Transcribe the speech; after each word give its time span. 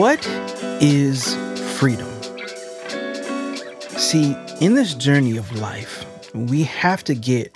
What 0.00 0.26
is 0.80 1.34
freedom? 1.76 2.08
See, 3.98 4.34
in 4.58 4.72
this 4.72 4.94
journey 4.94 5.36
of 5.36 5.54
life, 5.60 6.06
we 6.32 6.62
have 6.62 7.04
to 7.04 7.14
get 7.14 7.54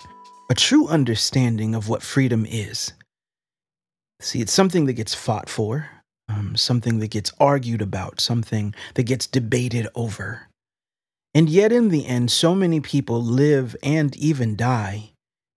a 0.50 0.54
true 0.54 0.86
understanding 0.88 1.74
of 1.74 1.88
what 1.88 2.02
freedom 2.02 2.44
is. 2.46 2.92
See, 4.20 4.42
it's 4.42 4.52
something 4.52 4.84
that 4.84 4.92
gets 4.92 5.14
fought 5.14 5.48
for, 5.48 5.88
um, 6.28 6.54
something 6.54 6.98
that 6.98 7.10
gets 7.10 7.32
argued 7.40 7.80
about, 7.80 8.20
something 8.20 8.74
that 8.92 9.04
gets 9.04 9.26
debated 9.26 9.88
over. 9.94 10.48
And 11.32 11.48
yet, 11.48 11.72
in 11.72 11.88
the 11.88 12.04
end, 12.04 12.30
so 12.30 12.54
many 12.54 12.78
people 12.78 13.22
live 13.22 13.74
and 13.82 14.14
even 14.16 14.54
die 14.54 15.12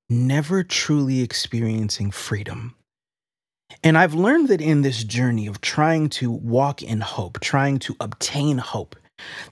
never 0.10 0.63
truly 0.63 1.20
experiencing 1.20 2.12
freedom. 2.12 2.77
And 3.84 3.98
I've 3.98 4.13
learned 4.13 4.49
that 4.49 4.62
in 4.62 4.81
this 4.81 5.03
journey 5.03 5.48
of 5.48 5.62
trying 5.62 6.09
to 6.09 6.31
walk 6.31 6.81
in 6.81 7.02
hope, 7.02 7.39
trying 7.39 7.80
to 7.80 7.95
obtain 7.99 8.57
hope, 8.57 8.95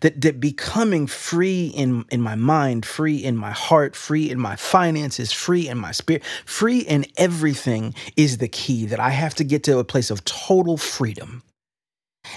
that, 0.01 0.21
that 0.21 0.39
becoming 0.39 1.07
free 1.07 1.67
in, 1.67 2.05
in 2.11 2.21
my 2.21 2.35
mind, 2.35 2.85
free 2.85 3.23
in 3.23 3.35
my 3.35 3.51
heart, 3.51 3.95
free 3.95 4.29
in 4.29 4.39
my 4.39 4.55
finances, 4.55 5.31
free 5.31 5.67
in 5.67 5.77
my 5.77 5.91
spirit, 5.91 6.23
free 6.45 6.79
in 6.79 7.05
everything 7.17 7.93
is 8.15 8.38
the 8.38 8.47
key, 8.47 8.85
that 8.88 8.99
I 8.99 9.09
have 9.09 9.35
to 9.35 9.43
get 9.43 9.63
to 9.63 9.79
a 9.79 9.83
place 9.83 10.11
of 10.11 10.23
total 10.25 10.77
freedom. 10.77 11.43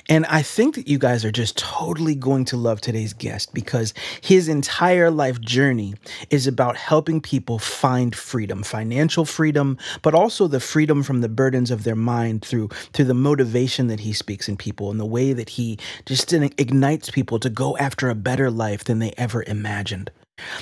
And 0.09 0.27
I 0.27 0.43
think 0.43 0.75
that 0.75 0.89
you 0.89 0.99
guys 0.99 1.25
are 1.25 1.33
just 1.33 1.57
totally 1.57 2.15
going 2.15 2.45
to 2.47 2.57
love 2.57 2.81
today's 2.81 3.13
guest 3.13 3.55
because 3.55 3.95
his 4.21 4.49
entire 4.49 5.11
life 5.11 5.41
journey 5.41 5.95
is 6.31 6.47
about 6.47 6.77
helping 6.77 7.21
people 7.21 7.59
find 7.59 8.15
freedom, 8.15 8.63
financial 8.63 9.25
freedom, 9.25 9.79
but 10.03 10.15
also 10.15 10.47
the 10.47 10.61
freedom 10.61 11.03
from 11.03 11.21
the 11.21 11.29
burdens 11.29 11.71
of 11.71 11.85
their 11.85 11.97
mind 11.97 12.43
through 12.45 12.69
through 12.93 13.07
the 13.07 13.15
motivation 13.15 13.87
that 13.89 14.01
he 14.01 14.13
speaks 14.13 14.49
in 14.49 14.57
people 14.57 14.91
and 14.91 15.01
the 15.01 15.07
way 15.07 15.33
that 15.33 15.51
he 15.51 15.79
just 16.07 16.33
ignites 16.33 17.11
people 17.11 17.39
to 17.39 17.51
go 17.51 17.77
after 17.79 18.09
a 18.09 18.15
better 18.15 18.51
life 18.51 18.85
than 18.85 18.99
they 18.99 19.13
ever 19.17 19.43
imagined. 19.45 20.11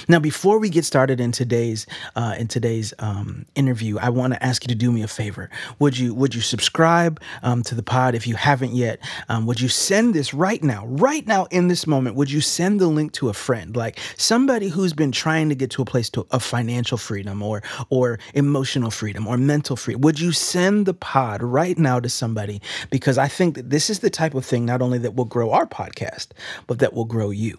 Now, 0.08 0.18
before 0.18 0.58
we 0.58 0.70
get 0.70 0.84
started 0.84 1.20
in 1.20 1.32
today's 1.32 1.86
uh, 2.14 2.34
in 2.38 2.48
today's 2.48 2.94
um, 2.98 3.46
interview, 3.54 3.98
I 3.98 4.10
want 4.10 4.32
to 4.32 4.42
ask 4.44 4.64
you 4.64 4.68
to 4.68 4.74
do 4.74 4.92
me 4.92 5.02
a 5.02 5.08
favor. 5.08 5.50
Would 5.78 5.98
you 5.98 6.14
would 6.14 6.34
you 6.34 6.40
subscribe 6.40 7.20
um, 7.42 7.62
to 7.64 7.74
the 7.74 7.82
pod 7.82 8.14
if 8.14 8.26
you 8.26 8.34
haven't 8.36 8.74
yet? 8.74 9.00
Um, 9.28 9.46
would 9.46 9.60
you 9.60 9.68
send 9.68 10.14
this 10.14 10.32
right 10.34 10.62
now, 10.62 10.86
right 10.86 11.26
now 11.26 11.46
in 11.50 11.68
this 11.68 11.86
moment? 11.86 12.16
Would 12.16 12.30
you 12.30 12.40
send 12.40 12.80
the 12.80 12.88
link 12.88 13.12
to 13.12 13.28
a 13.28 13.32
friend, 13.32 13.76
like 13.76 13.98
somebody 14.16 14.68
who's 14.68 14.92
been 14.92 15.12
trying 15.12 15.48
to 15.48 15.54
get 15.54 15.70
to 15.70 15.82
a 15.82 15.84
place 15.84 16.10
to, 16.10 16.26
of 16.30 16.42
financial 16.42 16.98
freedom 16.98 17.42
or 17.42 17.62
or 17.90 18.18
emotional 18.34 18.90
freedom 18.90 19.26
or 19.26 19.36
mental 19.36 19.76
freedom? 19.76 20.00
Would 20.02 20.20
you 20.20 20.32
send 20.32 20.86
the 20.86 20.94
pod 20.94 21.42
right 21.42 21.78
now 21.78 22.00
to 22.00 22.08
somebody? 22.08 22.60
Because 22.90 23.18
I 23.18 23.28
think 23.28 23.54
that 23.56 23.70
this 23.70 23.90
is 23.90 24.00
the 24.00 24.10
type 24.10 24.34
of 24.34 24.44
thing 24.44 24.64
not 24.64 24.82
only 24.82 24.98
that 24.98 25.14
will 25.14 25.24
grow 25.24 25.50
our 25.52 25.66
podcast, 25.66 26.28
but 26.66 26.78
that 26.78 26.92
will 26.92 27.04
grow 27.04 27.30
you. 27.30 27.58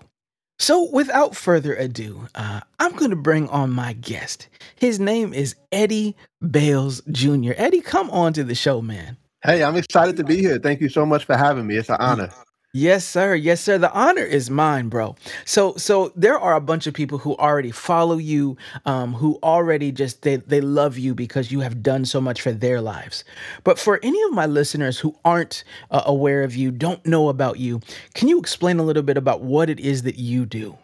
So, 0.59 0.89
without 0.91 1.35
further 1.35 1.75
ado, 1.75 2.27
uh, 2.33 2.61
I'm 2.79 2.93
going 2.95 3.11
to 3.11 3.15
bring 3.15 3.47
on 3.49 3.69
my 3.69 3.93
guest. 3.93 4.47
His 4.75 4.99
name 4.99 5.33
is 5.33 5.55
Eddie 5.71 6.15
Bails 6.51 7.01
Jr. 7.11 7.51
Eddie, 7.55 7.81
come 7.81 8.09
on 8.09 8.33
to 8.33 8.43
the 8.43 8.55
show, 8.55 8.81
man. 8.81 9.17
Hey, 9.43 9.63
I'm 9.63 9.75
excited 9.75 10.17
to 10.17 10.23
be 10.23 10.37
here. 10.37 10.57
Thank 10.57 10.81
you 10.81 10.89
so 10.89 11.05
much 11.05 11.25
for 11.25 11.37
having 11.37 11.67
me. 11.67 11.77
It's 11.77 11.89
an 11.89 11.97
honor. 11.99 12.31
Yes, 12.77 13.05
sir. 13.05 13.33
Yes, 13.33 13.61
sir. 13.61 13.79
The 13.79 13.91
honor 13.91 14.21
is 14.21 14.51
mine, 14.51 14.87
bro. 14.87 15.15
So, 15.45 15.73
so 15.77 16.11
there 16.15 16.37
are 16.37 16.53
a 16.53 16.61
bunch 16.61 16.85
of 16.85 16.93
people 16.93 17.17
who 17.17 17.35
already 17.37 17.71
follow 17.71 18.17
you, 18.17 18.55
um, 18.85 19.13
who 19.13 19.39
already 19.41 19.91
just 19.91 20.21
they 20.21 20.35
they 20.35 20.61
love 20.61 20.95
you 20.95 21.15
because 21.15 21.51
you 21.51 21.61
have 21.61 21.81
done 21.81 22.05
so 22.05 22.21
much 22.21 22.39
for 22.39 22.51
their 22.51 22.79
lives. 22.79 23.23
But 23.63 23.79
for 23.79 23.99
any 24.03 24.21
of 24.25 24.31
my 24.33 24.45
listeners 24.45 24.99
who 24.99 25.15
aren't 25.25 25.63
uh, 25.89 26.03
aware 26.05 26.43
of 26.43 26.55
you, 26.55 26.69
don't 26.69 27.03
know 27.03 27.29
about 27.29 27.57
you, 27.57 27.81
can 28.13 28.27
you 28.27 28.37
explain 28.37 28.77
a 28.77 28.83
little 28.83 29.01
bit 29.01 29.17
about 29.17 29.41
what 29.41 29.71
it 29.71 29.79
is 29.79 30.03
that 30.03 30.19
you 30.19 30.45
do? 30.45 30.77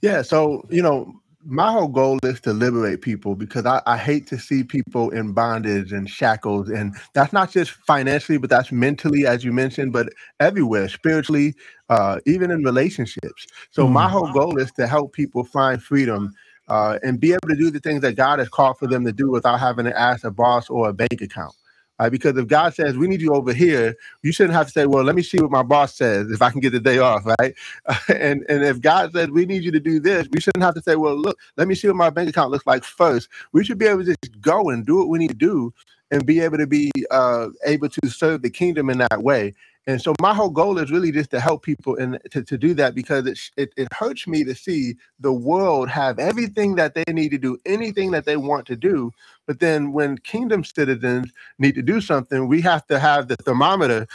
Yeah. 0.00 0.22
So, 0.22 0.66
you 0.70 0.82
know, 0.82 1.14
my 1.44 1.72
whole 1.72 1.88
goal 1.88 2.18
is 2.22 2.40
to 2.40 2.52
liberate 2.52 3.00
people 3.00 3.34
because 3.34 3.64
I, 3.64 3.80
I, 3.86 3.96
hate 3.96 4.26
to 4.28 4.38
see 4.38 4.62
people 4.62 5.10
in 5.10 5.32
bondage 5.32 5.92
and 5.92 6.08
shackles. 6.08 6.68
And 6.68 6.94
that's 7.14 7.32
not 7.32 7.50
just 7.50 7.70
financially, 7.70 8.38
but 8.38 8.50
that's 8.50 8.70
mentally, 8.70 9.26
as 9.26 9.42
you 9.42 9.52
mentioned, 9.52 9.92
but 9.92 10.12
everywhere, 10.38 10.88
spiritually, 10.88 11.54
uh, 11.88 12.20
even 12.26 12.50
in 12.50 12.62
relationships. 12.62 13.46
So, 13.70 13.86
mm. 13.86 13.92
my 13.92 14.08
whole 14.08 14.30
goal 14.32 14.58
is 14.58 14.70
to 14.72 14.86
help 14.86 15.12
people 15.12 15.44
find 15.44 15.82
freedom 15.82 16.34
uh, 16.68 16.98
and 17.02 17.18
be 17.18 17.32
able 17.32 17.48
to 17.48 17.56
do 17.56 17.70
the 17.70 17.80
things 17.80 18.02
that 18.02 18.16
God 18.16 18.38
has 18.38 18.48
called 18.48 18.78
for 18.78 18.86
them 18.86 19.04
to 19.04 19.12
do 19.12 19.30
without 19.30 19.58
having 19.58 19.86
to 19.86 19.98
ask 19.98 20.24
a 20.24 20.30
boss 20.30 20.68
or 20.68 20.88
a 20.88 20.92
bank 20.92 21.20
account. 21.20 21.54
Right? 22.00 22.10
Because 22.10 22.36
if 22.38 22.46
God 22.46 22.74
says 22.74 22.96
we 22.96 23.06
need 23.06 23.20
you 23.20 23.34
over 23.34 23.52
here, 23.52 23.94
you 24.22 24.32
shouldn't 24.32 24.54
have 24.54 24.66
to 24.66 24.72
say, 24.72 24.86
"Well, 24.86 25.04
let 25.04 25.14
me 25.14 25.22
see 25.22 25.38
what 25.38 25.50
my 25.50 25.62
boss 25.62 25.94
says 25.94 26.30
if 26.30 26.40
I 26.40 26.50
can 26.50 26.60
get 26.60 26.72
the 26.72 26.80
day 26.80 26.98
off." 26.98 27.26
Right? 27.26 27.54
and 28.08 28.44
and 28.48 28.64
if 28.64 28.80
God 28.80 29.12
says 29.12 29.28
we 29.28 29.44
need 29.46 29.62
you 29.62 29.70
to 29.72 29.80
do 29.80 30.00
this, 30.00 30.26
we 30.32 30.40
shouldn't 30.40 30.64
have 30.64 30.74
to 30.74 30.82
say, 30.82 30.96
"Well, 30.96 31.16
look, 31.16 31.38
let 31.58 31.68
me 31.68 31.74
see 31.74 31.88
what 31.88 31.96
my 31.96 32.10
bank 32.10 32.30
account 32.30 32.50
looks 32.50 32.66
like 32.66 32.84
first. 32.84 33.28
We 33.52 33.64
should 33.64 33.78
be 33.78 33.86
able 33.86 34.04
to 34.04 34.14
just 34.22 34.40
go 34.40 34.70
and 34.70 34.86
do 34.86 34.96
what 34.96 35.08
we 35.08 35.18
need 35.18 35.28
to 35.28 35.34
do 35.34 35.74
and 36.10 36.24
be 36.26 36.40
able 36.40 36.58
to 36.58 36.66
be 36.66 36.90
uh, 37.10 37.48
able 37.64 37.88
to 37.88 38.08
serve 38.08 38.42
the 38.42 38.50
kingdom 38.50 38.90
in 38.90 38.98
that 38.98 39.22
way. 39.22 39.54
And 39.90 40.00
so 40.00 40.14
my 40.20 40.32
whole 40.32 40.50
goal 40.50 40.78
is 40.78 40.92
really 40.92 41.10
just 41.10 41.32
to 41.32 41.40
help 41.40 41.64
people 41.64 41.96
and 41.96 42.16
to, 42.30 42.44
to 42.44 42.56
do 42.56 42.74
that 42.74 42.94
because 42.94 43.26
it, 43.26 43.38
it, 43.56 43.72
it 43.76 43.92
hurts 43.92 44.28
me 44.28 44.44
to 44.44 44.54
see 44.54 44.94
the 45.18 45.32
world 45.32 45.88
have 45.88 46.20
everything 46.20 46.76
that 46.76 46.94
they 46.94 47.02
need 47.12 47.30
to 47.30 47.38
do, 47.38 47.58
anything 47.66 48.12
that 48.12 48.24
they 48.24 48.36
want 48.36 48.66
to 48.68 48.76
do. 48.76 49.10
But 49.48 49.58
then 49.58 49.92
when 49.92 50.18
kingdom 50.18 50.62
citizens 50.62 51.32
need 51.58 51.74
to 51.74 51.82
do 51.82 52.00
something, 52.00 52.46
we 52.46 52.60
have 52.60 52.86
to 52.86 53.00
have 53.00 53.26
the 53.26 53.34
thermometer 53.34 54.06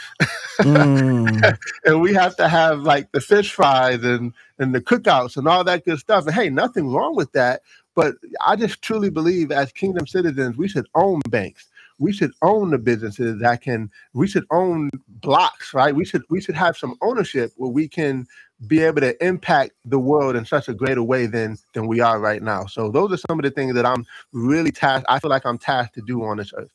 mm. 0.60 1.58
and 1.84 2.00
we 2.00 2.14
have 2.14 2.36
to 2.36 2.48
have 2.48 2.80
like 2.80 3.12
the 3.12 3.20
fish 3.20 3.52
fries 3.52 4.02
and, 4.02 4.32
and 4.58 4.74
the 4.74 4.80
cookouts 4.80 5.36
and 5.36 5.46
all 5.46 5.62
that 5.64 5.84
good 5.84 5.98
stuff. 5.98 6.24
And 6.24 6.34
hey, 6.34 6.48
nothing 6.48 6.90
wrong 6.90 7.14
with 7.14 7.32
that. 7.32 7.60
But 7.94 8.14
I 8.46 8.56
just 8.56 8.80
truly 8.80 9.10
believe 9.10 9.52
as 9.52 9.72
kingdom 9.72 10.06
citizens, 10.06 10.56
we 10.56 10.68
should 10.68 10.86
own 10.94 11.20
banks 11.28 11.68
we 11.98 12.12
should 12.12 12.32
own 12.42 12.70
the 12.70 12.78
businesses 12.78 13.40
that 13.40 13.62
can 13.62 13.90
we 14.12 14.26
should 14.26 14.44
own 14.50 14.90
blocks 15.08 15.72
right? 15.74 15.94
We 15.94 16.04
should 16.04 16.22
we 16.30 16.40
should 16.40 16.54
have 16.54 16.76
some 16.76 16.96
ownership 17.02 17.52
where 17.56 17.70
we 17.70 17.88
can 17.88 18.26
be 18.66 18.80
able 18.80 19.02
to 19.02 19.24
impact 19.24 19.72
the 19.84 19.98
world 19.98 20.34
in 20.34 20.44
such 20.46 20.68
a 20.68 20.74
greater 20.74 21.02
way 21.02 21.26
than 21.26 21.56
than 21.74 21.86
we 21.86 22.00
are 22.00 22.18
right 22.18 22.42
now. 22.42 22.66
So 22.66 22.90
those 22.90 23.12
are 23.12 23.18
some 23.28 23.38
of 23.38 23.44
the 23.44 23.50
things 23.50 23.74
that 23.74 23.86
i'm 23.86 24.04
really 24.32 24.70
tasked 24.70 25.06
i 25.08 25.18
feel 25.18 25.30
like 25.30 25.44
i'm 25.46 25.58
tasked 25.58 25.94
to 25.94 26.02
do 26.06 26.22
on 26.22 26.36
this 26.36 26.52
earth 26.56 26.70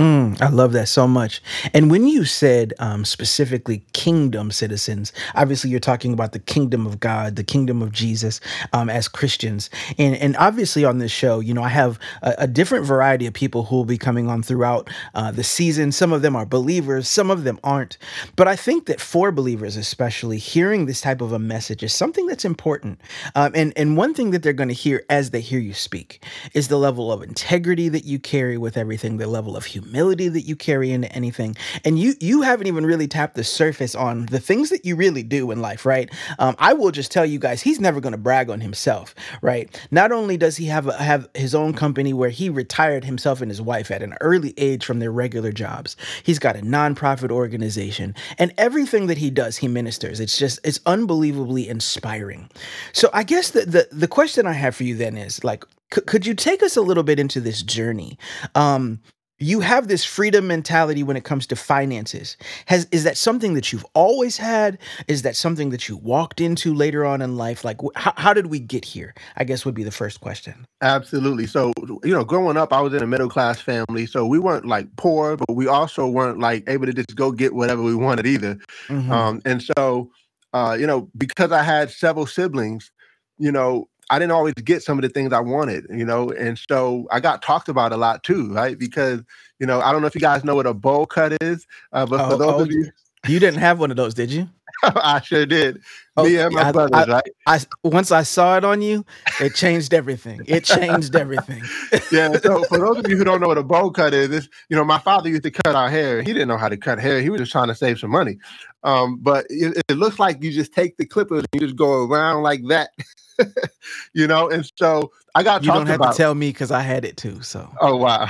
Mm, 0.00 0.40
I 0.40 0.48
love 0.48 0.72
that 0.72 0.88
so 0.88 1.06
much. 1.06 1.42
And 1.74 1.90
when 1.90 2.06
you 2.06 2.24
said 2.24 2.72
um, 2.78 3.04
specifically 3.04 3.82
kingdom 3.92 4.50
citizens, 4.50 5.12
obviously 5.34 5.68
you're 5.68 5.78
talking 5.78 6.14
about 6.14 6.32
the 6.32 6.38
kingdom 6.38 6.86
of 6.86 7.00
God, 7.00 7.36
the 7.36 7.44
kingdom 7.44 7.82
of 7.82 7.92
Jesus 7.92 8.40
um, 8.72 8.88
as 8.88 9.08
Christians. 9.08 9.68
And, 9.98 10.16
and 10.16 10.38
obviously 10.38 10.86
on 10.86 11.00
this 11.00 11.12
show, 11.12 11.40
you 11.40 11.52
know, 11.52 11.62
I 11.62 11.68
have 11.68 11.98
a, 12.22 12.34
a 12.38 12.46
different 12.46 12.86
variety 12.86 13.26
of 13.26 13.34
people 13.34 13.64
who 13.64 13.76
will 13.76 13.84
be 13.84 13.98
coming 13.98 14.26
on 14.26 14.42
throughout 14.42 14.88
uh, 15.14 15.32
the 15.32 15.44
season. 15.44 15.92
Some 15.92 16.14
of 16.14 16.22
them 16.22 16.34
are 16.34 16.46
believers, 16.46 17.06
some 17.06 17.30
of 17.30 17.44
them 17.44 17.60
aren't. 17.62 17.98
But 18.36 18.48
I 18.48 18.56
think 18.56 18.86
that 18.86 19.02
for 19.02 19.30
believers, 19.30 19.76
especially, 19.76 20.38
hearing 20.38 20.86
this 20.86 21.02
type 21.02 21.20
of 21.20 21.34
a 21.34 21.38
message 21.38 21.82
is 21.82 21.92
something 21.92 22.26
that's 22.26 22.46
important. 22.46 23.02
Um, 23.34 23.52
and, 23.54 23.74
and 23.76 23.98
one 23.98 24.14
thing 24.14 24.30
that 24.30 24.42
they're 24.42 24.54
going 24.54 24.68
to 24.68 24.74
hear 24.74 25.04
as 25.10 25.28
they 25.28 25.42
hear 25.42 25.60
you 25.60 25.74
speak 25.74 26.24
is 26.54 26.68
the 26.68 26.78
level 26.78 27.12
of 27.12 27.22
integrity 27.22 27.90
that 27.90 28.06
you 28.06 28.18
carry 28.18 28.56
with 28.56 28.78
everything, 28.78 29.18
the 29.18 29.26
level 29.26 29.58
of 29.58 29.66
humility 29.66 29.89
humility 29.90 30.28
that 30.28 30.42
you 30.42 30.54
carry 30.54 30.92
into 30.92 31.10
anything. 31.12 31.56
And 31.84 31.98
you 31.98 32.14
you 32.20 32.42
haven't 32.42 32.68
even 32.68 32.86
really 32.86 33.08
tapped 33.08 33.34
the 33.34 33.44
surface 33.44 33.94
on 33.94 34.26
the 34.26 34.38
things 34.38 34.70
that 34.70 34.84
you 34.84 34.94
really 34.94 35.22
do 35.22 35.50
in 35.50 35.60
life, 35.60 35.84
right? 35.84 36.08
Um, 36.38 36.54
I 36.58 36.72
will 36.74 36.92
just 36.92 37.10
tell 37.10 37.26
you 37.26 37.38
guys, 37.38 37.60
he's 37.60 37.80
never 37.80 38.00
going 38.00 38.12
to 38.12 38.18
brag 38.18 38.50
on 38.50 38.60
himself, 38.60 39.14
right? 39.42 39.68
Not 39.90 40.12
only 40.12 40.36
does 40.36 40.56
he 40.56 40.66
have 40.66 40.86
a, 40.86 40.92
have 40.92 41.28
his 41.34 41.54
own 41.54 41.74
company 41.74 42.12
where 42.12 42.30
he 42.30 42.48
retired 42.48 43.04
himself 43.04 43.40
and 43.40 43.50
his 43.50 43.60
wife 43.60 43.90
at 43.90 44.02
an 44.02 44.14
early 44.20 44.54
age 44.56 44.84
from 44.84 45.00
their 45.00 45.10
regular 45.10 45.50
jobs. 45.50 45.96
He's 46.22 46.38
got 46.38 46.56
a 46.56 46.60
nonprofit 46.60 47.30
organization, 47.30 48.14
and 48.38 48.54
everything 48.56 49.08
that 49.08 49.18
he 49.18 49.30
does, 49.30 49.56
he 49.56 49.68
ministers. 49.68 50.20
It's 50.20 50.38
just 50.38 50.60
it's 50.62 50.80
unbelievably 50.86 51.68
inspiring. 51.68 52.48
So 52.92 53.10
I 53.12 53.24
guess 53.24 53.50
the 53.50 53.62
the, 53.62 53.88
the 53.90 54.08
question 54.08 54.46
I 54.46 54.52
have 54.52 54.76
for 54.76 54.84
you 54.84 54.96
then 54.96 55.16
is 55.16 55.42
like 55.42 55.64
could 55.90 56.24
you 56.24 56.34
take 56.34 56.62
us 56.62 56.76
a 56.76 56.82
little 56.82 57.02
bit 57.02 57.18
into 57.18 57.40
this 57.40 57.62
journey 57.62 58.16
um, 58.54 59.00
you 59.40 59.60
have 59.60 59.88
this 59.88 60.04
freedom 60.04 60.46
mentality 60.46 61.02
when 61.02 61.16
it 61.16 61.24
comes 61.24 61.46
to 61.48 61.56
finances. 61.56 62.36
Has 62.66 62.86
is 62.92 63.04
that 63.04 63.16
something 63.16 63.54
that 63.54 63.72
you've 63.72 63.86
always 63.94 64.36
had? 64.36 64.78
Is 65.08 65.22
that 65.22 65.34
something 65.34 65.70
that 65.70 65.88
you 65.88 65.96
walked 65.96 66.40
into 66.40 66.74
later 66.74 67.04
on 67.04 67.22
in 67.22 67.36
life? 67.36 67.64
Like 67.64 67.78
how, 67.96 68.12
how 68.16 68.34
did 68.34 68.46
we 68.46 68.60
get 68.60 68.84
here? 68.84 69.14
I 69.36 69.44
guess 69.44 69.64
would 69.64 69.74
be 69.74 69.84
the 69.84 69.90
first 69.90 70.20
question. 70.20 70.66
Absolutely. 70.82 71.46
So 71.46 71.72
you 72.04 72.12
know 72.12 72.24
growing 72.24 72.56
up 72.56 72.72
i 72.72 72.80
was 72.80 72.94
in 72.94 73.02
a 73.02 73.06
middle 73.06 73.28
class 73.28 73.60
family 73.60 74.06
so 74.06 74.26
we 74.26 74.38
weren't 74.38 74.66
like 74.66 74.88
poor 74.96 75.36
but 75.36 75.52
we 75.54 75.66
also 75.66 76.06
weren't 76.06 76.38
like 76.38 76.64
able 76.68 76.86
to 76.86 76.92
just 76.92 77.14
go 77.14 77.32
get 77.32 77.54
whatever 77.54 77.82
we 77.82 77.94
wanted 77.94 78.26
either. 78.26 78.58
Mm-hmm. 78.88 79.10
um, 79.10 79.40
and 79.44 79.62
so 79.62 80.10
uh, 80.52 80.76
you 80.78 80.86
know 80.86 81.08
because 81.16 81.52
i 81.52 81.62
had 81.62 81.90
several 81.90 82.26
siblings 82.26 82.90
you 83.38 83.52
know 83.52 83.88
I 84.10 84.18
didn't 84.18 84.32
always 84.32 84.54
get 84.54 84.82
some 84.82 84.98
of 84.98 85.02
the 85.02 85.08
things 85.08 85.32
I 85.32 85.40
wanted, 85.40 85.86
you 85.88 86.04
know, 86.04 86.30
and 86.30 86.58
so 86.58 87.06
I 87.10 87.20
got 87.20 87.42
talked 87.42 87.68
about 87.68 87.92
a 87.92 87.96
lot 87.96 88.24
too, 88.24 88.52
right? 88.52 88.78
Because 88.78 89.22
you 89.58 89.66
know, 89.66 89.80
I 89.80 89.92
don't 89.92 90.00
know 90.00 90.08
if 90.08 90.14
you 90.14 90.20
guys 90.20 90.44
know 90.44 90.56
what 90.56 90.66
a 90.66 90.74
bowl 90.74 91.06
cut 91.06 91.36
is, 91.40 91.66
uh, 91.92 92.06
but 92.06 92.20
oh, 92.20 92.30
for 92.30 92.36
those 92.36 92.54
oh, 92.54 92.62
of 92.62 92.72
you, 92.72 92.90
you 93.28 93.38
didn't 93.38 93.60
have 93.60 93.78
one 93.78 93.90
of 93.90 93.96
those, 93.96 94.14
did 94.14 94.30
you? 94.30 94.48
I 94.82 95.20
sure 95.20 95.46
did. 95.46 95.80
Oh, 96.16 96.24
Me 96.24 96.38
and 96.38 96.52
my 96.52 96.68
I, 96.68 96.72
brothers, 96.72 97.08
I, 97.08 97.12
right? 97.12 97.30
I 97.46 97.60
once 97.84 98.10
I 98.10 98.22
saw 98.24 98.56
it 98.56 98.64
on 98.64 98.82
you, 98.82 99.04
it 99.40 99.54
changed 99.54 99.94
everything. 99.94 100.42
It 100.46 100.64
changed 100.64 101.14
everything. 101.14 101.62
yeah. 102.12 102.36
So 102.38 102.64
for 102.64 102.78
those 102.78 102.98
of 102.98 103.08
you 103.08 103.16
who 103.16 103.24
don't 103.24 103.40
know 103.40 103.48
what 103.48 103.58
a 103.58 103.62
bowl 103.62 103.90
cut 103.90 104.12
is, 104.12 104.28
this 104.28 104.48
you 104.68 104.76
know, 104.76 104.84
my 104.84 104.98
father 104.98 105.28
used 105.28 105.44
to 105.44 105.50
cut 105.50 105.74
our 105.74 105.88
hair. 105.88 106.22
He 106.22 106.32
didn't 106.32 106.48
know 106.48 106.58
how 106.58 106.68
to 106.68 106.76
cut 106.76 106.98
hair. 106.98 107.22
He 107.22 107.30
was 107.30 107.40
just 107.40 107.52
trying 107.52 107.68
to 107.68 107.74
save 107.74 107.98
some 107.98 108.10
money. 108.10 108.38
Um, 108.82 109.18
but 109.20 109.46
it, 109.48 109.82
it 109.88 109.94
looks 109.94 110.18
like 110.18 110.42
you 110.42 110.50
just 110.50 110.72
take 110.72 110.96
the 110.96 111.06
clippers 111.06 111.44
and 111.52 111.60
you 111.60 111.66
just 111.66 111.76
go 111.76 112.04
around 112.04 112.42
like 112.42 112.62
that. 112.68 112.90
you 114.14 114.26
know, 114.26 114.48
and 114.50 114.70
so 114.76 115.12
I 115.34 115.42
got. 115.42 115.62
You 115.64 115.72
don't 115.72 115.86
have 115.86 115.96
about, 115.96 116.12
to 116.12 116.16
tell 116.16 116.34
me 116.34 116.50
because 116.50 116.70
I 116.70 116.80
had 116.80 117.04
it 117.04 117.16
too. 117.16 117.42
So. 117.42 117.70
Oh 117.80 117.96
wow. 117.96 118.28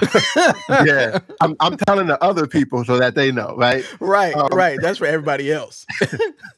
yeah, 0.85 1.19
I'm, 1.41 1.57
I'm 1.61 1.77
telling 1.77 2.07
the 2.07 2.23
other 2.23 2.47
people 2.47 2.85
so 2.85 2.99
that 2.99 3.15
they 3.15 3.33
know, 3.33 3.55
right? 3.57 3.85
Right, 4.01 4.35
um, 4.35 4.49
right. 4.53 4.79
That's 4.81 4.99
for 4.99 5.07
everybody 5.07 5.53
else. 5.53 5.87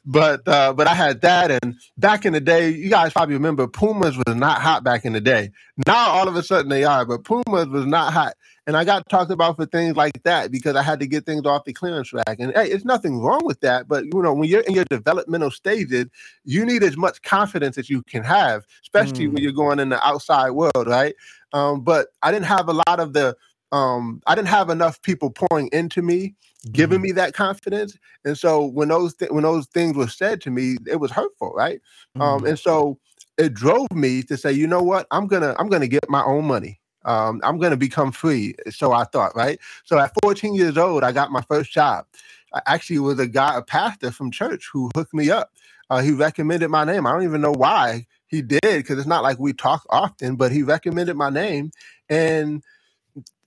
But 0.05 0.47
uh, 0.47 0.73
but 0.73 0.87
I 0.87 0.93
had 0.93 1.21
that, 1.21 1.51
and 1.51 1.75
back 1.97 2.25
in 2.25 2.33
the 2.33 2.41
day, 2.41 2.69
you 2.69 2.89
guys 2.89 3.13
probably 3.13 3.35
remember 3.35 3.67
Pumas 3.67 4.17
was 4.17 4.35
not 4.35 4.61
hot 4.61 4.83
back 4.83 5.05
in 5.05 5.13
the 5.13 5.21
day. 5.21 5.51
Now 5.87 6.09
all 6.09 6.27
of 6.27 6.35
a 6.35 6.43
sudden 6.43 6.69
they 6.69 6.83
are, 6.83 7.05
but 7.05 7.23
Pumas 7.23 7.67
was 7.67 7.85
not 7.85 8.13
hot. 8.13 8.35
And 8.65 8.77
I 8.77 8.85
got 8.85 9.09
talked 9.09 9.29
about 9.29 9.57
for 9.57 9.65
things 9.65 9.97
like 9.97 10.23
that 10.23 10.49
because 10.49 10.77
I 10.77 10.83
had 10.83 11.01
to 11.01 11.07
get 11.07 11.25
things 11.25 11.45
off 11.45 11.65
the 11.65 11.73
clearance 11.73 12.13
rack. 12.13 12.37
And 12.39 12.53
hey, 12.53 12.69
it's 12.69 12.85
nothing 12.85 13.19
wrong 13.19 13.41
with 13.43 13.59
that. 13.59 13.89
But 13.89 14.05
you 14.05 14.21
know, 14.21 14.33
when 14.33 14.47
you're 14.47 14.61
in 14.61 14.73
your 14.73 14.85
developmental 14.85 15.51
stages, 15.51 16.05
you 16.45 16.65
need 16.65 16.81
as 16.81 16.95
much 16.95 17.21
confidence 17.23 17.77
as 17.77 17.89
you 17.89 18.03
can 18.03 18.23
have, 18.23 18.65
especially 18.83 19.27
mm. 19.27 19.33
when 19.33 19.43
you're 19.43 19.51
going 19.51 19.79
in 19.79 19.89
the 19.89 20.05
outside 20.05 20.51
world, 20.51 20.87
right? 20.87 21.13
Um, 21.51 21.81
but 21.81 22.07
I 22.21 22.31
didn't 22.31 22.45
have 22.45 22.69
a 22.69 22.73
lot 22.73 22.99
of 22.99 23.11
the 23.13 23.35
um, 23.73 24.21
I 24.27 24.35
didn't 24.35 24.47
have 24.47 24.69
enough 24.69 25.01
people 25.01 25.29
pouring 25.29 25.69
into 25.73 26.01
me, 26.01 26.35
giving 26.71 26.97
mm-hmm. 26.97 27.03
me 27.03 27.11
that 27.13 27.33
confidence. 27.33 27.97
And 28.23 28.37
so 28.37 28.65
when 28.65 28.87
those 28.87 29.15
th- 29.15 29.31
when 29.31 29.43
those 29.43 29.65
things 29.67 29.97
were 29.97 30.07
said 30.07 30.39
to 30.41 30.51
me, 30.51 30.77
it 30.87 31.01
was 31.01 31.11
hurtful, 31.11 31.51
right? 31.55 31.81
Um, 32.15 32.21
mm-hmm. 32.21 32.21
Um, 32.21 32.45
and 32.45 32.59
so 32.59 32.99
it 33.37 33.53
drove 33.53 33.91
me 33.91 34.23
to 34.23 34.37
say, 34.37 34.51
you 34.51 34.67
know 34.67 34.81
what, 34.81 35.07
I'm 35.11 35.27
gonna 35.27 35.55
I'm 35.59 35.67
gonna 35.67 35.87
get 35.87 36.09
my 36.09 36.23
own 36.23 36.45
money 36.45 36.79
um, 37.05 37.41
I'm 37.43 37.57
going 37.57 37.71
to 37.71 37.77
become 37.77 38.11
free. 38.11 38.55
So 38.69 38.91
I 38.91 39.03
thought, 39.05 39.35
right? 39.35 39.59
So 39.83 39.97
at 39.99 40.13
14 40.23 40.55
years 40.55 40.77
old, 40.77 41.03
I 41.03 41.11
got 41.11 41.31
my 41.31 41.41
first 41.41 41.71
job. 41.71 42.05
I 42.53 42.61
actually 42.65 42.99
was 42.99 43.19
a 43.19 43.27
guy, 43.27 43.57
a 43.57 43.61
pastor 43.61 44.11
from 44.11 44.31
church 44.31 44.69
who 44.71 44.91
hooked 44.95 45.13
me 45.13 45.29
up. 45.29 45.51
Uh, 45.89 46.01
he 46.01 46.11
recommended 46.11 46.69
my 46.69 46.83
name. 46.85 47.05
I 47.05 47.11
don't 47.11 47.23
even 47.23 47.41
know 47.41 47.51
why 47.51 48.07
he 48.27 48.41
did 48.41 48.61
because 48.61 48.97
it's 48.97 49.07
not 49.07 49.23
like 49.23 49.39
we 49.39 49.53
talk 49.53 49.85
often, 49.89 50.35
but 50.35 50.51
he 50.51 50.63
recommended 50.63 51.15
my 51.15 51.29
name. 51.29 51.71
And 52.09 52.63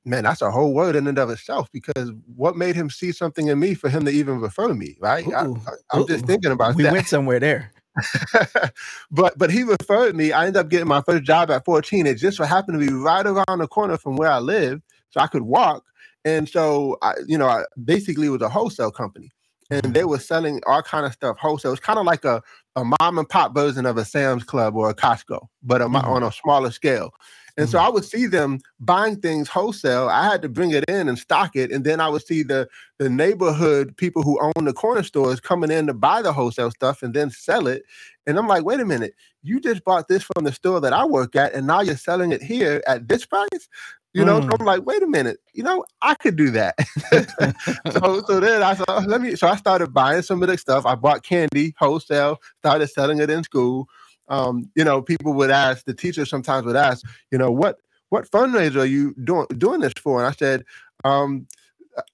man, 0.07 0.25
that's 0.25 0.41
a 0.41 0.51
whole 0.51 0.73
word 0.73 0.97
in 0.97 1.07
and 1.07 1.19
of 1.19 1.29
itself 1.31 1.69
because 1.73 2.13
what 2.35 2.57
made 2.57 2.77
him 2.77 2.89
see 2.89 3.13
something 3.13 3.49
in 3.49 3.59
me 3.59 3.75
for 3.75 3.91
him 3.91 4.05
to 4.05 4.11
even 4.11 4.41
refer 4.41 4.73
me, 4.73 4.97
right? 5.01 5.27
Ooh, 5.27 5.61
I, 5.93 5.97
am 5.97 6.07
just 6.07 6.25
thinking 6.25 6.53
about 6.53 6.77
we 6.77 6.85
that. 6.85 6.93
We 6.93 6.99
went 6.99 7.09
somewhere 7.09 7.41
there. 7.41 7.73
but 9.11 9.37
but 9.37 9.51
he 9.51 9.63
referred 9.63 10.15
me. 10.15 10.33
I 10.33 10.47
ended 10.47 10.61
up 10.61 10.69
getting 10.69 10.87
my 10.87 11.03
first 11.03 11.25
job 11.25 11.51
at 11.51 11.65
14. 11.65 12.07
It 12.07 12.15
just 12.15 12.37
so 12.37 12.45
happened 12.45 12.81
to 12.81 12.87
be 12.87 12.93
right 12.93 13.27
around 13.27 13.59
the 13.59 13.67
corner 13.67 13.97
from 13.97 14.17
where 14.17 14.31
I 14.31 14.39
live, 14.39 14.81
so 15.11 15.21
I 15.21 15.27
could 15.27 15.43
walk. 15.43 15.83
And 16.25 16.49
so 16.49 16.99
I, 17.03 17.15
you 17.27 17.39
know, 17.39 17.47
I 17.47 17.65
basically 17.83 18.29
was 18.29 18.43
a 18.43 18.49
wholesale 18.49 18.91
company, 18.91 19.31
and 19.71 19.95
they 19.95 20.01
mm-hmm. 20.01 20.11
were 20.11 20.19
selling 20.19 20.61
all 20.67 20.83
kind 20.83 21.07
of 21.07 21.15
stuff 21.15 21.39
wholesale. 21.39 21.73
It's 21.73 21.81
kind 21.81 21.99
of 21.99 22.05
like 22.05 22.25
a 22.25 22.43
a 22.77 22.85
mom 22.85 23.19
and 23.19 23.29
pop 23.29 23.55
version 23.55 23.87
of 23.87 23.97
a 23.97 24.05
Sam's 24.05 24.45
Club 24.45 24.77
or 24.77 24.91
a 24.91 24.95
Costco, 24.95 25.47
but 25.63 25.81
a, 25.81 25.87
mm-hmm. 25.87 25.97
on 25.97 26.23
a 26.23 26.31
smaller 26.31 26.71
scale. 26.71 27.13
And 27.57 27.69
so 27.69 27.79
mm-hmm. 27.79 27.87
I 27.87 27.91
would 27.91 28.05
see 28.05 28.27
them 28.27 28.61
buying 28.81 29.17
things 29.17 29.49
wholesale. 29.49 30.09
I 30.09 30.25
had 30.25 30.43
to 30.43 30.49
bring 30.49 30.73
it 30.73 30.85
in 30.89 31.09
and 31.09 31.19
stock 31.19 31.57
it. 31.57 31.73
And 31.73 31.85
then 31.85 32.01
I 32.01 32.09
would 32.09 32.25
see 32.25 32.43
the 32.43 32.69
the 32.99 33.09
neighborhood 33.09 33.97
people 33.97 34.23
who 34.23 34.41
own 34.41 34.65
the 34.65 34.73
corner 34.73 35.03
stores 35.03 35.41
coming 35.41 35.71
in 35.71 35.87
to 35.87 35.95
buy 35.95 36.23
the 36.23 36.33
wholesale 36.33 36.71
stuff 36.71 37.03
and 37.03 37.15
then 37.15 37.31
sell 37.31 37.67
it. 37.67 37.83
And 38.27 38.39
I'm 38.39 38.49
like, 38.49 38.65
wait 38.65 38.81
a 38.81 38.85
minute, 38.85 39.15
you 39.43 39.61
just 39.61 39.85
bought 39.85 40.09
this 40.09 40.23
from 40.23 40.45
the 40.45 40.53
store 40.53 40.81
that 40.81 40.93
I 40.93 41.05
work 41.05 41.37
at, 41.37 41.55
and 41.55 41.67
now 41.67 41.81
you're 41.81 41.97
selling 41.97 42.33
it 42.33 42.43
here 42.43 42.83
at 42.87 43.09
this 43.09 43.25
price. 43.25 43.69
You 44.13 44.25
know, 44.25 44.41
mm. 44.41 44.45
so 44.45 44.57
I'm 44.59 44.65
like, 44.65 44.87
wait 44.87 45.03
a 45.03 45.07
minute, 45.07 45.41
you 45.53 45.63
know, 45.63 45.85
I 46.01 46.15
could 46.15 46.37
do 46.37 46.51
that. 46.53 46.75
so 47.93 48.23
so 48.27 48.41
then 48.41 48.63
I 48.63 48.75
thought, 48.75 49.07
let 49.07 49.21
me 49.21 49.37
so 49.37 49.47
I 49.47 49.57
started 49.57 49.93
buying 49.93 50.23
some 50.23 50.43
of 50.43 50.49
the 50.49 50.57
stuff. 50.57 50.87
I 50.87 50.95
bought 50.95 51.23
candy 51.23 51.75
wholesale, 51.79 52.39
started 52.59 52.87
selling 52.89 53.19
it 53.19 53.29
in 53.29 53.45
school 53.45 53.89
um, 54.29 54.71
you 54.75 54.85
know, 54.85 55.03
people 55.03 55.33
would 55.35 55.51
ask, 55.51 55.85
the 55.85 55.95
teachers 55.95 56.31
sometimes 56.31 56.67
would 56.67 56.77
ask, 56.77 57.05
you 57.31 57.39
know, 57.39 57.51
what 57.51 57.79
what 58.09 58.31
fundraiser 58.31 58.77
are 58.77 58.87
you 58.87 59.15
doing 59.25 59.47
doing 59.59 59.81
this 59.81 59.93
for? 60.01 60.19
And 60.19 60.29
I 60.29 60.33
said, 60.33 60.65
um, 61.05 61.47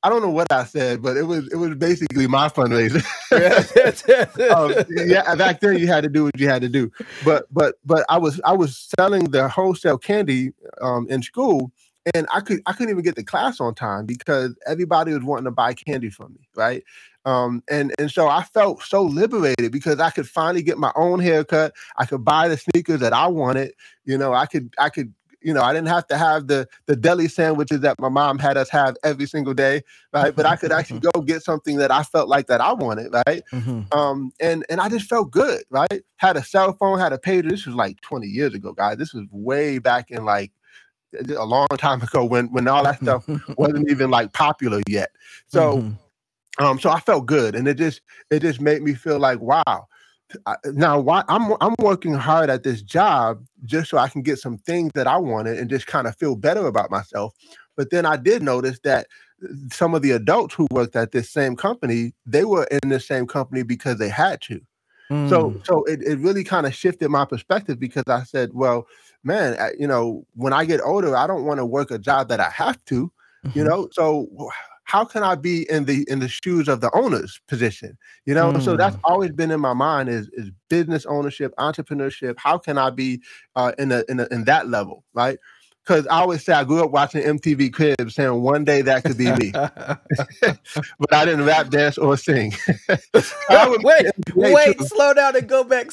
I 0.03 0.09
don't 0.09 0.23
know 0.23 0.31
what 0.31 0.53
I 0.53 0.65
said, 0.65 1.03
but 1.03 1.17
it 1.17 1.25
was 1.25 1.49
it 1.53 1.57
was 1.57 1.75
basically 1.75 2.27
my 2.27 2.49
fundraiser. 2.49 3.05
um, 4.53 4.85
yeah, 4.89 5.35
back 5.35 5.61
then 5.61 5.79
you 5.79 5.87
had 5.87 6.05
to 6.05 6.09
do 6.09 6.25
what 6.25 6.39
you 6.39 6.49
had 6.49 6.63
to 6.63 6.69
do. 6.69 6.91
But 7.25 7.47
but 7.51 7.77
but 7.85 8.05
I 8.09 8.19
was 8.19 8.41
I 8.45 8.53
was 8.53 8.93
selling 8.99 9.25
the 9.25 9.49
wholesale 9.49 9.99
candy 9.99 10.53
um, 10.81 11.07
in 11.09 11.23
school, 11.23 11.73
and 12.15 12.27
I 12.33 12.41
could 12.41 12.61
I 12.67 12.73
couldn't 12.73 12.91
even 12.91 13.05
get 13.05 13.17
to 13.17 13.23
class 13.23 13.61
on 13.61 13.75
time 13.75 14.07
because 14.07 14.55
everybody 14.67 15.13
was 15.13 15.23
wanting 15.23 15.45
to 15.45 15.51
buy 15.51 15.75
candy 15.75 16.11
from 16.11 16.33
me, 16.33 16.49
right? 16.57 16.83
Um, 17.25 17.63
and 17.71 17.95
and 17.99 18.11
so 18.11 18.29
I 18.29 18.43
felt 18.43 18.83
so 18.83 19.03
liberated 19.03 19.71
because 19.71 20.01
I 20.01 20.11
could 20.11 20.29
finally 20.29 20.63
get 20.63 20.79
my 20.79 20.93
own 20.97 21.21
haircut. 21.21 21.73
I 21.97 22.07
could 22.07 22.25
buy 22.25 22.49
the 22.49 22.57
sneakers 22.57 23.01
that 23.01 23.13
I 23.13 23.27
wanted. 23.29 23.73
You 24.05 24.19
know, 24.19 24.33
I 24.33 24.47
could 24.47 24.75
I 24.79 24.89
could 24.89 25.13
you 25.41 25.53
know 25.53 25.63
I 25.63 25.73
didn't 25.73 25.89
have 25.89 26.07
to 26.09 26.17
have 26.17 26.49
the 26.49 26.67
the 26.87 26.97
deli 26.97 27.29
sandwiches 27.29 27.81
that 27.81 28.01
my 28.01 28.09
mom 28.09 28.39
had 28.39 28.57
us 28.57 28.69
have 28.71 28.97
every 29.05 29.27
single 29.27 29.55
day, 29.55 29.83
right? 30.13 30.35
But 30.35 30.47
I 30.47 30.57
could 30.57 30.73
actually 30.73 31.01
go 31.01 31.21
get 31.21 31.45
something 31.45 31.77
that 31.77 31.93
I 31.93 32.03
felt 32.03 32.29
like 32.29 32.49
that 32.49 32.61
I 32.61 32.73
wanted, 32.73 33.13
right? 33.27 33.43
Mm-hmm. 33.53 33.97
Um, 33.97 34.33
and 34.41 34.65
and 34.69 34.81
I 34.81 34.89
just 34.89 35.09
felt 35.09 35.31
good, 35.31 35.63
right? 35.71 36.03
Had 36.17 36.37
a 36.37 36.43
cell 36.43 36.73
phone, 36.73 36.99
had 36.99 37.13
a 37.13 37.19
pager. 37.19 37.49
This 37.49 37.67
was 37.67 37.77
like 37.77 38.01
20 38.01 38.27
years 38.27 38.55
ago, 38.55 38.73
guys. 38.73 38.99
This 38.99 39.15
was 39.15 39.25
way 39.31 39.79
back 39.79 40.11
in 40.11 40.25
like 40.25 40.51
a 41.37 41.45
long 41.45 41.67
time 41.77 42.03
ago 42.03 42.25
when 42.25 42.47
when 42.53 42.69
all 42.69 42.85
that 42.85 43.01
stuff 43.01 43.29
wasn't 43.57 43.91
even 43.91 44.11
like 44.11 44.33
popular 44.33 44.81
yet. 44.89 45.11
So 45.49 45.79
mm-hmm. 45.79 45.93
Um, 46.59 46.79
so 46.79 46.91
I 46.91 47.01
felt 47.01 47.27
good, 47.27 47.55
and 47.55 47.67
it 47.67 47.75
just 47.75 48.03
it 48.31 48.41
just 48.41 48.61
made 48.61 48.83
me 48.83 48.95
feel 48.95 49.19
like 49.19 49.41
wow. 49.41 49.89
now, 50.67 51.01
why 51.01 51.25
I'm 51.29 51.55
I'm 51.61 51.75
working 51.79 52.15
hard 52.15 52.51
at 52.51 52.63
this 52.63 52.83
job 52.83 53.45
just 53.65 53.91
so 53.91 53.99
I 53.99 54.09
can 54.09 54.23
get 54.23 54.39
some 54.39 54.59
things 54.59 54.91
that 54.95 55.07
I 55.07 55.17
wanted 55.17 55.59
and 55.59 55.71
just 55.71 55.87
kind 55.87 56.07
of 56.07 56.17
feel 56.17 56.37
better 56.37 56.67
about 56.67 56.91
myself. 56.91 57.35
But 57.77 57.91
then 57.91 58.05
I 58.05 58.17
did 58.17 58.43
notice 58.43 58.79
that 58.85 59.07
some 59.73 59.95
of 59.95 60.03
the 60.03 60.11
adults 60.11 60.55
who 60.55 60.69
worked 60.71 60.95
at 60.95 61.13
this 61.13 61.31
same 61.31 61.57
company, 61.57 62.13
they 62.27 62.45
were 62.45 62.65
in 62.65 62.91
the 62.91 63.01
same 63.01 63.27
company 63.27 63.63
because 63.63 63.99
they 63.99 64.11
had 64.11 64.41
to. 64.43 64.61
Mm. 65.11 65.31
So 65.31 65.61
so 65.65 65.85
it, 65.85 66.03
it 66.03 66.19
really 66.19 66.45
kind 66.45 66.67
of 66.67 66.75
shifted 66.75 67.09
my 67.09 67.25
perspective 67.25 67.79
because 67.79 68.05
I 68.09 68.25
said, 68.25 68.51
well, 68.53 68.87
man, 69.25 69.57
you 69.79 69.87
know, 69.87 70.27
when 70.35 70.53
I 70.53 70.65
get 70.65 70.81
older, 70.81 71.17
I 71.17 71.27
don't 71.27 71.45
want 71.45 71.59
to 71.59 71.67
work 71.67 71.91
a 71.91 71.99
job 71.99 72.29
that 72.29 72.41
I 72.41 72.51
have 72.51 72.85
to, 72.87 73.13
mm-hmm. 73.45 73.59
you 73.59 73.65
know. 73.65 73.89
So 73.93 74.29
how 74.85 75.05
can 75.05 75.23
I 75.23 75.37
be 75.37 75.69
in 75.71 75.87
the 75.87 76.05
in 76.09 76.19
the 76.19 76.29
shoes 76.29 76.69
of 76.69 76.81
the 76.81 76.91
owner's 76.95 77.41
position? 77.49 77.97
You 78.27 78.35
know, 78.35 78.53
mm. 78.53 78.63
so 78.63 78.77
that's 78.77 78.97
mm. 78.97 79.01
always 79.05 79.33
been 79.33 79.51
in 79.51 79.61
my 79.61 79.73
mind 79.73 80.09
is 80.09 80.29
is 80.35 80.51
business 80.69 81.07
ownership, 81.07 81.55
entrepreneurship. 81.59 82.35
How 82.37 82.59
can 82.59 82.77
I 82.79 82.91
be 82.91 83.23
uh, 83.57 83.73
in 83.79 83.91
a, 83.93 84.05
in 84.09 84.21
a, 84.21 84.27
in 84.31 84.45
that 84.45 84.69
level, 84.69 85.05
right? 85.15 85.39
Because 85.85 86.07
I 86.07 86.21
always 86.21 86.45
say 86.45 86.53
I 86.53 86.63
grew 86.63 86.85
up 86.85 86.93
watching 86.93 87.23
MTV 87.23 87.73
Cribs, 87.73 88.15
saying 88.15 88.41
one 88.41 88.65
day 88.65 88.83
that 88.83 89.03
could 89.03 89.19
be 89.19 89.33
me, 89.33 89.51
but 89.53 91.13
I 91.13 91.25
didn't 91.25 91.45
rap, 91.45 91.71
dance, 91.71 91.99
or 91.99 92.17
sing. 92.17 92.55
wait, 93.51 94.07
wait, 94.35 94.79
too. 94.79 94.85
slow 94.85 95.13
down 95.13 95.35
and 95.35 95.49
go 95.49 95.65
back. 95.65 95.91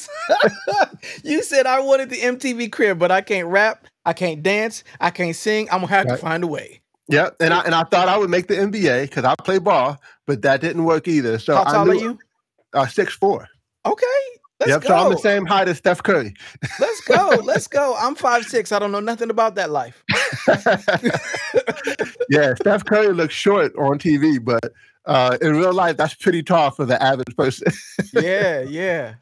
you 1.24 1.42
said 1.42 1.66
I 1.66 1.80
wanted 1.80 2.10
the 2.10 2.18
MTV 2.18 2.70
Crib, 2.70 3.00
but 3.00 3.10
I 3.10 3.20
can't 3.20 3.48
rap, 3.48 3.88
I 4.04 4.12
can't 4.12 4.42
dance, 4.42 4.84
I 5.00 5.10
can't 5.10 5.34
sing. 5.34 5.68
I'm 5.70 5.80
gonna 5.80 5.88
have 5.88 6.06
right. 6.06 6.16
to 6.16 6.18
find 6.18 6.44
a 6.44 6.46
way. 6.46 6.80
Yeah, 7.08 7.30
and 7.40 7.52
I 7.52 7.60
and 7.62 7.74
I 7.74 7.82
thought 7.82 8.08
I 8.08 8.16
would 8.16 8.30
make 8.30 8.46
the 8.46 8.54
NBA 8.54 9.02
because 9.02 9.24
I 9.24 9.34
play 9.34 9.58
ball, 9.58 10.00
but 10.26 10.42
that 10.42 10.60
didn't 10.60 10.84
work 10.84 11.08
either. 11.08 11.40
So 11.40 11.56
how 11.56 11.64
tall 11.64 11.86
knew, 11.86 11.92
are 11.92 11.94
you? 11.96 12.18
Uh, 12.72 12.86
six 12.86 13.14
four. 13.14 13.48
Okay. 13.84 14.06
Let's 14.60 14.68
yep, 14.68 14.82
go. 14.82 14.88
so 14.88 14.94
I'm 14.94 15.10
the 15.10 15.18
same 15.18 15.46
height 15.46 15.68
as 15.68 15.78
Steph 15.78 16.02
Curry. 16.02 16.34
Let's 16.78 17.00
go. 17.00 17.40
Let's 17.42 17.66
go. 17.66 17.96
I'm 17.98 18.14
five 18.14 18.44
six. 18.44 18.72
I 18.72 18.78
don't 18.78 18.92
know 18.92 19.00
nothing 19.00 19.30
about 19.30 19.54
that 19.54 19.70
life. 19.70 20.04
yeah, 22.28 22.54
Steph 22.56 22.84
Curry 22.84 23.14
looks 23.14 23.32
short 23.32 23.74
on 23.76 23.98
TV, 23.98 24.42
but 24.44 24.70
uh, 25.06 25.38
in 25.40 25.56
real 25.56 25.72
life, 25.72 25.96
that's 25.96 26.12
pretty 26.12 26.42
tall 26.42 26.70
for 26.72 26.84
the 26.84 27.02
average 27.02 27.34
person. 27.38 27.72
yeah, 28.12 28.60
yeah. 28.60 29.14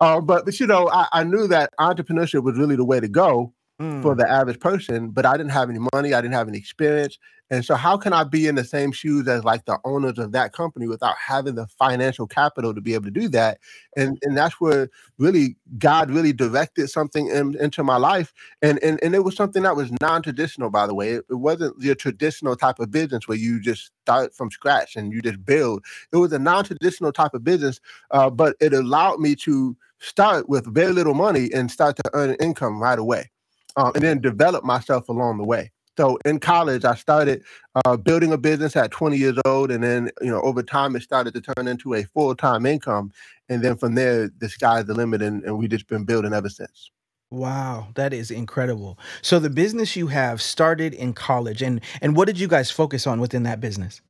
Uh, 0.00 0.20
but 0.22 0.44
but 0.44 0.60
you 0.60 0.68
know, 0.68 0.88
I, 0.88 1.08
I 1.12 1.24
knew 1.24 1.48
that 1.48 1.72
entrepreneurship 1.80 2.44
was 2.44 2.56
really 2.56 2.76
the 2.76 2.84
way 2.84 3.00
to 3.00 3.08
go 3.08 3.52
for 4.00 4.14
Mm. 4.14 4.18
the 4.18 4.30
average 4.30 4.60
person, 4.60 5.10
but 5.10 5.26
I 5.26 5.36
didn't 5.36 5.52
have 5.52 5.70
any 5.70 5.80
money, 5.92 6.14
I 6.14 6.20
didn't 6.20 6.34
have 6.34 6.48
any 6.48 6.58
experience. 6.58 7.18
And 7.50 7.64
so 7.64 7.76
how 7.76 7.96
can 7.96 8.12
I 8.12 8.24
be 8.24 8.48
in 8.48 8.56
the 8.56 8.64
same 8.64 8.90
shoes 8.90 9.28
as 9.28 9.44
like 9.44 9.66
the 9.66 9.78
owners 9.84 10.18
of 10.18 10.32
that 10.32 10.52
company 10.52 10.88
without 10.88 11.16
having 11.16 11.54
the 11.54 11.66
financial 11.68 12.26
capital 12.26 12.74
to 12.74 12.80
be 12.80 12.94
able 12.94 13.04
to 13.04 13.10
do 13.10 13.28
that? 13.28 13.58
And 13.96 14.18
and 14.22 14.36
that's 14.36 14.60
where 14.60 14.88
really 15.18 15.56
God 15.78 16.10
really 16.10 16.32
directed 16.32 16.88
something 16.88 17.28
in, 17.28 17.56
into 17.60 17.84
my 17.84 17.96
life. 17.96 18.32
And, 18.62 18.82
and 18.82 18.98
and 19.02 19.14
it 19.14 19.22
was 19.24 19.36
something 19.36 19.62
that 19.62 19.76
was 19.76 19.92
non-traditional, 20.00 20.70
by 20.70 20.86
the 20.88 20.94
way. 20.94 21.10
It, 21.12 21.24
it 21.30 21.34
wasn't 21.34 21.80
your 21.80 21.94
traditional 21.94 22.56
type 22.56 22.80
of 22.80 22.90
business 22.90 23.28
where 23.28 23.38
you 23.38 23.60
just 23.60 23.92
start 24.02 24.34
from 24.34 24.50
scratch 24.50 24.96
and 24.96 25.12
you 25.12 25.22
just 25.22 25.44
build. 25.44 25.84
It 26.12 26.16
was 26.16 26.32
a 26.32 26.38
non-traditional 26.38 27.12
type 27.12 27.34
of 27.34 27.44
business, 27.44 27.80
uh, 28.10 28.30
but 28.30 28.56
it 28.60 28.72
allowed 28.72 29.20
me 29.20 29.36
to 29.36 29.76
start 30.00 30.48
with 30.48 30.66
very 30.66 30.92
little 30.92 31.14
money 31.14 31.50
and 31.54 31.70
start 31.70 31.96
to 31.96 32.10
earn 32.12 32.30
an 32.30 32.36
income 32.40 32.82
right 32.82 32.98
away 32.98 33.30
uh, 33.76 33.92
and 33.94 34.02
then 34.02 34.20
develop 34.20 34.64
myself 34.64 35.08
along 35.08 35.38
the 35.38 35.44
way. 35.44 35.70
So 35.96 36.18
in 36.26 36.40
college, 36.40 36.84
I 36.84 36.94
started 36.94 37.42
uh, 37.84 37.96
building 37.96 38.32
a 38.32 38.38
business 38.38 38.76
at 38.76 38.90
20 38.90 39.16
years 39.16 39.38
old, 39.46 39.70
and 39.70 39.82
then 39.82 40.10
you 40.20 40.30
know 40.30 40.42
over 40.42 40.62
time 40.62 40.94
it 40.94 41.02
started 41.02 41.32
to 41.34 41.40
turn 41.40 41.68
into 41.68 41.94
a 41.94 42.04
full 42.04 42.34
time 42.34 42.66
income, 42.66 43.12
and 43.48 43.62
then 43.62 43.76
from 43.76 43.94
there 43.94 44.30
the 44.38 44.48
sky's 44.48 44.84
the 44.84 44.94
limit, 44.94 45.22
and, 45.22 45.42
and 45.44 45.58
we 45.58 45.68
just 45.68 45.86
been 45.88 46.04
building 46.04 46.34
ever 46.34 46.50
since. 46.50 46.90
Wow, 47.30 47.88
that 47.94 48.12
is 48.12 48.30
incredible. 48.30 48.98
So 49.22 49.38
the 49.38 49.50
business 49.50 49.96
you 49.96 50.06
have 50.08 50.42
started 50.42 50.92
in 50.92 51.14
college, 51.14 51.62
and 51.62 51.80
and 52.02 52.14
what 52.14 52.26
did 52.26 52.38
you 52.38 52.48
guys 52.48 52.70
focus 52.70 53.06
on 53.06 53.18
within 53.18 53.44
that 53.44 53.60
business? 53.60 54.02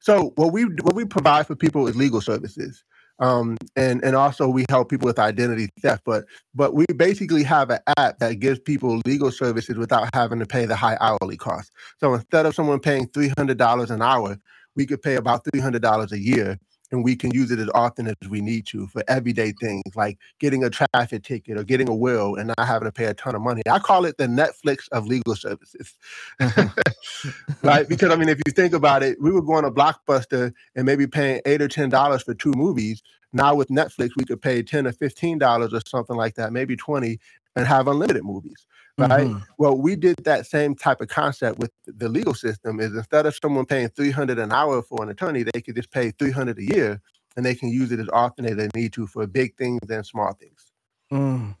So 0.00 0.32
what 0.36 0.52
we 0.52 0.64
what 0.64 0.94
we 0.94 1.06
provide 1.06 1.46
for 1.46 1.56
people 1.56 1.86
is 1.88 1.96
legal 1.96 2.20
services. 2.20 2.84
Um, 3.20 3.56
and 3.76 4.02
and 4.04 4.16
also 4.16 4.48
we 4.48 4.64
help 4.68 4.88
people 4.90 5.06
with 5.06 5.18
identity 5.18 5.68
theft, 5.80 6.02
but 6.04 6.24
but 6.54 6.74
we 6.74 6.84
basically 6.96 7.44
have 7.44 7.70
an 7.70 7.78
app 7.96 8.18
that 8.18 8.40
gives 8.40 8.58
people 8.58 9.00
legal 9.06 9.30
services 9.30 9.76
without 9.76 10.08
having 10.14 10.40
to 10.40 10.46
pay 10.46 10.66
the 10.66 10.74
high 10.76 10.98
hourly 11.00 11.36
cost. 11.36 11.70
So 12.00 12.14
instead 12.14 12.46
of 12.46 12.54
someone 12.54 12.80
paying 12.80 13.06
three 13.08 13.30
hundred 13.36 13.56
dollars 13.58 13.90
an 13.90 14.02
hour, 14.02 14.36
we 14.74 14.86
could 14.86 15.00
pay 15.00 15.14
about 15.14 15.44
three 15.44 15.60
hundred 15.60 15.82
dollars 15.82 16.10
a 16.10 16.18
year, 16.18 16.58
and 16.94 17.02
we 17.02 17.16
can 17.16 17.32
use 17.32 17.50
it 17.50 17.58
as 17.58 17.68
often 17.74 18.06
as 18.06 18.28
we 18.28 18.40
need 18.40 18.66
to 18.66 18.86
for 18.86 19.02
everyday 19.08 19.52
things 19.52 19.82
like 19.96 20.16
getting 20.38 20.62
a 20.62 20.70
traffic 20.70 21.24
ticket 21.24 21.58
or 21.58 21.64
getting 21.64 21.88
a 21.88 21.94
will 21.94 22.36
and 22.36 22.48
not 22.48 22.66
having 22.66 22.86
to 22.86 22.92
pay 22.92 23.06
a 23.06 23.14
ton 23.14 23.34
of 23.34 23.42
money. 23.42 23.62
I 23.68 23.80
call 23.80 24.04
it 24.04 24.16
the 24.16 24.26
Netflix 24.26 24.88
of 24.92 25.06
legal 25.06 25.34
services. 25.34 25.94
right? 27.62 27.88
Because 27.88 28.12
I 28.12 28.16
mean, 28.16 28.28
if 28.28 28.38
you 28.46 28.52
think 28.52 28.72
about 28.72 29.02
it, 29.02 29.20
we 29.20 29.32
were 29.32 29.42
going 29.42 29.64
to 29.64 29.70
Blockbuster 29.70 30.52
and 30.76 30.86
maybe 30.86 31.06
paying 31.06 31.40
eight 31.44 31.60
or 31.60 31.68
ten 31.68 31.90
dollars 31.90 32.22
for 32.22 32.32
two 32.32 32.52
movies. 32.52 33.02
Now 33.32 33.56
with 33.56 33.68
Netflix, 33.68 34.10
we 34.16 34.24
could 34.24 34.40
pay 34.40 34.62
ten 34.62 34.86
or 34.86 34.92
fifteen 34.92 35.38
dollars 35.38 35.74
or 35.74 35.80
something 35.84 36.16
like 36.16 36.36
that, 36.36 36.52
maybe 36.52 36.76
twenty, 36.76 37.18
and 37.56 37.66
have 37.66 37.88
unlimited 37.88 38.24
movies. 38.24 38.66
Right. 38.96 39.26
Mhm. 39.26 39.42
Well, 39.58 39.76
we 39.76 39.96
did 39.96 40.16
that 40.24 40.46
same 40.46 40.74
type 40.76 41.00
of 41.00 41.08
concept 41.08 41.58
with 41.58 41.72
the 41.86 42.08
legal 42.08 42.34
system. 42.34 42.78
Is 42.78 42.94
instead 42.94 43.26
of 43.26 43.34
someone 43.34 43.66
paying 43.66 43.88
three 43.88 44.12
hundred 44.12 44.38
an 44.38 44.52
hour 44.52 44.82
for 44.82 45.02
an 45.02 45.08
attorney, 45.08 45.42
they 45.42 45.60
could 45.60 45.74
just 45.74 45.90
pay 45.90 46.12
three 46.12 46.30
hundred 46.30 46.58
a 46.58 46.62
year, 46.62 47.00
and 47.36 47.44
they 47.44 47.54
can 47.56 47.70
use 47.70 47.90
it 47.90 47.98
as 47.98 48.08
often 48.12 48.46
as 48.46 48.56
they 48.56 48.68
need 48.74 48.92
to 48.92 49.06
for 49.08 49.26
big 49.26 49.56
things 49.56 49.80
and 49.90 50.06
small 50.06 50.32
things. 50.34 50.70
Mm. 51.12 51.56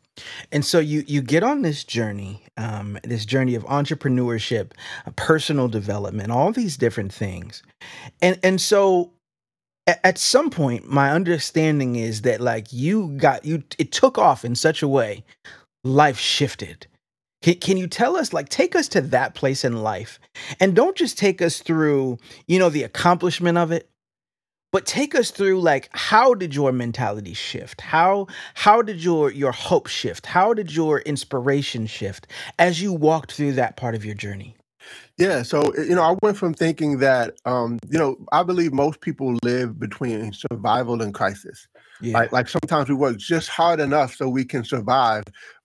And 0.52 0.64
so 0.64 0.78
you 0.78 1.02
you 1.08 1.22
get 1.22 1.42
on 1.42 1.62
this 1.62 1.82
journey, 1.82 2.44
um, 2.56 2.98
this 3.02 3.24
journey 3.26 3.56
of 3.56 3.64
entrepreneurship, 3.64 4.72
uh, 5.04 5.10
personal 5.16 5.66
development, 5.66 6.30
all 6.30 6.52
these 6.52 6.76
different 6.76 7.12
things, 7.12 7.64
and 8.22 8.38
and 8.44 8.60
so 8.60 9.10
at 9.86 10.18
some 10.18 10.50
point, 10.50 10.88
my 10.88 11.10
understanding 11.10 11.96
is 11.96 12.22
that 12.22 12.40
like 12.40 12.72
you 12.72 13.08
got 13.16 13.44
you 13.44 13.64
it 13.78 13.92
took 13.92 14.18
off 14.18 14.44
in 14.44 14.54
such 14.54 14.82
a 14.82 14.88
way, 14.88 15.24
life 15.82 16.18
shifted. 16.18 16.86
Can, 17.44 17.56
can 17.56 17.76
you 17.76 17.86
tell 17.86 18.16
us 18.16 18.32
like 18.32 18.48
take 18.48 18.74
us 18.74 18.88
to 18.88 19.02
that 19.02 19.34
place 19.34 19.66
in 19.66 19.82
life, 19.82 20.18
and 20.60 20.74
don't 20.74 20.96
just 20.96 21.18
take 21.18 21.42
us 21.42 21.60
through 21.60 22.16
you 22.46 22.58
know 22.58 22.70
the 22.70 22.84
accomplishment 22.84 23.58
of 23.58 23.70
it, 23.70 23.90
but 24.72 24.86
take 24.86 25.14
us 25.14 25.30
through 25.30 25.60
like 25.60 25.90
how 25.92 26.32
did 26.32 26.54
your 26.54 26.72
mentality 26.72 27.34
shift? 27.34 27.82
How 27.82 28.28
how 28.54 28.80
did 28.80 29.04
your 29.04 29.30
your 29.30 29.52
hope 29.52 29.88
shift? 29.88 30.24
How 30.24 30.54
did 30.54 30.74
your 30.74 31.00
inspiration 31.00 31.86
shift 31.86 32.28
as 32.58 32.80
you 32.80 32.94
walked 32.94 33.32
through 33.32 33.52
that 33.52 33.76
part 33.76 33.94
of 33.94 34.06
your 34.06 34.14
journey? 34.14 34.56
Yeah, 35.18 35.42
so 35.42 35.70
you 35.76 35.94
know, 35.94 36.02
I 36.02 36.16
went 36.22 36.38
from 36.38 36.54
thinking 36.54 36.96
that 37.00 37.34
um, 37.44 37.78
you 37.90 37.98
know, 37.98 38.16
I 38.32 38.42
believe 38.42 38.72
most 38.72 39.02
people 39.02 39.36
live 39.42 39.78
between 39.78 40.32
survival 40.32 41.02
and 41.02 41.12
crisis. 41.12 41.68
yeah. 42.00 42.14
Like 42.14 42.32
like 42.32 42.48
sometimes 42.48 42.88
we 42.88 42.94
work 42.94 43.18
just 43.18 43.50
hard 43.50 43.80
enough 43.80 44.14
so 44.14 44.30
we 44.30 44.46
can 44.46 44.64
survive, 44.64 45.24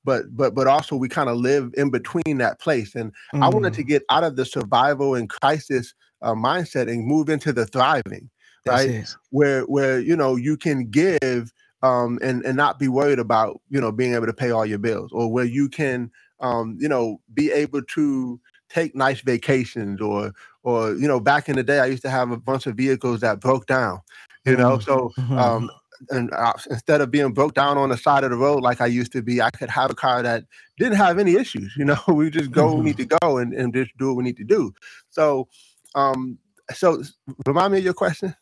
but 0.10 0.36
but 0.36 0.56
but 0.56 0.68
also 0.68 0.96
we 0.96 1.10
kind 1.10 1.30
of 1.30 1.38
live 1.38 1.72
in 1.78 1.92
between 1.92 2.38
that 2.39 2.60
place. 2.60 2.96
And 2.96 3.12
I 3.42 3.50
wanted 3.50 3.74
to 3.75 3.84
Mm, 3.84 3.86
get 3.86 4.04
out 4.10 4.24
of 4.24 4.36
the 4.36 4.46
survival 4.46 5.16
and 5.16 5.30
crisis 5.30 5.94
uh, 6.22 6.34
mindset 6.34 6.89
and 6.92 7.06
move 7.06 7.30
into 7.30 7.54
the 7.54 7.66
thriving, 7.66 8.30
right? 8.66 8.94
Where 9.30 9.63
where 9.63 10.00
you 10.00 10.16
know 10.16 10.36
you 10.36 10.58
can 10.58 10.89
give 10.89 11.54
um, 11.84 12.20
and 12.22 12.44
and 12.46 12.58
not 12.58 12.80
be 12.80 12.88
worried 12.88 13.20
about 13.20 13.62
you 13.70 13.80
know 13.82 13.92
being 13.92 14.13
able 14.13 14.28
to 14.28 14.34
pay 14.34 14.51
all 14.51 14.66
your 14.66 14.80
bills, 14.80 15.12
or 15.13 15.32
where 15.32 15.46
you 15.46 15.70
can 15.70 16.12
um, 16.39 16.78
you 16.80 16.89
know 16.89 17.22
be 17.34 17.51
able 17.51 17.82
to 17.84 18.39
take 18.70 18.96
nice 18.96 19.22
vacations 19.22 20.01
or 20.01 20.32
or 20.63 20.94
you 20.94 21.08
know 21.08 21.20
back 21.20 21.50
in 21.50 21.56
the 21.56 21.63
day 21.63 21.80
i 21.80 21.86
used 21.88 22.04
to 22.04 22.10
have 22.10 22.32
a 22.32 22.38
bunch 22.38 22.68
of 22.68 22.75
vehicles 22.75 23.22
that 23.22 23.39
broke 23.42 23.66
down 23.66 24.00
you 24.46 24.56
know 24.56 24.78
Mm, 24.78 24.86
so 24.86 25.13
mhm, 25.18 25.38
um 25.38 25.70
and 26.10 26.32
uh, 26.34 26.53
instead 26.70 27.01
of 27.01 27.12
being 27.12 27.34
broke 27.34 27.53
down 27.53 27.77
on 27.77 27.89
the 27.89 27.98
side 27.98 28.24
of 28.24 28.32
the 28.32 28.38
road 28.38 28.62
like 28.62 28.82
i 28.82 28.86
used 28.86 29.12
to 29.12 29.22
be 29.22 29.41
i 29.41 29.50
could 29.50 29.70
have 29.70 29.91
a 29.91 29.96
car 29.96 30.22
that 30.24 30.44
didn't 30.77 30.98
have 30.98 31.20
any 31.20 31.36
issues 31.36 31.74
you 31.77 31.86
know 31.86 31.98
we 32.08 32.29
just 32.29 32.51
go 32.51 32.68
where 32.68 32.75
we 32.75 32.84
need 32.84 32.98
to 32.98 33.06
go 33.06 33.38
and, 33.38 33.53
and 33.53 33.74
just 33.74 33.96
do 33.98 34.08
what 34.08 34.18
we 34.18 34.24
need 34.24 34.38
to 34.38 34.44
do. 34.44 34.74
So 35.10 35.48
um 35.96 36.38
so 36.72 37.03
remind 37.48 37.74
me 37.74 37.79
of 37.79 37.84
your 37.84 37.94
question? 37.94 38.36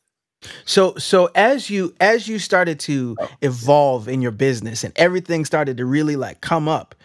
So 0.66 0.96
so 0.98 1.30
as 1.36 1.70
you 1.70 1.94
as 2.00 2.28
you 2.28 2.40
started 2.40 2.80
to 2.82 3.16
oh, 3.20 3.30
evolve 3.42 4.08
in 4.08 4.22
your 4.22 4.32
business 4.32 4.84
and 4.84 4.94
everything 4.98 5.46
started 5.46 5.78
to 5.78 5.86
really 5.86 6.16
like 6.16 6.42
come 6.42 6.68
up 6.68 6.96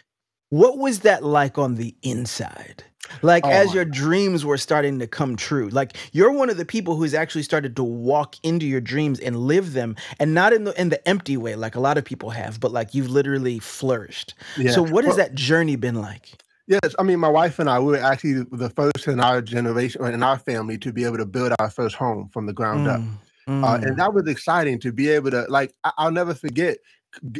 what 0.51 0.77
was 0.77 1.01
that 1.01 1.25
like 1.25 1.57
on 1.57 1.77
the 1.77 1.95
inside 2.03 2.85
like 3.23 3.45
oh 3.45 3.51
as 3.51 3.75
your 3.75 3.85
dreams 3.85 4.45
were 4.45 4.57
starting 4.57 4.99
to 4.99 5.07
come 5.07 5.37
true 5.37 5.69
like 5.71 5.97
you're 6.13 6.31
one 6.33 6.49
of 6.49 6.57
the 6.57 6.65
people 6.65 6.97
who's 6.97 7.15
actually 7.15 7.43
started 7.43 7.75
to 7.77 7.83
walk 7.83 8.37
into 8.43 8.65
your 8.65 8.81
dreams 8.81 9.19
and 9.21 9.37
live 9.37 9.73
them 9.73 9.97
and 10.21 10.33
not 10.35 10.53
in 10.53 10.65
the 10.65 10.81
in 10.81 10.89
the 10.89 11.09
empty 11.09 11.37
way 11.37 11.55
like 11.57 11.75
a 11.75 11.81
lot 11.81 11.99
of 11.99 12.05
people 12.05 12.31
have 12.31 12.61
but 12.61 12.71
like 12.73 12.95
you've 12.95 13.11
literally 13.11 13.59
flourished 13.59 14.35
yeah 14.57 14.71
so 14.73 14.83
what 14.83 15.05
has 15.05 15.17
well 15.17 15.27
that 15.27 15.35
journey 15.35 15.77
been 15.77 15.97
like 16.01 16.29
Yes, 16.69 16.95
I 16.97 17.03
mean, 17.03 17.19
my 17.19 17.29
wife 17.29 17.59
and 17.59 17.69
I, 17.69 17.81
we 17.81 17.87
were 17.87 17.97
actually 17.99 18.45
the 18.53 18.71
first 18.71 19.09
in 19.09 19.19
our 19.19 19.43
generation, 19.43 20.05
in 20.07 20.23
our 20.23 20.39
family, 20.39 20.79
to 20.79 20.93
be 20.93 21.05
able 21.05 21.17
to 21.19 21.27
build 21.27 21.53
our 21.59 21.69
first 21.69 21.97
home 21.97 22.29
from 22.33 22.47
the 22.47 22.53
ground 22.53 22.87
up. 22.87 23.01
mm, 23.01 23.65
Uh, 23.65 23.79
and 23.83 23.93
mm, 23.93 23.97
that 23.97 24.15
was 24.15 24.29
exciting 24.29 24.79
to 24.81 24.93
be 24.93 25.09
able 25.11 25.33
to, 25.33 25.45
like, 25.49 25.75
I- 25.83 25.93
I'll 25.99 26.13
never 26.13 26.35
forget, 26.35 26.79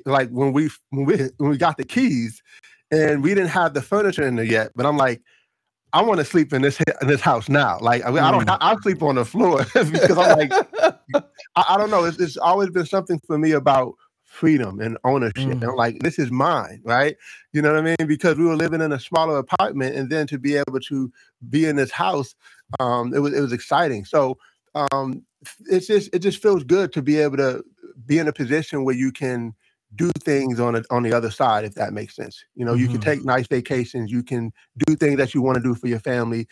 like 0.07 0.29
when 0.31 0.53
we 0.53 0.71
when 0.91 1.07
we 1.07 1.17
when 1.39 1.51
we 1.51 1.57
got 1.57 1.77
the 1.77 1.85
keys, 1.85 2.43
and 2.91 3.23
we 3.23 3.31
didn't 3.33 3.51
have 3.51 3.75
the 3.75 3.81
furniture 3.81 4.27
in 4.27 4.35
there 4.37 4.45
yet. 4.45 4.73
But 4.75 4.87
I'm 4.87 4.97
like, 4.97 5.23
I 5.93 6.03
want 6.03 6.19
to 6.21 6.25
sleep 6.25 6.53
in 6.53 6.63
this 6.63 6.81
in 7.01 7.09
this 7.09 7.21
house 7.21 7.49
now. 7.49 7.79
Like, 7.81 8.05
I, 8.05 8.11
I 8.11 8.31
don't, 8.31 8.45
mm. 8.45 8.57
I'll 8.61 8.81
sleep 8.83 9.03
on 9.03 9.17
the 9.17 9.25
floor 9.25 9.65
because 9.75 10.19
I'm 10.19 10.31
like, 10.31 10.55
I, 11.57 11.65
I 11.71 11.77
don't 11.79 11.91
know. 11.91 12.05
It's, 12.05 12.19
it's 12.19 12.37
always 12.37 12.71
been 12.71 12.87
something 12.87 13.21
for 13.27 13.39
me 13.39 13.53
about 13.53 13.95
freedom 14.25 14.81
and 14.81 14.97
ownership. 15.05 15.59
And 15.61 15.71
I'm 15.71 15.77
Mm, 15.77 15.77
like, 15.77 15.99
this 16.01 16.19
is 16.19 16.31
mine, 16.31 16.81
right? 16.85 17.17
You 17.53 17.63
know 17.63 17.73
what 17.73 17.81
I 17.81 17.83
mean? 17.99 18.09
Because 18.09 18.37
we 18.39 18.45
were 18.45 18.57
living 18.57 18.81
in 18.81 18.93
a 18.93 19.01
smaller 19.01 19.39
apartment, 19.39 19.97
and 19.97 20.11
then 20.11 20.27
to 20.29 20.39
be 20.39 20.57
able 20.57 20.81
to 20.89 21.13
be 21.51 21.67
in 21.67 21.77
this 21.77 21.91
house, 21.91 22.35
um, 22.81 23.13
it 23.15 23.19
was 23.21 23.35
it 23.35 23.41
was 23.41 23.53
exciting. 23.53 24.05
So 24.05 24.39
um, 24.75 25.23
it's 25.67 25.87
just 25.87 26.11
it 26.15 26.21
just 26.21 26.43
feels 26.43 26.65
good 26.65 26.93
to 26.95 27.03
be 27.03 27.19
able 27.19 27.37
to 27.39 27.65
be 28.07 28.19
in 28.19 28.29
a 28.29 28.33
position 28.33 28.85
where 28.85 28.95
you 28.95 29.13
can 29.13 29.55
do 29.97 30.11
things 30.21 30.61
on 30.61 30.77
a, 30.77 30.83
on 30.91 31.03
the 31.03 31.13
other 31.13 31.31
side, 31.31 31.65
if 31.65 31.75
that 31.75 31.93
makes 31.93 32.17
sense. 32.17 32.45
You 32.55 32.65
know, 32.65 32.75
you 32.75 32.89
can 32.89 33.01
mhm, 33.01 33.03
take 33.03 33.25
nice 33.25 33.47
vacations, 33.49 34.11
you 34.11 34.23
can 34.23 34.53
do 34.87 34.97
things 34.97 35.19
that 35.19 35.35
you 35.35 35.43
want 35.43 35.57
to 35.57 35.63
do 35.63 35.75
for 35.75 35.89
your 35.89 36.01
family, 36.01 36.47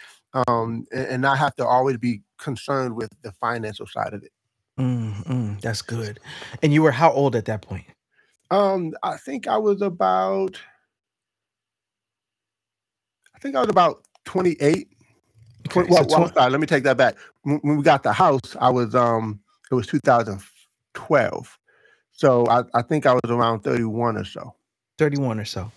um, 0.48 0.86
and, 0.92 1.06
and 1.06 1.22
not 1.22 1.38
have 1.38 1.54
to 1.56 1.66
always 1.66 1.98
be 1.98 2.22
concerned 2.38 2.96
with 2.96 3.10
the 3.22 3.32
financial 3.32 3.86
side 3.86 4.14
of 4.14 4.22
it. 4.22 4.32
mm, 4.78 5.12
mm. 5.26 5.60
that's 5.62 5.82
good 5.82 6.20
and 6.62 6.72
you 6.72 6.82
were 6.82 6.92
how 6.92 7.10
old 7.12 7.36
at 7.36 7.46
that 7.46 7.62
point 7.62 7.84
Um, 8.50 8.94
I 9.02 9.16
think 9.16 9.48
I 9.48 9.58
was 9.58 9.82
about 9.82 10.60
I 13.34 13.38
think 13.40 13.56
I 13.56 13.60
was 13.60 13.68
about 13.70 14.04
28. 14.24 14.88
okay 15.66 15.84
20, 15.84 15.90
so 15.90 16.04
well, 16.04 16.08
well, 16.08 16.32
sorry, 16.34 16.50
let 16.50 16.60
me 16.60 16.66
take 16.66 16.84
that 16.84 16.96
back. 16.96 17.16
When, 17.42 17.58
when 17.58 17.76
we 17.78 17.82
got 17.84 18.02
the 18.02 18.12
house, 18.12 18.56
I 18.60 18.70
was 18.70 18.94
um 18.94 19.40
it 19.70 19.74
was 19.74 19.86
2012. 19.86 21.59
So 22.20 22.46
I, 22.48 22.64
I 22.74 22.82
think 22.82 23.06
I 23.06 23.14
was 23.14 23.30
around 23.30 23.60
31 23.60 24.16
or 24.16 24.24
so. 24.24 24.54
31 24.98 25.40
or 25.40 25.46
so 25.46 25.72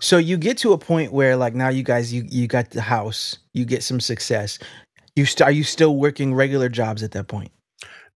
so 0.00 0.18
you 0.18 0.36
get 0.36 0.58
to 0.58 0.74
a 0.74 0.78
point 0.78 1.10
where 1.10 1.34
like 1.34 1.54
now 1.54 1.70
you 1.70 1.82
guys 1.82 2.12
you 2.12 2.26
you 2.28 2.46
got 2.46 2.68
the 2.72 2.82
house 2.82 3.38
you 3.54 3.64
get 3.64 3.82
some 3.82 4.00
success 4.00 4.58
you 5.14 5.24
st- 5.24 5.48
are 5.48 5.50
you 5.50 5.64
still 5.64 5.96
working 5.96 6.34
regular 6.34 6.68
jobs 6.68 7.02
at 7.02 7.12
that 7.12 7.26
point 7.26 7.50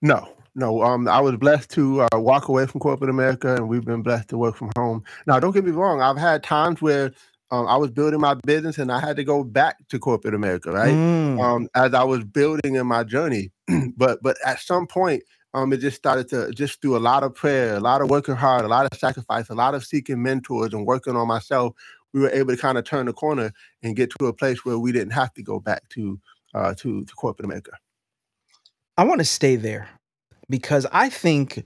No, 0.02 0.28
no. 0.54 0.82
Um, 0.82 1.08
I 1.08 1.20
was 1.20 1.36
blessed 1.36 1.70
to 1.70 2.02
uh, 2.02 2.08
walk 2.14 2.48
away 2.48 2.66
from 2.66 2.80
corporate 2.80 3.10
America, 3.10 3.54
and 3.54 3.68
we've 3.68 3.84
been 3.84 4.02
blessed 4.02 4.28
to 4.30 4.38
work 4.38 4.56
from 4.56 4.70
home. 4.76 5.04
Now, 5.26 5.38
don't 5.38 5.52
get 5.52 5.64
me 5.64 5.72
wrong. 5.72 6.00
I've 6.00 6.16
had 6.16 6.42
times 6.42 6.80
where 6.80 7.12
um, 7.50 7.66
I 7.66 7.76
was 7.76 7.90
building 7.90 8.20
my 8.20 8.34
business 8.46 8.78
and 8.78 8.90
I 8.92 9.00
had 9.00 9.16
to 9.16 9.24
go 9.24 9.44
back 9.44 9.76
to 9.88 9.98
corporate 9.98 10.34
America, 10.34 10.70
right? 10.70 10.94
Mm. 10.94 11.40
Um, 11.40 11.68
as 11.74 11.94
I 11.94 12.04
was 12.04 12.24
building 12.24 12.76
in 12.76 12.86
my 12.86 13.04
journey. 13.04 13.50
but 13.96 14.22
but 14.22 14.36
at 14.44 14.60
some 14.60 14.86
point, 14.86 15.22
um, 15.54 15.72
it 15.72 15.78
just 15.78 15.96
started 15.96 16.28
to 16.28 16.50
just 16.52 16.80
through 16.80 16.96
a 16.96 16.98
lot 16.98 17.22
of 17.22 17.34
prayer, 17.34 17.76
a 17.76 17.80
lot 17.80 18.02
of 18.02 18.10
working 18.10 18.36
hard, 18.36 18.64
a 18.64 18.68
lot 18.68 18.86
of 18.90 18.98
sacrifice, 18.98 19.48
a 19.48 19.54
lot 19.54 19.74
of 19.74 19.84
seeking 19.84 20.22
mentors 20.22 20.72
and 20.72 20.86
working 20.86 21.16
on 21.16 21.26
myself. 21.26 21.74
We 22.12 22.20
were 22.20 22.30
able 22.30 22.54
to 22.54 22.60
kind 22.60 22.78
of 22.78 22.84
turn 22.84 23.06
the 23.06 23.12
corner 23.12 23.52
and 23.82 23.96
get 23.96 24.10
to 24.18 24.26
a 24.26 24.32
place 24.32 24.64
where 24.64 24.78
we 24.78 24.92
didn't 24.92 25.12
have 25.12 25.32
to 25.34 25.42
go 25.42 25.60
back 25.60 25.88
to 25.90 26.20
uh, 26.54 26.74
to, 26.74 27.04
to 27.04 27.14
corporate 27.14 27.44
America. 27.44 27.72
I 28.96 29.04
want 29.04 29.20
to 29.20 29.24
stay 29.24 29.56
there 29.56 29.88
because 30.48 30.86
I 30.92 31.08
think 31.08 31.64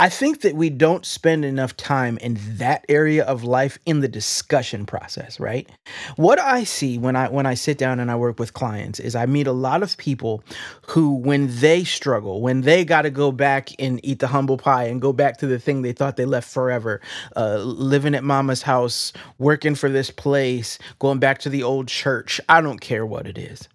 I 0.00 0.08
think 0.08 0.42
that 0.42 0.54
we 0.54 0.70
don't 0.70 1.04
spend 1.04 1.44
enough 1.44 1.76
time 1.76 2.18
in 2.18 2.38
that 2.58 2.84
area 2.88 3.24
of 3.24 3.42
life 3.42 3.78
in 3.84 3.98
the 3.98 4.06
discussion 4.06 4.86
process, 4.86 5.40
right? 5.40 5.68
What 6.14 6.38
I 6.38 6.62
see 6.62 6.98
when 6.98 7.16
I 7.16 7.28
when 7.28 7.46
I 7.46 7.54
sit 7.54 7.78
down 7.78 7.98
and 7.98 8.08
I 8.08 8.14
work 8.14 8.38
with 8.38 8.54
clients 8.54 9.00
is 9.00 9.16
I 9.16 9.26
meet 9.26 9.48
a 9.48 9.52
lot 9.52 9.82
of 9.82 9.96
people 9.96 10.44
who 10.86 11.14
when 11.14 11.48
they 11.58 11.82
struggle, 11.82 12.40
when 12.40 12.60
they 12.60 12.84
got 12.84 13.02
to 13.02 13.10
go 13.10 13.32
back 13.32 13.70
and 13.80 13.98
eat 14.04 14.20
the 14.20 14.28
humble 14.28 14.56
pie 14.56 14.84
and 14.84 15.02
go 15.02 15.12
back 15.12 15.38
to 15.38 15.48
the 15.48 15.58
thing 15.58 15.82
they 15.82 15.92
thought 15.92 16.16
they 16.16 16.24
left 16.24 16.48
forever, 16.48 17.00
uh, 17.34 17.56
living 17.56 18.14
at 18.14 18.22
mama's 18.22 18.62
house, 18.62 19.12
working 19.38 19.74
for 19.74 19.88
this 19.88 20.12
place, 20.12 20.78
going 21.00 21.18
back 21.18 21.40
to 21.40 21.50
the 21.50 21.64
old 21.64 21.88
church, 21.88 22.40
I 22.48 22.60
don't 22.60 22.80
care 22.80 23.04
what 23.04 23.26
it 23.26 23.36
is 23.36 23.68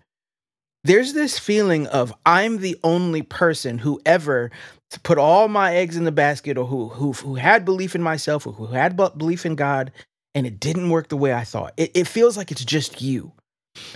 there's 0.86 1.14
this 1.14 1.40
feeling 1.40 1.88
of 1.88 2.14
I'm 2.26 2.58
the 2.58 2.78
only 2.84 3.22
person 3.22 3.78
who 3.78 4.02
ever 4.06 4.52
put 5.00 5.18
all 5.18 5.48
my 5.48 5.76
eggs 5.76 5.98
in 5.98 6.04
the 6.04 6.12
basket 6.12 6.58
or 6.58 6.66
who 6.66 6.90
who 6.90 7.14
who 7.14 7.36
had 7.36 7.66
belief 7.66 7.96
in 7.96 8.02
myself 8.02 8.46
or 8.46 8.54
who 8.54 8.68
had 8.68 8.96
belief 8.96 9.46
in 9.46 9.56
God 9.56 9.92
and 10.36 10.48
it 10.48 10.60
didn't 10.60 10.90
work 10.90 11.10
the 11.10 11.18
way 11.18 11.34
I 11.34 11.44
thought. 11.44 11.74
It, 11.78 11.92
it 11.94 12.08
feels 12.08 12.38
like 12.38 12.52
it's 12.52 12.66
just 12.66 13.02
you. 13.02 13.32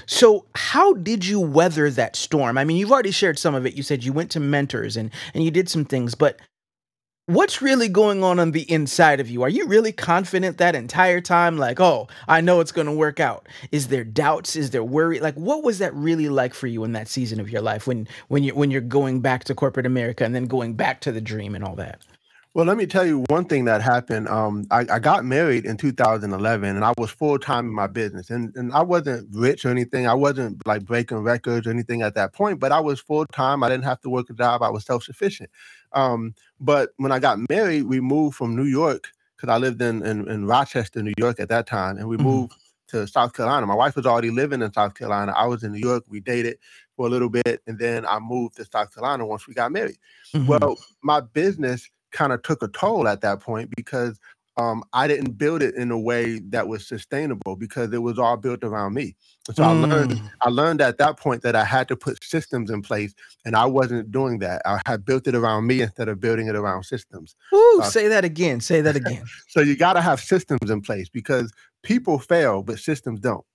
So 0.06 0.46
how 0.56 0.94
did 0.94 1.26
you 1.26 1.40
weather 1.40 1.90
that 1.92 2.16
storm? 2.16 2.58
I 2.58 2.64
mean, 2.64 2.78
you've 2.78 2.92
already 2.92 3.12
shared 3.12 3.38
some 3.38 3.56
of 3.56 3.66
it. 3.66 3.76
You 3.76 3.84
said 3.84 4.04
you 4.04 4.14
went 4.14 4.32
to 4.32 4.40
mentors 4.40 4.98
and 4.98 5.12
and 5.34 5.44
you 5.44 5.52
did 5.52 5.70
some 5.70 5.86
things, 5.86 6.16
but 6.16 6.40
what's 7.28 7.62
really 7.62 7.90
going 7.90 8.24
on 8.24 8.40
on 8.40 8.52
the 8.52 8.70
inside 8.72 9.20
of 9.20 9.30
you? 9.30 9.44
Are 9.44 9.50
you 9.50 9.68
really 9.68 9.92
confident 9.92 10.58
that 10.58 10.76
entire 10.76 11.22
time? 11.22 11.58
Like, 11.58 11.80
oh, 11.80 12.08
I 12.28 12.42
know 12.42 12.62
it's 12.62 12.72
going 12.72 12.88
to 12.88 12.94
work 12.94 13.20
out. 13.20 13.48
Is 13.72 13.90
there 13.90 14.04
doubts? 14.04 14.56
Is 14.56 14.72
there 14.72 14.84
worry? 14.84 15.20
Like, 15.20 15.36
what 15.36 15.64
was 15.64 15.78
that 15.80 15.94
really 15.94 16.30
like 16.30 16.54
for 16.54 16.68
you 16.68 16.84
in 16.84 16.94
that 16.94 17.08
season 17.08 17.40
of 17.40 17.50
your 17.50 17.62
life 17.62 17.86
when 17.86 18.08
when 18.30 18.44
you 18.44 18.56
when 18.56 18.72
you're 18.72 18.82
going 18.82 19.20
back 19.20 19.44
to 19.46 19.56
corporate 19.56 19.86
America 19.86 20.24
and 20.24 20.34
then 20.34 20.46
going 20.46 20.74
back 20.74 21.02
to 21.02 21.12
the 21.12 21.22
dream 21.22 21.54
and 21.54 21.64
all 21.64 21.76
that? 21.76 22.00
Well, 22.58 22.66
let 22.66 22.78
me 22.78 22.88
tell 22.88 23.06
you 23.06 23.24
one 23.30 23.46
thing 23.46 23.66
that 23.66 23.84
happened. 23.84 24.28
Um, 24.28 24.66
I, 24.72 24.80
I 24.90 24.98
got 24.98 25.24
married 25.24 25.64
in 25.64 25.78
2011, 25.78 26.76
and 26.76 26.84
I 26.84 26.92
was 26.98 27.12
full 27.12 27.38
time 27.38 27.68
in 27.68 27.72
my 27.72 27.86
business, 27.86 28.32
and 28.32 28.52
and 28.56 28.74
I 28.74 28.82
wasn't 28.82 29.30
rich 29.32 29.64
or 29.64 29.70
anything. 29.70 30.08
I 30.08 30.16
wasn't 30.16 30.66
like 30.66 30.84
breaking 30.84 31.20
records 31.20 31.68
or 31.68 31.70
anything 31.70 32.02
at 32.02 32.16
that 32.16 32.34
point, 32.34 32.60
but 32.60 32.72
I 32.72 32.80
was 32.80 33.00
full 33.00 33.28
time. 33.28 33.62
I 33.62 33.70
didn't 33.70 33.84
have 33.84 34.02
to 34.02 34.10
work 34.10 34.32
a 34.32 34.34
job. 34.34 34.64
I 34.64 34.72
was 34.72 34.86
self 34.86 35.04
sufficient. 35.04 35.52
Um, 35.94 36.34
but 36.60 36.94
when 36.98 37.12
I 37.12 37.20
got 37.20 37.38
married, 37.48 37.84
we 37.84 38.02
moved 38.02 38.36
from 38.36 38.56
New 38.56 38.66
York 38.66 39.10
because 39.36 39.54
I 39.54 39.60
lived 39.60 39.80
in, 39.80 40.04
in, 40.04 40.28
in 40.28 40.48
Rochester, 40.48 41.04
New 41.04 41.14
York 41.20 41.40
at 41.40 41.50
that 41.50 41.68
time, 41.68 41.98
and 41.98 42.10
we 42.10 42.18
mm-hmm. 42.18 42.26
moved 42.26 42.54
to 42.88 43.06
South 43.06 43.34
Carolina. 43.34 43.68
My 43.68 43.76
wife 43.76 43.96
was 43.96 44.08
already 44.08 44.32
living 44.32 44.64
in 44.64 44.74
South 44.74 44.96
Carolina. 44.96 45.32
I 45.38 45.46
was 45.46 45.64
in 45.64 45.74
New 45.74 45.88
York. 45.88 46.06
We 46.10 46.22
dated 46.22 46.58
for 46.96 47.06
a 47.06 47.10
little 47.12 47.30
bit, 47.30 47.62
and 47.68 47.78
then 47.78 48.04
I 48.08 48.18
moved 48.18 48.56
to 48.56 48.66
South 48.66 48.96
Carolina 48.96 49.28
once 49.28 49.48
we 49.48 49.54
got 49.54 49.72
married. 49.72 50.00
Mm-hmm. 50.34 50.48
Well, 50.48 50.76
my 51.04 51.22
business 51.22 51.88
kind 52.12 52.34
of 52.34 52.42
took 52.44 52.64
a 52.64 52.68
toll 52.68 53.08
at 53.08 53.22
that 53.22 53.40
point 53.40 53.70
because 53.76 54.20
um, 54.58 54.84
I 54.92 55.08
didn't 55.08 55.38
build 55.38 55.62
it 55.62 55.76
in 55.76 55.92
a 55.92 56.00
way 56.00 56.40
that 56.50 56.68
was 56.68 56.88
sustainable 56.88 57.56
because 57.56 57.94
it 57.94 58.02
was 58.02 58.18
all 58.18 58.38
built 58.38 58.64
around 58.64 58.96
me. 58.96 59.16
So 59.46 59.64
mm. 59.64 59.66
I 59.66 59.72
learned 59.72 60.12
mm. 60.12 60.30
I 60.42 60.50
learned 60.50 60.82
at 60.82 60.98
that 60.98 61.18
point 61.18 61.44
that 61.44 61.56
I 61.56 61.64
had 61.64 61.88
to 61.90 61.96
put 61.96 62.24
systems 62.24 62.72
in 62.72 62.82
place, 62.82 63.14
and 63.46 63.56
I 63.56 63.66
wasn't 63.66 64.12
doing 64.12 64.40
that. 64.40 64.64
I 64.66 64.82
had 64.88 65.06
built 65.06 65.28
it 65.28 65.36
around 65.36 65.68
me 65.68 65.82
instead 65.82 66.08
of 66.08 66.20
building 66.20 66.48
it 66.48 66.56
around 66.56 66.84
systems. 66.84 67.36
Ooh, 67.54 67.80
uh, 67.84 67.86
say 67.86 68.08
that 68.08 68.26
again. 68.26 68.60
Say 68.60 68.82
that 68.82 68.96
again. 68.96 69.24
so 69.48 69.62
you 69.62 69.78
got 69.78 69.94
to 69.94 70.02
have 70.02 70.20
systems 70.20 70.72
in 70.72 70.82
place 70.82 71.08
because 71.08 71.54
people 71.84 72.18
fail, 72.18 72.64
but 72.64 72.80
systems 72.80 73.20
don't. 73.20 73.46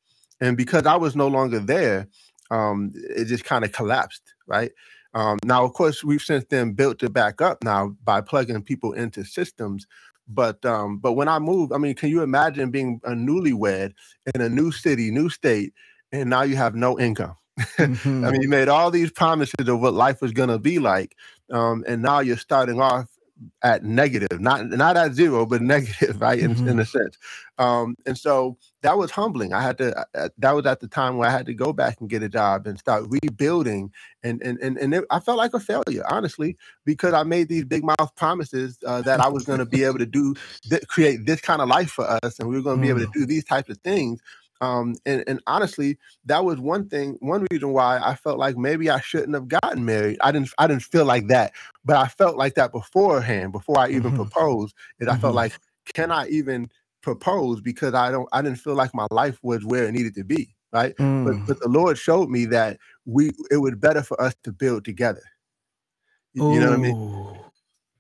And 0.41 0.57
because 0.57 0.87
I 0.87 0.97
was 0.97 1.17
no 1.17 1.27
longer 1.27 1.59
there, 1.59 2.09
um, 2.51 2.93
it 2.95 3.27
just 3.27 3.45
kind 3.45 3.65
of 3.65 3.73
collapsed, 3.73 4.23
right? 4.47 4.71
Um, 5.15 5.39
now, 5.45 5.65
of 5.65 5.75
course, 5.75 6.03
we've 6.03 6.23
since 6.23 6.45
then 6.49 6.73
built 6.73 7.03
it 7.03 7.13
back 7.13 7.41
up 7.41 7.63
now 7.63 7.95
by 8.05 8.21
plugging 8.21 8.63
people 8.63 8.93
into 8.93 9.25
systems. 9.25 9.87
But 10.29 10.65
um, 10.65 10.99
but 10.99 11.13
when 11.13 11.29
I 11.29 11.39
moved, 11.39 11.73
I 11.73 11.79
mean, 11.79 11.95
can 11.95 12.09
you 12.09 12.23
imagine 12.23 12.71
being 12.71 13.01
a 13.05 13.11
newlywed 13.11 13.93
in 14.35 14.41
a 14.41 14.49
new 14.49 14.73
city, 14.73 15.11
new 15.11 15.29
state, 15.29 15.75
and 16.13 16.31
now 16.31 16.43
you 16.43 16.57
have 16.57 16.75
no 16.75 16.99
income? 16.99 17.37
Mm-hmm. 17.77 18.25
I 18.25 18.31
mean, 18.31 18.43
you 18.43 18.49
made 18.49 18.69
all 18.69 18.91
these 18.91 19.11
promises 19.11 19.69
of 19.69 19.81
what 19.81 19.93
life 19.93 20.23
was 20.23 20.33
going 20.33 20.49
to 20.49 20.59
be 20.59 20.79
like, 20.79 21.17
um, 21.51 21.85
and 21.87 22.01
now 22.01 22.21
you're 22.21 22.37
starting 22.37 22.81
off 22.81 23.09
at 23.63 23.85
negative, 23.85 24.41
not 24.41 24.69
not 24.69 24.97
at 24.97 25.15
zero, 25.15 25.47
but 25.47 25.63
negative, 25.63 26.21
right? 26.21 26.39
In, 26.39 26.55
mm-hmm. 26.55 26.69
in 26.69 26.79
a 26.79 26.87
sense. 26.87 27.17
Um, 27.59 27.97
and 28.07 28.17
so 28.17 28.57
that 28.83 28.99
was 28.99 29.11
humbling. 29.11 29.53
I 29.53 29.63
had 29.63 29.79
to. 29.79 30.07
Uh, 30.15 30.29
that 30.39 30.53
was 30.53 30.67
at 30.67 30.81
the 30.81 30.89
time 30.89 31.17
where 31.17 31.29
I 31.29 31.33
had 31.33 31.47
to 31.47 31.55
go 31.55 31.73
back 31.73 32.01
and 32.01 32.09
get 32.09 32.23
a 32.23 32.29
job 32.29 32.67
and 32.67 32.79
start 32.79 33.05
rebuilding. 33.09 33.91
And 34.23 34.43
and 34.43 34.59
and 34.61 34.79
and 34.79 34.95
it, 34.95 35.05
I 35.11 35.21
felt 35.21 35.39
like 35.39 35.55
a 35.55 35.61
failure, 35.61 36.05
honestly, 36.09 36.57
because 36.85 37.15
I 37.15 37.23
made 37.23 37.49
these 37.49 37.65
big 37.65 37.85
mouth 37.85 38.15
promises 38.17 38.79
uh, 38.87 39.03
that 39.03 39.21
I 39.21 39.29
was 39.29 39.45
going 39.45 39.59
to 39.59 39.67
be 39.67 39.85
able 39.85 39.99
to 39.99 40.07
do, 40.07 40.35
th- 40.69 40.87
create 40.89 41.27
this 41.27 41.41
kind 41.41 41.61
of 41.61 41.69
life 41.69 41.91
for 41.91 42.07
us, 42.25 42.39
and 42.39 42.49
we 42.49 42.57
were 42.57 42.63
going 42.63 42.79
to 42.79 42.81
mm. 42.81 42.87
be 42.87 42.91
able 42.91 43.01
to 43.01 43.07
mm. 43.07 43.21
do 43.21 43.27
these 43.27 43.45
types 43.45 43.71
of 43.71 43.79
things. 43.79 44.21
Um, 44.63 44.95
and, 45.05 45.25
and 45.27 45.41
honestly, 45.49 45.99
that 46.27 46.45
was 46.45 46.61
one 46.61 46.89
thing, 46.89 47.17
one 47.19 47.47
reason 47.51 47.73
why 47.73 47.99
I 47.99 48.15
felt 48.15 48.39
like 48.39 48.57
maybe 48.57 48.89
I 48.89 49.01
shouldn't 49.01 49.35
have 49.35 49.49
gotten 49.49 49.85
married. 49.85 50.19
I 50.21 50.31
didn't, 50.31 50.51
I 50.57 50.69
didn't 50.69 50.85
feel 50.85 51.05
like 51.05 51.27
that, 51.27 51.53
but 51.85 51.97
I 51.97 52.07
felt 52.07 52.37
like 52.37 52.55
that 52.55 52.71
beforehand, 52.71 53.51
before 53.51 53.81
I 53.81 53.89
even 53.89 54.13
mm-hmm. 54.13 54.23
proposed. 54.23 54.77
Is 55.01 55.09
I 55.09 55.13
mm-hmm. 55.13 55.21
felt 55.21 55.35
like, 55.35 55.59
can 55.95 56.13
I 56.13 56.29
even 56.29 56.71
propose 57.03 57.61
because 57.61 57.93
I 57.93 58.13
don't, 58.13 58.29
I 58.33 58.41
didn't 58.41 58.61
feel 58.61 58.75
like 58.75 58.95
my 58.95 59.09
life 59.11 59.41
was 59.43 59.65
where 59.65 59.89
it 59.89 59.93
needed 59.93 60.15
to 60.15 60.23
be, 60.23 60.55
right? 60.73 60.95
Mm. 60.97 61.25
But 61.25 61.47
but 61.49 61.61
the 61.61 61.69
Lord 61.69 61.99
showed 61.99 62.31
me 62.31 62.45
that 62.47 62.79
we, 63.05 63.33
it 63.51 63.57
was 63.57 63.75
better 63.75 64.03
for 64.05 64.21
us 64.23 64.37
to 64.45 64.53
build 64.53 64.85
together. 64.85 65.23
You, 66.35 66.55
you 66.55 66.61
know 66.61 66.71
what 66.71 66.79
I 66.79 66.83
mean? 66.83 67.42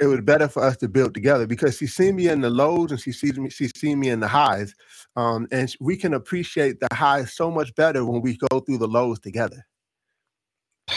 It 0.00 0.06
was 0.06 0.20
better 0.20 0.48
for 0.48 0.62
us 0.64 0.76
to 0.78 0.88
build 0.88 1.14
together 1.14 1.46
because 1.46 1.76
she's 1.76 1.94
seen 1.94 2.16
me 2.16 2.28
in 2.28 2.40
the 2.40 2.50
lows 2.50 2.90
and 2.90 3.00
she 3.00 3.12
sees 3.12 3.38
me 3.38 3.48
she's 3.50 3.72
seen 3.76 4.00
me 4.00 4.08
in 4.08 4.20
the 4.20 4.28
highs 4.28 4.74
um, 5.16 5.46
and 5.52 5.74
we 5.80 5.96
can 5.96 6.14
appreciate 6.14 6.80
the 6.80 6.88
highs 6.92 7.32
so 7.32 7.50
much 7.50 7.74
better 7.74 8.04
when 8.04 8.22
we 8.22 8.38
go 8.50 8.60
through 8.60 8.78
the 8.78 8.88
lows 8.88 9.20
together. 9.20 9.66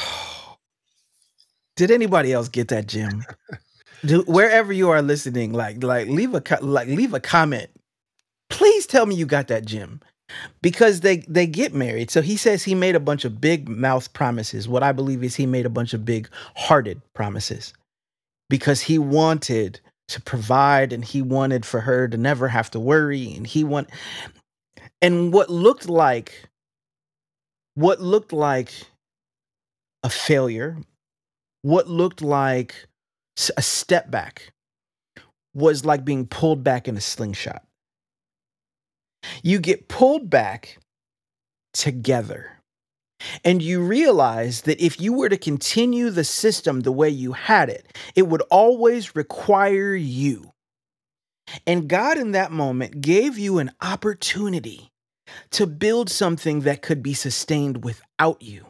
Did 1.75 1.91
anybody 1.91 2.31
else 2.31 2.47
get 2.47 2.69
that 2.69 2.87
jim? 2.87 3.23
Do, 4.05 4.21
wherever 4.27 4.71
you 4.71 4.89
are 4.89 5.01
listening 5.01 5.53
like 5.53 5.83
like 5.83 6.07
leave 6.07 6.33
a 6.35 6.41
like 6.61 6.87
leave 6.87 7.13
a 7.13 7.19
comment. 7.19 7.69
Please 8.49 8.85
tell 8.85 9.05
me 9.05 9.15
you 9.15 9.25
got 9.25 9.47
that 9.47 9.65
jim 9.65 9.99
because 10.61 11.01
they 11.01 11.17
they 11.27 11.47
get 11.47 11.73
married. 11.73 12.11
So 12.11 12.21
he 12.21 12.37
says 12.37 12.63
he 12.63 12.75
made 12.75 12.95
a 12.95 12.99
bunch 12.99 13.25
of 13.25 13.41
big 13.41 13.67
mouth 13.67 14.11
promises. 14.13 14.67
What 14.67 14.83
i 14.83 14.91
believe 14.91 15.23
is 15.23 15.35
he 15.35 15.45
made 15.45 15.65
a 15.65 15.69
bunch 15.69 15.93
of 15.93 16.05
big 16.05 16.29
hearted 16.55 17.01
promises 17.13 17.73
because 18.49 18.81
he 18.81 18.97
wanted 18.97 19.79
to 20.07 20.21
provide 20.21 20.93
and 20.93 21.03
he 21.03 21.21
wanted 21.21 21.65
for 21.65 21.81
her 21.81 22.07
to 22.07 22.17
never 22.17 22.47
have 22.47 22.69
to 22.71 22.79
worry 22.79 23.33
and 23.35 23.47
he 23.47 23.63
want 23.63 23.89
and 25.01 25.33
what 25.33 25.49
looked 25.49 25.89
like 25.89 26.47
what 27.73 27.99
looked 27.99 28.31
like 28.31 28.71
a 30.03 30.09
failure 30.09 30.77
what 31.63 31.87
looked 31.87 32.21
like 32.21 32.87
a 33.57 33.61
step 33.61 34.11
back 34.11 34.53
was 35.55 35.83
like 35.83 36.05
being 36.05 36.27
pulled 36.27 36.63
back 36.63 36.87
in 36.87 36.95
a 36.95 37.01
slingshot. 37.01 37.63
You 39.41 39.59
get 39.59 39.87
pulled 39.87 40.29
back 40.29 40.77
together 41.73 42.54
and 43.43 43.61
you 43.61 43.81
realize 43.81 44.61
that 44.61 44.81
if 44.81 44.99
you 44.99 45.13
were 45.13 45.29
to 45.29 45.37
continue 45.37 46.09
the 46.09 46.23
system 46.23 46.81
the 46.81 46.91
way 46.91 47.09
you 47.09 47.33
had 47.33 47.69
it, 47.69 47.95
it 48.15 48.27
would 48.27 48.41
always 48.49 49.15
require 49.15 49.95
you. 49.95 50.51
And 51.67 51.87
God, 51.87 52.17
in 52.17 52.31
that 52.31 52.51
moment, 52.51 53.01
gave 53.01 53.37
you 53.37 53.59
an 53.59 53.71
opportunity 53.81 54.91
to 55.51 55.67
build 55.67 56.09
something 56.09 56.61
that 56.61 56.81
could 56.81 57.03
be 57.03 57.13
sustained 57.13 57.83
without 57.83 58.41
you 58.41 58.65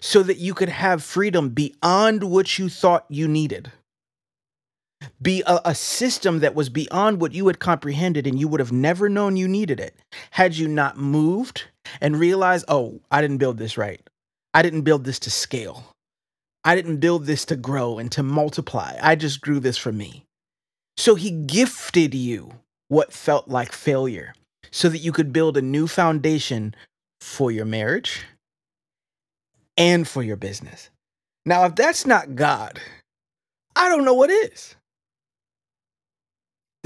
so 0.00 0.22
that 0.22 0.38
you 0.38 0.54
could 0.54 0.68
have 0.68 1.02
freedom 1.02 1.50
beyond 1.50 2.24
what 2.24 2.58
you 2.58 2.68
thought 2.68 3.06
you 3.08 3.28
needed. 3.28 3.70
Be 5.20 5.42
a, 5.46 5.60
a, 5.66 5.74
system 5.74 6.40
that 6.40 6.54
was 6.54 6.68
beyond 6.70 7.20
what 7.20 7.32
you 7.32 7.46
had 7.46 7.58
comprehended, 7.58 8.26
and 8.26 8.40
you 8.40 8.48
would 8.48 8.60
have 8.60 8.72
never 8.72 9.08
known 9.08 9.36
you 9.36 9.46
needed 9.46 9.78
it 9.78 9.94
had 10.30 10.56
you 10.56 10.66
not 10.66 10.96
moved 10.96 11.64
and 12.00 12.18
realize, 12.18 12.64
oh, 12.68 13.00
I 13.10 13.20
didn't 13.20 13.38
build 13.38 13.58
this 13.58 13.76
right. 13.76 14.00
I 14.54 14.62
didn't 14.62 14.82
build 14.82 15.04
this 15.04 15.18
to 15.20 15.30
scale. 15.30 15.84
I 16.64 16.74
didn't 16.74 16.96
build 16.98 17.26
this 17.26 17.44
to 17.46 17.56
grow 17.56 17.98
and 17.98 18.10
to 18.12 18.22
multiply. 18.22 18.98
I 19.00 19.14
just 19.14 19.40
grew 19.40 19.60
this 19.60 19.78
for 19.78 19.92
me. 19.92 20.24
So 20.96 21.14
he 21.14 21.30
gifted 21.30 22.14
you 22.14 22.52
what 22.88 23.12
felt 23.12 23.48
like 23.48 23.72
failure 23.72 24.34
so 24.70 24.88
that 24.88 24.98
you 24.98 25.12
could 25.12 25.32
build 25.32 25.56
a 25.56 25.62
new 25.62 25.86
foundation 25.86 26.74
for 27.20 27.50
your 27.50 27.64
marriage 27.64 28.22
and 29.76 30.08
for 30.08 30.22
your 30.22 30.36
business. 30.36 30.90
Now, 31.44 31.64
if 31.66 31.74
that's 31.76 32.06
not 32.06 32.34
God, 32.34 32.80
I 33.76 33.88
don't 33.88 34.04
know 34.04 34.14
what 34.14 34.30
is. 34.30 34.74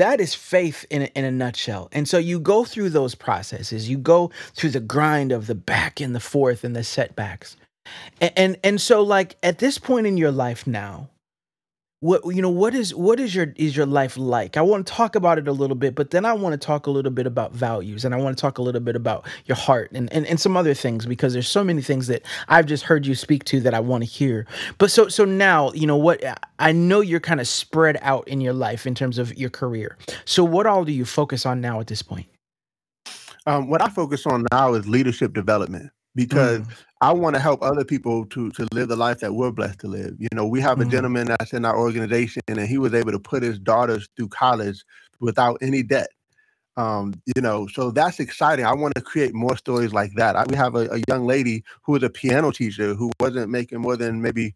That 0.01 0.19
is 0.19 0.35
faith 0.35 0.87
in 0.89 1.03
a, 1.03 1.05
in 1.15 1.27
a 1.27 1.31
nutshell. 1.31 1.91
And 1.93 2.09
so 2.09 2.17
you 2.17 2.41
go 2.41 2.65
through 2.65 2.89
those 2.89 3.15
processes. 3.15 3.91
You 3.91 3.99
go 3.99 4.31
through 4.55 4.71
the 4.71 4.81
grind 4.81 5.31
of 5.31 5.47
the 5.47 5.55
back 5.55 6.01
and 6.01 6.15
the 6.15 6.21
forth 6.21 6.65
and 6.65 6.75
the 6.75 6.85
setbacks. 6.85 7.59
And, 8.19 8.33
and 8.35 8.59
and 8.65 8.81
so 8.81 9.03
like 9.03 9.37
at 9.43 9.59
this 9.59 9.77
point 9.77 10.07
in 10.07 10.17
your 10.17 10.31
life 10.31 10.67
now, 10.67 11.11
what 12.01 12.23
you 12.35 12.41
know 12.41 12.51
what 12.51 12.75
is 12.75 12.95
what 12.95 13.21
is 13.21 13.35
your 13.35 13.53
is 13.57 13.77
your 13.77 13.85
life 13.85 14.17
like? 14.17 14.57
I 14.57 14.63
want 14.63 14.87
to 14.87 14.93
talk 14.93 15.15
about 15.15 15.39
it 15.39 15.47
a 15.47 15.53
little 15.53 15.77
bit 15.77 15.95
but 15.95 16.11
then 16.11 16.25
i 16.25 16.33
want 16.33 16.55
to 16.55 16.67
talk 16.67 16.87
a 16.87 16.91
little 16.91 17.11
bit 17.11 17.27
about 17.27 17.53
values 17.53 18.07
and 18.07 18.15
i 18.15 18.19
want 18.19 18.37
to 18.37 18.41
talk 18.41 18.57
a 18.57 18.63
little 18.63 18.81
bit 18.81 18.97
about 18.97 19.27
your 19.45 19.57
heart 19.57 19.91
and, 19.93 20.11
and 20.13 20.27
and 20.27 20.41
some 20.41 20.57
other 20.57 20.73
things 20.73 21.05
because 21.05 21.35
there's 21.35 21.49
so 21.49 21.63
many 21.63 21.83
things 21.83 22.07
that 22.07 22.23
i've 22.49 22.65
just 22.65 22.85
heard 22.85 23.07
you 23.07 23.15
speak 23.15 23.45
to 23.45 23.61
that 23.61 23.75
i 23.75 23.81
want 23.81 24.03
to 24.03 24.09
hear. 24.09 24.47
But 24.79 24.91
so 24.91 25.09
so 25.09 25.27
now 25.27 25.73
you 25.73 25.87
know 25.87 25.97
what 25.97 26.25
i 26.59 26.73
know 26.73 27.01
you're 27.03 27.21
kind 27.21 27.41
of 27.41 27.47
spread 27.47 27.99
out 28.01 28.27
in 28.27 28.41
your 28.41 28.55
life 28.55 28.87
in 28.87 28.95
terms 28.95 29.19
of 29.19 29.37
your 29.37 29.51
career. 29.51 29.99
So 30.25 30.43
what 30.43 30.67
all 30.67 30.87
do 30.87 30.93
you 30.93 31.05
focus 31.05 31.45
on 31.45 31.61
now 31.61 31.81
at 31.81 31.89
this 31.89 32.01
point? 32.03 32.27
Um, 33.47 33.69
what 33.69 33.83
i 33.83 33.89
focus 33.89 34.27
on 34.27 34.47
now 34.51 34.73
is 34.73 34.89
leadership 34.89 35.35
development 35.35 35.91
because 36.15 36.61
mm. 36.61 36.73
I 37.01 37.13
want 37.13 37.35
to 37.35 37.41
help 37.41 37.63
other 37.63 37.85
people 37.85 38.27
to 38.27 38.51
to 38.51 38.67
live 38.73 38.89
the 38.89 38.97
life 38.97 39.21
that 39.21 39.35
we're 39.35 39.53
blessed 39.53 39.81
to 39.81 39.89
live. 39.89 40.17
You 40.19 40.29
know, 40.35 40.47
we 40.47 40.61
have 40.61 40.81
a 40.81 40.85
mm. 40.85 40.91
gentleman 40.91 41.29
that's 41.29 41.53
in 41.53 41.65
our 41.65 41.79
organization, 41.79 42.43
and 42.49 42.61
he 42.61 42.79
was 42.79 42.95
able 42.95 43.13
to 43.13 43.19
put 43.19 43.43
his 43.43 43.59
daughters 43.59 44.09
through 44.17 44.29
college 44.29 44.85
without 45.21 45.59
any 45.63 45.83
debt. 45.83 46.09
Um, 46.77 47.15
you 47.35 47.43
know, 47.43 47.67
so 47.67 47.91
that's 47.91 48.21
exciting. 48.21 48.65
I 48.65 48.73
want 48.73 48.95
to 48.95 49.03
create 49.03 49.35
more 49.35 49.57
stories 49.57 49.93
like 49.93 50.13
that. 50.17 50.37
I, 50.37 50.45
we 50.49 50.57
have 50.57 50.75
a, 50.77 50.89
a 50.91 51.03
young 51.09 51.27
lady 51.27 51.65
who 51.83 51.93
was 51.93 52.03
a 52.03 52.11
piano 52.11 52.53
teacher 52.53 52.95
who 52.95 53.11
wasn't 53.21 53.51
making 53.51 53.81
more 53.81 53.97
than 53.97 54.23
maybe 54.23 54.55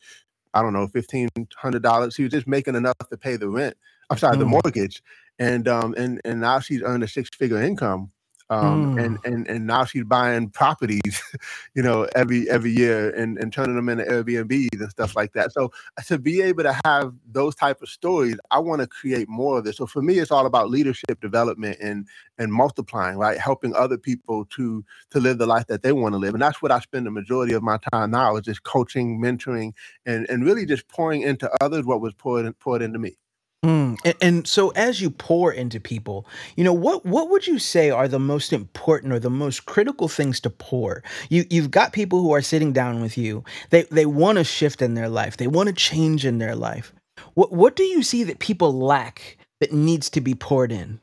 I 0.54 0.62
don't 0.62 0.72
know 0.72 0.86
fifteen 0.86 1.28
hundred 1.56 1.82
dollars. 1.82 2.14
She 2.14 2.22
was 2.22 2.32
just 2.32 2.46
making 2.46 2.76
enough 2.76 2.96
to 3.10 3.16
pay 3.16 3.36
the 3.36 3.48
rent. 3.48 3.76
I'm 4.10 4.18
sorry, 4.18 4.36
mm. 4.36 4.40
the 4.40 4.46
mortgage, 4.46 5.02
and 5.38 5.66
um, 5.68 5.94
and 5.96 6.20
and 6.24 6.40
now 6.40 6.60
she's 6.60 6.82
earned 6.82 7.02
a 7.02 7.08
six 7.08 7.28
figure 7.36 7.60
income 7.60 8.10
um, 8.50 8.96
mm. 8.96 9.04
and 9.04 9.18
and 9.24 9.48
and 9.48 9.66
now 9.66 9.85
she's 9.85 10.04
buying 10.04 10.50
properties, 10.50 11.22
you 11.74 11.83
know, 11.83 12.07
every 12.14 12.48
every 12.50 12.70
year 12.70 13.11
and 13.11 13.38
and 13.38 13.52
turning 13.52 13.76
them 13.76 13.88
into 13.88 14.04
Airbnbs 14.04 14.80
and 14.80 14.90
stuff 14.90 15.16
like 15.16 15.33
that. 15.33 15.52
So 15.52 15.72
uh, 15.96 16.02
to 16.02 16.18
be 16.18 16.42
able 16.42 16.62
to 16.64 16.78
have 16.85 17.14
those 17.30 17.54
type 17.54 17.80
of 17.80 17.88
stories, 17.88 18.37
I 18.50 18.59
want 18.59 18.83
to 18.83 18.87
create 18.87 19.28
more 19.28 19.59
of 19.59 19.64
this. 19.64 19.78
So 19.78 19.87
for 19.87 20.02
me, 20.02 20.18
it's 20.18 20.30
all 20.30 20.46
about 20.46 20.70
leadership 20.70 21.20
development 21.20 21.78
and 21.80 22.07
and 22.38 22.52
multiplying, 22.52 23.16
right, 23.16 23.38
helping 23.38 23.74
other 23.74 23.96
people 23.96 24.44
to 24.57 24.85
to 25.11 25.20
live 25.20 25.38
the 25.38 25.46
life 25.46 25.66
that 25.68 25.83
they 25.83 25.92
want 25.92 26.12
to 26.12 26.18
live, 26.18 26.35
and 26.35 26.42
that's 26.42 26.61
what 26.61 26.72
I 26.72 26.80
spend 26.80 27.07
the 27.07 27.11
majority 27.11 27.54
of 27.54 27.62
my 27.62 27.78
time 27.92 28.11
now 28.11 28.37
is 28.37 28.42
just 28.42 28.62
coaching, 28.64 29.20
mentoring, 29.20 29.72
and 30.04 30.28
and 30.28 30.44
really 30.44 30.66
just 30.66 30.87
pouring 30.88 31.22
into 31.22 31.50
others 31.62 31.85
what 31.87 32.02
was 32.02 32.12
poured 32.14 32.59
poured 32.59 32.83
into 32.83 32.98
me. 32.98 33.16
Mm, 33.64 33.96
and, 34.05 34.14
and 34.20 34.46
so 34.46 34.70
as 34.70 35.00
you 35.00 35.09
pour 35.09 35.50
into 35.50 35.81
people, 35.81 36.27
you 36.55 36.62
know, 36.62 36.72
what 36.74 37.07
what 37.07 37.31
would 37.31 37.46
you 37.46 37.59
say 37.59 37.88
are 37.88 38.07
the 38.07 38.18
most 38.18 38.53
important 38.53 39.11
or 39.11 39.18
the 39.18 39.31
most 39.31 39.64
critical 39.64 40.07
things 40.07 40.38
to 40.40 40.50
pour? 40.50 41.03
You 41.31 41.46
you've 41.48 41.70
got 41.70 41.94
people 41.94 42.20
who 42.20 42.33
are 42.33 42.42
sitting 42.42 42.74
down 42.74 43.00
with 43.00 43.16
you. 43.16 43.42
They 43.70 43.85
they 43.85 44.05
want 44.05 44.37
to 44.37 44.44
shift 44.44 44.83
in 44.83 44.92
their 44.92 45.09
life. 45.09 45.38
They 45.38 45.46
want 45.46 45.68
to 45.68 45.74
change 45.74 46.27
in 46.27 46.38
their 46.38 46.55
life. 46.55 46.92
What 47.33 47.53
what 47.53 47.74
do 47.74 47.85
you 47.85 48.03
see 48.03 48.22
that 48.24 48.38
people 48.38 48.79
lack 48.79 49.38
that 49.61 49.72
needs 49.72 50.11
to 50.11 50.20
be 50.20 50.35
poured 50.35 50.70
in? 50.70 51.00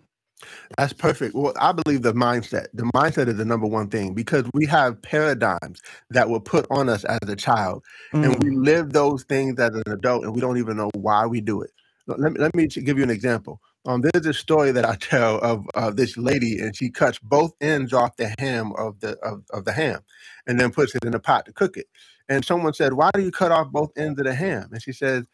That's 0.77 0.93
perfect. 0.93 1.33
Well, 1.33 1.53
I 1.59 1.71
believe 1.71 2.03
the 2.03 2.13
mindset. 2.13 2.67
The 2.75 2.83
mindset 2.95 3.27
is 3.27 3.37
the 3.37 3.45
number 3.45 3.67
one 3.67 3.89
thing 3.89 4.13
because 4.13 4.45
we 4.53 4.67
have 4.67 5.01
paradigms 5.01 5.81
that 6.11 6.29
were 6.29 6.39
put 6.39 6.67
on 6.69 6.89
us 6.89 7.03
as 7.05 7.19
a 7.27 7.35
child, 7.35 7.83
and 8.11 8.43
we 8.43 8.51
mm. 8.51 8.65
live 8.65 8.93
those 8.93 9.23
things 9.23 9.59
as 9.59 9.73
an 9.73 9.83
adult, 9.87 10.25
and 10.25 10.35
we 10.35 10.41
don't 10.41 10.57
even 10.57 10.77
know 10.77 10.91
why 10.93 11.25
we 11.25 11.41
do 11.41 11.61
it. 11.61 11.71
Let 12.19 12.33
me, 12.33 12.39
let 12.39 12.55
me 12.55 12.67
give 12.67 12.97
you 12.97 13.03
an 13.03 13.09
example. 13.11 13.61
Um, 13.85 14.01
there's 14.01 14.25
a 14.25 14.33
story 14.33 14.71
that 14.73 14.85
I 14.85 14.95
tell 14.95 15.37
of 15.39 15.65
uh, 15.75 15.91
this 15.91 16.17
lady, 16.17 16.59
and 16.59 16.75
she 16.75 16.89
cuts 16.91 17.19
both 17.19 17.53
ends 17.61 17.93
off 17.93 18.17
the 18.17 18.33
ham 18.39 18.73
of 18.77 18.99
the 19.01 19.17
of, 19.19 19.43
of 19.51 19.65
the 19.65 19.73
ham, 19.73 20.01
and 20.47 20.59
then 20.59 20.71
puts 20.71 20.95
it 20.95 21.05
in 21.05 21.15
a 21.15 21.19
pot 21.19 21.45
to 21.47 21.53
cook 21.53 21.77
it. 21.77 21.87
And 22.29 22.45
someone 22.45 22.73
said, 22.73 22.93
"Why 22.93 23.11
do 23.13 23.21
you 23.21 23.31
cut 23.31 23.51
off 23.51 23.71
both 23.71 23.91
ends 23.97 24.19
of 24.19 24.25
the 24.25 24.35
ham?" 24.35 24.69
And 24.71 24.81
she 24.81 24.93
says, 24.93 25.25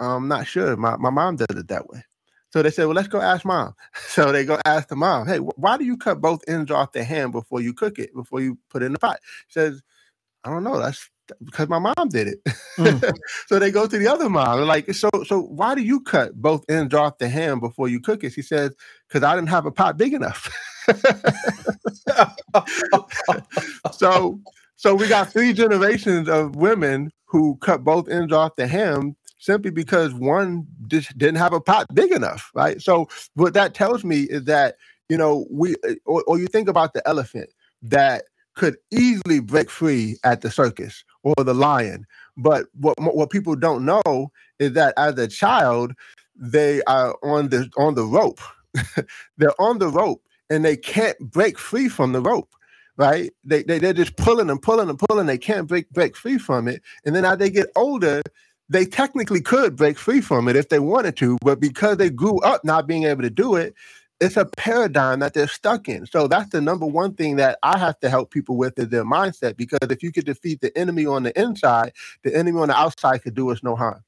"I'm 0.00 0.28
not 0.28 0.46
sure. 0.46 0.76
My 0.76 0.96
my 0.96 1.10
mom 1.10 1.36
does 1.36 1.48
it 1.56 1.68
that 1.68 1.88
way." 1.88 2.04
So 2.50 2.62
they 2.62 2.70
said, 2.70 2.86
"Well, 2.86 2.96
let's 2.96 3.08
go 3.08 3.20
ask 3.20 3.44
mom." 3.44 3.74
So 4.08 4.32
they 4.32 4.44
go 4.44 4.58
ask 4.66 4.88
the 4.88 4.96
mom, 4.96 5.28
"Hey, 5.28 5.38
why 5.38 5.78
do 5.78 5.84
you 5.84 5.96
cut 5.96 6.20
both 6.20 6.42
ends 6.48 6.70
off 6.70 6.92
the 6.92 7.04
ham 7.04 7.32
before 7.32 7.60
you 7.62 7.74
cook 7.74 7.98
it? 7.98 8.14
Before 8.14 8.40
you 8.40 8.58
put 8.70 8.82
it 8.82 8.86
in 8.86 8.92
the 8.94 8.98
pot?" 9.00 9.20
She 9.48 9.54
says, 9.60 9.82
"I 10.44 10.50
don't 10.50 10.64
know. 10.64 10.78
That's 10.80 11.10
because 11.44 11.68
my 11.68 11.78
mom 11.78 12.08
did 12.08 12.28
it. 12.28 12.38
Mm. 12.76 13.12
so 13.46 13.58
they 13.58 13.70
go 13.70 13.86
to 13.86 13.98
the 13.98 14.08
other 14.08 14.28
mom. 14.28 14.56
They're 14.56 14.66
like, 14.66 14.92
so 14.94 15.10
so 15.26 15.42
why 15.42 15.74
do 15.74 15.82
you 15.82 16.00
cut 16.00 16.34
both 16.34 16.64
ends 16.68 16.94
off 16.94 17.18
the 17.18 17.28
ham 17.28 17.60
before 17.60 17.88
you 17.88 18.00
cook 18.00 18.24
it? 18.24 18.32
She 18.32 18.42
says, 18.42 18.74
because 19.08 19.22
I 19.22 19.34
didn't 19.34 19.50
have 19.50 19.66
a 19.66 19.72
pot 19.72 19.96
big 19.96 20.14
enough. 20.14 20.50
so 23.92 24.40
so 24.76 24.94
we 24.94 25.08
got 25.08 25.32
three 25.32 25.52
generations 25.52 26.28
of 26.28 26.56
women 26.56 27.12
who 27.26 27.56
cut 27.56 27.84
both 27.84 28.08
ends 28.08 28.32
off 28.32 28.56
the 28.56 28.66
ham 28.66 29.16
simply 29.38 29.70
because 29.70 30.14
one 30.14 30.66
just 30.86 31.16
didn't 31.18 31.36
have 31.36 31.52
a 31.52 31.60
pot 31.60 31.86
big 31.94 32.12
enough, 32.12 32.50
right? 32.54 32.80
So 32.80 33.08
what 33.34 33.54
that 33.54 33.74
tells 33.74 34.04
me 34.04 34.22
is 34.22 34.44
that 34.44 34.76
you 35.08 35.16
know 35.16 35.46
we 35.50 35.76
or, 36.04 36.22
or 36.26 36.38
you 36.38 36.46
think 36.46 36.68
about 36.68 36.94
the 36.94 37.06
elephant 37.08 37.50
that 37.82 38.24
could 38.54 38.76
easily 38.90 39.40
break 39.40 39.70
free 39.70 40.18
at 40.24 40.40
the 40.40 40.50
circus 40.50 41.04
or 41.22 41.34
the 41.38 41.54
lion. 41.54 42.06
But 42.36 42.66
what 42.74 42.94
what 42.98 43.30
people 43.30 43.56
don't 43.56 43.84
know 43.84 44.32
is 44.58 44.72
that 44.72 44.94
as 44.96 45.18
a 45.18 45.28
child, 45.28 45.92
they 46.36 46.82
are 46.84 47.16
on 47.22 47.48
the 47.48 47.70
on 47.76 47.94
the 47.94 48.04
rope. 48.04 48.40
they're 49.36 49.60
on 49.60 49.78
the 49.78 49.88
rope 49.88 50.22
and 50.48 50.64
they 50.64 50.76
can't 50.76 51.18
break 51.18 51.58
free 51.58 51.88
from 51.88 52.12
the 52.12 52.20
rope. 52.20 52.50
Right? 52.96 53.32
They, 53.42 53.62
they 53.62 53.78
they're 53.78 53.92
just 53.92 54.16
pulling 54.16 54.50
and 54.50 54.60
pulling 54.60 54.90
and 54.90 54.98
pulling. 54.98 55.26
They 55.26 55.38
can't 55.38 55.66
break 55.66 55.90
break 55.90 56.16
free 56.16 56.38
from 56.38 56.68
it. 56.68 56.82
And 57.04 57.16
then 57.16 57.24
as 57.24 57.38
they 57.38 57.50
get 57.50 57.68
older, 57.74 58.22
they 58.68 58.84
technically 58.86 59.40
could 59.40 59.76
break 59.76 59.98
free 59.98 60.20
from 60.20 60.48
it 60.48 60.56
if 60.56 60.68
they 60.68 60.78
wanted 60.78 61.16
to, 61.18 61.36
but 61.42 61.60
because 61.60 61.96
they 61.98 62.10
grew 62.10 62.38
up 62.40 62.64
not 62.64 62.86
being 62.86 63.04
able 63.04 63.22
to 63.22 63.30
do 63.30 63.54
it, 63.54 63.74
it's 64.22 64.36
a 64.36 64.44
paradigm 64.44 65.18
that 65.18 65.34
they're 65.34 65.48
stuck 65.48 65.88
in. 65.88 66.06
So 66.06 66.28
that's 66.28 66.50
the 66.50 66.60
number 66.60 66.86
one 66.86 67.14
thing 67.14 67.36
that 67.36 67.58
I 67.64 67.76
have 67.76 67.98
to 68.00 68.08
help 68.08 68.30
people 68.30 68.56
with 68.56 68.78
is 68.78 68.88
their 68.88 69.04
mindset. 69.04 69.56
Because 69.56 69.80
if 69.90 70.00
you 70.00 70.12
could 70.12 70.26
defeat 70.26 70.60
the 70.60 70.76
enemy 70.78 71.06
on 71.06 71.24
the 71.24 71.38
inside, 71.38 71.92
the 72.22 72.34
enemy 72.34 72.60
on 72.60 72.68
the 72.68 72.76
outside 72.76 73.24
could 73.24 73.34
do 73.34 73.50
us 73.50 73.64
no 73.64 73.74
harm. 73.74 74.04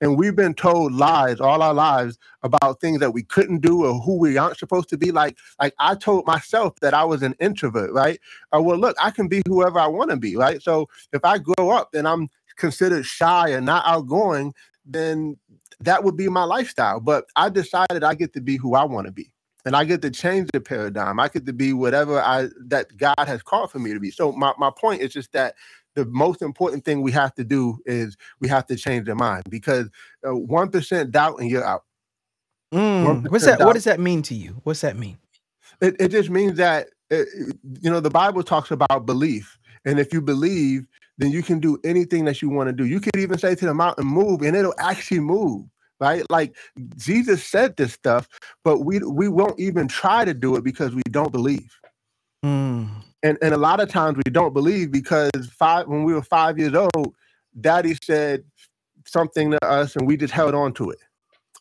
And 0.00 0.16
we've 0.16 0.36
been 0.36 0.54
told 0.54 0.92
lies 0.92 1.40
all 1.40 1.62
our 1.62 1.74
lives 1.74 2.16
about 2.44 2.80
things 2.80 3.00
that 3.00 3.10
we 3.10 3.24
couldn't 3.24 3.60
do 3.60 3.84
or 3.84 3.94
who 3.94 4.18
we 4.18 4.36
aren't 4.36 4.56
supposed 4.56 4.88
to 4.90 4.98
be. 4.98 5.10
Like, 5.10 5.36
like 5.60 5.74
I 5.80 5.96
told 5.96 6.26
myself 6.26 6.78
that 6.80 6.94
I 6.94 7.02
was 7.02 7.24
an 7.24 7.34
introvert, 7.40 7.92
right? 7.92 8.20
Uh, 8.54 8.62
well, 8.62 8.78
look, 8.78 8.94
I 9.02 9.10
can 9.10 9.26
be 9.26 9.42
whoever 9.48 9.80
I 9.80 9.88
want 9.88 10.10
to 10.10 10.16
be, 10.16 10.36
right? 10.36 10.62
So 10.62 10.88
if 11.12 11.24
I 11.24 11.38
grow 11.38 11.70
up 11.70 11.92
and 11.92 12.06
I'm 12.06 12.28
considered 12.54 13.04
shy 13.04 13.48
and 13.48 13.66
not 13.66 13.84
outgoing, 13.84 14.54
then 14.84 15.38
that 15.80 16.04
would 16.04 16.16
be 16.16 16.28
my 16.28 16.44
lifestyle. 16.44 17.00
But 17.00 17.24
I 17.34 17.48
decided 17.48 18.04
I 18.04 18.14
get 18.14 18.32
to 18.34 18.40
be 18.40 18.58
who 18.58 18.76
I 18.76 18.84
want 18.84 19.06
to 19.06 19.12
be 19.12 19.32
and 19.66 19.74
I 19.74 19.84
get 19.84 20.00
to 20.02 20.10
change 20.10 20.48
the 20.52 20.60
paradigm. 20.60 21.18
I 21.18 21.28
get 21.28 21.44
to 21.44 21.52
be 21.52 21.72
whatever 21.72 22.20
I 22.20 22.48
that 22.68 22.96
God 22.96 23.16
has 23.18 23.42
called 23.42 23.72
for 23.72 23.80
me 23.80 23.92
to 23.92 24.00
be. 24.00 24.12
So 24.12 24.32
my, 24.32 24.54
my 24.58 24.70
point 24.70 25.02
is 25.02 25.12
just 25.12 25.32
that 25.32 25.56
the 25.96 26.06
most 26.06 26.40
important 26.40 26.84
thing 26.84 27.02
we 27.02 27.10
have 27.12 27.34
to 27.34 27.44
do 27.44 27.78
is 27.84 28.16
we 28.40 28.48
have 28.48 28.66
to 28.66 28.76
change 28.76 29.06
their 29.06 29.16
mind 29.16 29.42
because 29.50 29.90
uh, 30.26 30.34
one 30.34 30.70
uh, 30.72 31.04
doubt 31.04 31.40
and 31.40 31.50
you're 31.50 31.64
out. 31.64 31.82
Mm, 32.72 33.28
what's 33.28 33.44
that? 33.44 33.58
Doubt, 33.58 33.66
what 33.66 33.72
does 33.74 33.84
that 33.84 33.98
mean 33.98 34.22
to 34.22 34.34
you? 34.34 34.60
What's 34.62 34.82
that 34.82 34.96
mean? 34.96 35.18
It, 35.80 35.96
it 35.98 36.08
just 36.08 36.30
means 36.30 36.56
that 36.58 36.86
it, 37.10 37.26
uh, 37.28 37.52
you 37.80 37.90
know 37.90 38.00
the 38.00 38.10
Bible 38.10 38.44
talks 38.44 38.70
about 38.70 39.04
belief, 39.04 39.58
and 39.84 39.98
if 39.98 40.12
you 40.12 40.20
believe, 40.20 40.86
then 41.18 41.32
you 41.32 41.42
can 41.42 41.58
do 41.58 41.76
anything 41.84 42.24
that 42.26 42.40
you 42.40 42.50
want 42.50 42.68
to 42.68 42.72
do. 42.72 42.86
You 42.86 43.00
could 43.00 43.16
even 43.16 43.36
say 43.36 43.56
to 43.56 43.66
the 43.66 43.74
mountain, 43.74 44.06
"Move," 44.06 44.42
and 44.42 44.54
it'll 44.54 44.74
actually 44.78 45.20
move 45.20 45.66
right? 46.00 46.24
Like 46.30 46.56
Jesus 46.96 47.44
said 47.44 47.76
this 47.76 47.92
stuff, 47.92 48.28
but 48.64 48.80
we 48.80 48.98
we 48.98 49.28
won't 49.28 49.58
even 49.58 49.88
try 49.88 50.24
to 50.24 50.34
do 50.34 50.56
it 50.56 50.64
because 50.64 50.94
we 50.94 51.02
don't 51.10 51.32
believe. 51.32 51.78
Mm. 52.44 52.88
And 53.22 53.38
and 53.42 53.54
a 53.54 53.58
lot 53.58 53.80
of 53.80 53.88
times 53.88 54.16
we 54.16 54.30
don't 54.30 54.52
believe 54.52 54.90
because 54.90 55.30
five 55.52 55.88
when 55.88 56.04
we 56.04 56.12
were 56.12 56.22
five 56.22 56.58
years 56.58 56.74
old, 56.74 57.14
daddy 57.60 57.96
said 58.02 58.44
something 59.06 59.52
to 59.52 59.64
us 59.64 59.96
and 59.96 60.06
we 60.06 60.16
just 60.16 60.34
held 60.34 60.54
on 60.54 60.72
to 60.74 60.90
it. 60.90 60.98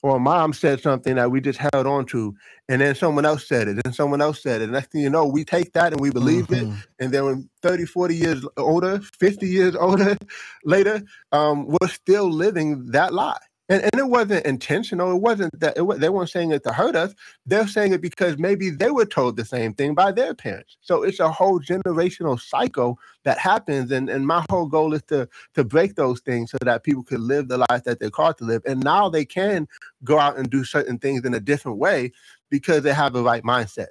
Or 0.04 0.20
mom 0.20 0.54
said 0.54 0.82
something 0.82 1.16
that 1.16 1.32
we 1.32 1.42
just 1.42 1.58
held 1.58 1.88
on 1.88 2.06
to, 2.08 2.36
and 2.70 2.80
then 2.80 2.94
someone 2.94 3.26
else 3.26 3.48
said 3.48 3.68
it, 3.68 3.80
and 3.84 3.96
someone 3.96 4.22
else 4.22 4.44
said 4.44 4.62
it. 4.62 4.66
And 4.66 4.74
next 4.74 4.92
thing 4.92 5.02
you 5.02 5.10
know, 5.10 5.26
we 5.26 5.44
take 5.44 5.74
that 5.74 5.94
and 5.94 6.02
we 6.02 6.12
believe 6.12 6.46
mm-hmm. 6.46 6.74
it. 6.74 6.88
And 7.00 7.12
then 7.12 7.26
when 7.26 7.50
30, 7.64 7.86
40 7.86 8.16
years 8.16 8.46
older, 8.56 9.00
50 9.00 9.48
years 9.48 9.76
older 9.76 10.16
later, 10.64 11.02
um, 11.32 11.66
we're 11.66 11.88
still 11.88 12.30
living 12.30 12.86
that 12.92 13.16
lie 13.16 13.40
And, 13.68 13.82
and 13.82 13.96
it 13.96 14.08
wasn't 14.10 14.46
intentional. 14.46 15.12
It 15.12 15.22
wasn't 15.22 15.60
that 15.60 15.78
it, 15.78 16.00
they 16.00 16.10
weren't 16.10 16.30
saying 16.30 16.52
it 16.52 16.64
to 16.64 16.72
hurt 16.72 16.96
us. 16.96 17.16
They're 17.48 17.68
saying 17.68 17.94
it 17.94 18.02
because 18.02 18.38
maybe 18.38 18.70
they 18.70 18.92
were 18.92 19.06
told 19.06 19.38
the 19.38 19.46
same 19.46 19.74
thing 19.74 19.96
by 19.96 20.12
their 20.12 20.36
parents. 20.36 20.78
So 20.82 21.02
it's 21.02 21.20
a 21.20 21.32
whole 21.32 21.60
generational 21.60 22.40
cycle 22.40 23.00
that 23.24 23.40
happens. 23.40 23.92
And, 23.92 24.08
and 24.10 24.28
my 24.28 24.46
whole 24.50 24.68
goal 24.68 24.94
is 24.94 25.02
to 25.04 25.28
to 25.56 25.64
break 25.64 25.96
those 25.96 26.20
things 26.20 26.52
so 26.52 26.58
that 26.62 26.84
people 26.84 27.04
can 27.04 27.26
live 27.28 27.48
the 27.48 27.66
life 27.70 27.84
that 27.86 28.00
they're 28.00 28.12
called 28.12 28.38
to 28.38 28.46
live. 28.46 28.62
And 28.68 28.84
now 28.84 29.10
they 29.10 29.26
can 29.26 29.68
go 30.04 30.20
out 30.20 30.38
and 30.38 30.50
do 30.50 30.64
certain 30.64 31.00
things 31.00 31.26
in 31.26 31.34
a 31.34 31.40
different 31.40 31.80
way 31.80 32.12
because 32.52 32.84
they 32.84 32.94
have 32.94 33.14
the 33.14 33.24
right 33.24 33.44
mindset. 33.44 33.88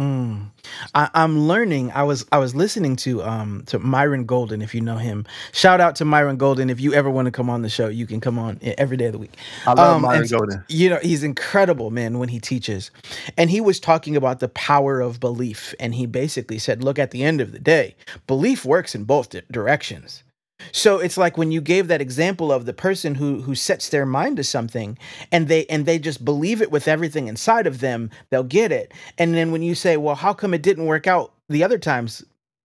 Mm. 0.00 0.50
I, 0.94 1.08
I'm 1.14 1.48
learning. 1.48 1.90
I 1.92 2.02
was 2.02 2.26
I 2.30 2.36
was 2.36 2.54
listening 2.54 2.96
to 2.96 3.22
um 3.22 3.62
to 3.66 3.78
Myron 3.78 4.26
Golden, 4.26 4.60
if 4.60 4.74
you 4.74 4.82
know 4.82 4.98
him. 4.98 5.24
Shout 5.52 5.80
out 5.80 5.96
to 5.96 6.04
Myron 6.04 6.36
Golden. 6.36 6.68
If 6.68 6.80
you 6.80 6.92
ever 6.92 7.08
want 7.08 7.26
to 7.26 7.32
come 7.32 7.48
on 7.48 7.62
the 7.62 7.70
show, 7.70 7.88
you 7.88 8.06
can 8.06 8.20
come 8.20 8.38
on 8.38 8.58
every 8.62 8.98
day 8.98 9.06
of 9.06 9.12
the 9.12 9.18
week. 9.18 9.36
I 9.66 9.72
love 9.72 9.96
um, 9.96 10.02
Myron 10.02 10.26
Golden. 10.28 10.64
You 10.68 10.90
know 10.90 10.98
he's 11.02 11.22
incredible, 11.22 11.90
man, 11.90 12.18
when 12.18 12.28
he 12.28 12.38
teaches. 12.38 12.90
And 13.38 13.48
he 13.48 13.62
was 13.62 13.80
talking 13.80 14.16
about 14.16 14.40
the 14.40 14.48
power 14.48 15.00
of 15.00 15.18
belief, 15.18 15.74
and 15.80 15.94
he 15.94 16.04
basically 16.04 16.58
said, 16.58 16.84
"Look, 16.84 16.98
at 16.98 17.10
the 17.10 17.22
end 17.22 17.40
of 17.40 17.52
the 17.52 17.58
day, 17.58 17.96
belief 18.26 18.66
works 18.66 18.94
in 18.94 19.04
both 19.04 19.34
directions." 19.50 20.24
So 20.72 20.98
it's 20.98 21.16
like 21.16 21.36
when 21.36 21.52
you 21.52 21.60
gave 21.60 21.88
that 21.88 22.00
example 22.00 22.52
of 22.52 22.66
the 22.66 22.72
person 22.72 23.14
who 23.14 23.42
who 23.42 23.54
sets 23.54 23.88
their 23.88 24.06
mind 24.06 24.36
to 24.36 24.44
something 24.44 24.98
and 25.32 25.48
they 25.48 25.66
and 25.66 25.86
they 25.86 25.98
just 25.98 26.24
believe 26.24 26.62
it 26.62 26.70
with 26.70 26.88
everything 26.88 27.28
inside 27.28 27.66
of 27.66 27.80
them, 27.80 28.10
they'll 28.30 28.44
get 28.44 28.72
it. 28.72 28.92
And 29.18 29.34
then 29.34 29.52
when 29.52 29.62
you 29.62 29.74
say, 29.74 29.96
"Well, 29.96 30.14
how 30.14 30.32
come 30.32 30.54
it 30.54 30.62
didn't 30.62 30.86
work 30.86 31.06
out 31.06 31.32
the 31.48 31.64
other 31.64 31.78
times?" 31.78 32.24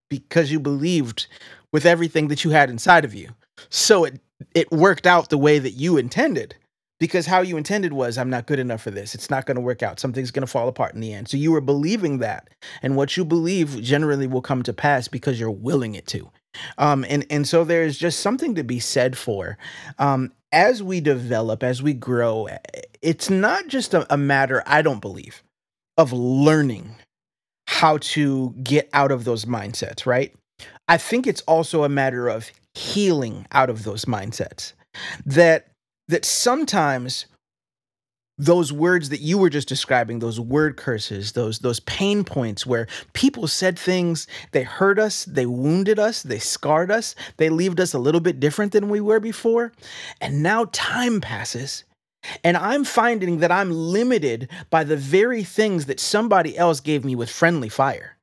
Because 0.10 0.52
you 0.52 0.60
believed 0.60 1.28
with 1.72 1.86
everything 1.86 2.28
that 2.28 2.44
you 2.44 2.52
had 2.52 2.70
inside 2.70 3.06
of 3.06 3.14
you. 3.14 3.30
So 3.70 4.06
it 4.06 4.20
it 4.54 4.72
worked 4.72 5.08
out 5.08 5.30
the 5.30 5.38
way 5.38 5.60
that 5.60 5.72
you 5.72 5.98
intended. 5.98 6.56
Because 7.00 7.26
how 7.26 7.42
you 7.42 7.58
intended 7.58 7.94
was, 7.94 8.16
I'm 8.18 8.30
not 8.30 8.46
good 8.46 8.60
enough 8.60 8.84
for 8.84 8.92
this. 8.92 9.16
It's 9.16 9.32
not 9.32 9.48
going 9.48 9.56
to 9.56 9.62
work 9.62 9.82
out. 9.82 10.00
Something's 10.00 10.30
going 10.30 10.46
to 10.46 10.52
fall 10.52 10.68
apart 10.68 10.94
in 10.94 11.02
the 11.02 11.14
end. 11.14 11.28
So 11.30 11.36
you 11.36 11.52
were 11.52 11.62
believing 11.62 12.20
that. 12.20 12.50
And 12.84 12.96
what 12.96 13.18
you 13.18 13.26
believe 13.26 13.82
generally 13.82 14.28
will 14.28 14.42
come 14.44 14.62
to 14.64 14.74
pass 14.74 15.08
because 15.08 15.40
you're 15.40 15.50
willing 15.50 15.96
it 15.96 16.06
to. 16.08 16.30
Um, 16.78 17.06
and 17.08 17.26
and 17.30 17.48
so 17.48 17.64
there's 17.64 17.98
just 17.98 18.20
something 18.20 18.56
to 18.56 18.64
be 18.64 18.80
said 18.80 19.18
for 19.18 19.58
um, 20.00 20.32
as 20.52 20.84
we 20.84 21.00
develop, 21.00 21.64
as 21.64 21.82
we 21.82 21.94
grow. 21.94 22.48
It's 23.02 23.30
not 23.30 23.68
just 23.68 23.94
a, 23.94 24.12
a 24.14 24.18
matter, 24.18 24.64
I 24.66 24.82
don't 24.82 25.02
believe, 25.02 25.44
of 25.98 26.12
learning 26.14 26.96
how 27.68 27.98
to 28.00 28.54
get 28.64 28.90
out 28.94 29.12
of 29.12 29.24
those 29.24 29.46
mindsets, 29.46 30.06
right? 30.06 30.34
I 30.88 30.98
think 30.98 31.26
it's 31.26 31.42
also 31.42 31.84
a 31.84 31.90
matter 31.90 32.28
of 32.28 32.52
healing 32.74 33.48
out 33.52 33.70
of 33.70 33.84
those 33.84 34.06
mindsets. 34.06 34.74
That 35.26 35.68
that 36.10 36.26
sometimes 36.26 37.26
those 38.42 38.74
words 38.74 39.10
that 39.10 39.22
you 39.22 39.38
were 39.38 39.52
just 39.52 39.68
describing 39.68 40.18
those 40.18 40.40
word 40.40 40.76
curses 40.76 41.34
those 41.34 41.60
those 41.60 41.80
pain 41.82 42.24
points 42.24 42.66
where 42.66 42.88
people 43.14 43.48
said 43.48 43.78
things 43.78 44.26
they 44.52 44.64
hurt 44.64 44.98
us 44.98 45.26
they 45.26 45.46
wounded 45.46 46.00
us 46.00 46.24
they 46.24 46.40
scarred 46.40 46.90
us 46.90 47.14
they 47.38 47.50
left 47.50 47.80
us 47.80 47.94
a 47.94 48.00
little 48.00 48.20
bit 48.20 48.40
different 48.40 48.72
than 48.72 48.90
we 48.90 49.00
were 49.00 49.20
before. 49.20 49.72
And 50.20 50.42
now 50.42 50.66
time 50.72 51.22
passes 51.22 51.84
and 52.44 52.58
i'm 52.58 52.84
finding 52.84 53.40
that 53.40 53.52
i'm 53.52 53.72
limited 53.72 54.50
by 54.70 54.84
the 54.84 54.98
very 54.98 55.44
things 55.44 55.86
that 55.86 56.00
somebody 56.00 56.58
else 56.58 56.80
gave 56.80 57.04
me 57.04 57.16
with 57.16 57.30
friendly 57.30 57.70
fire 57.70 58.18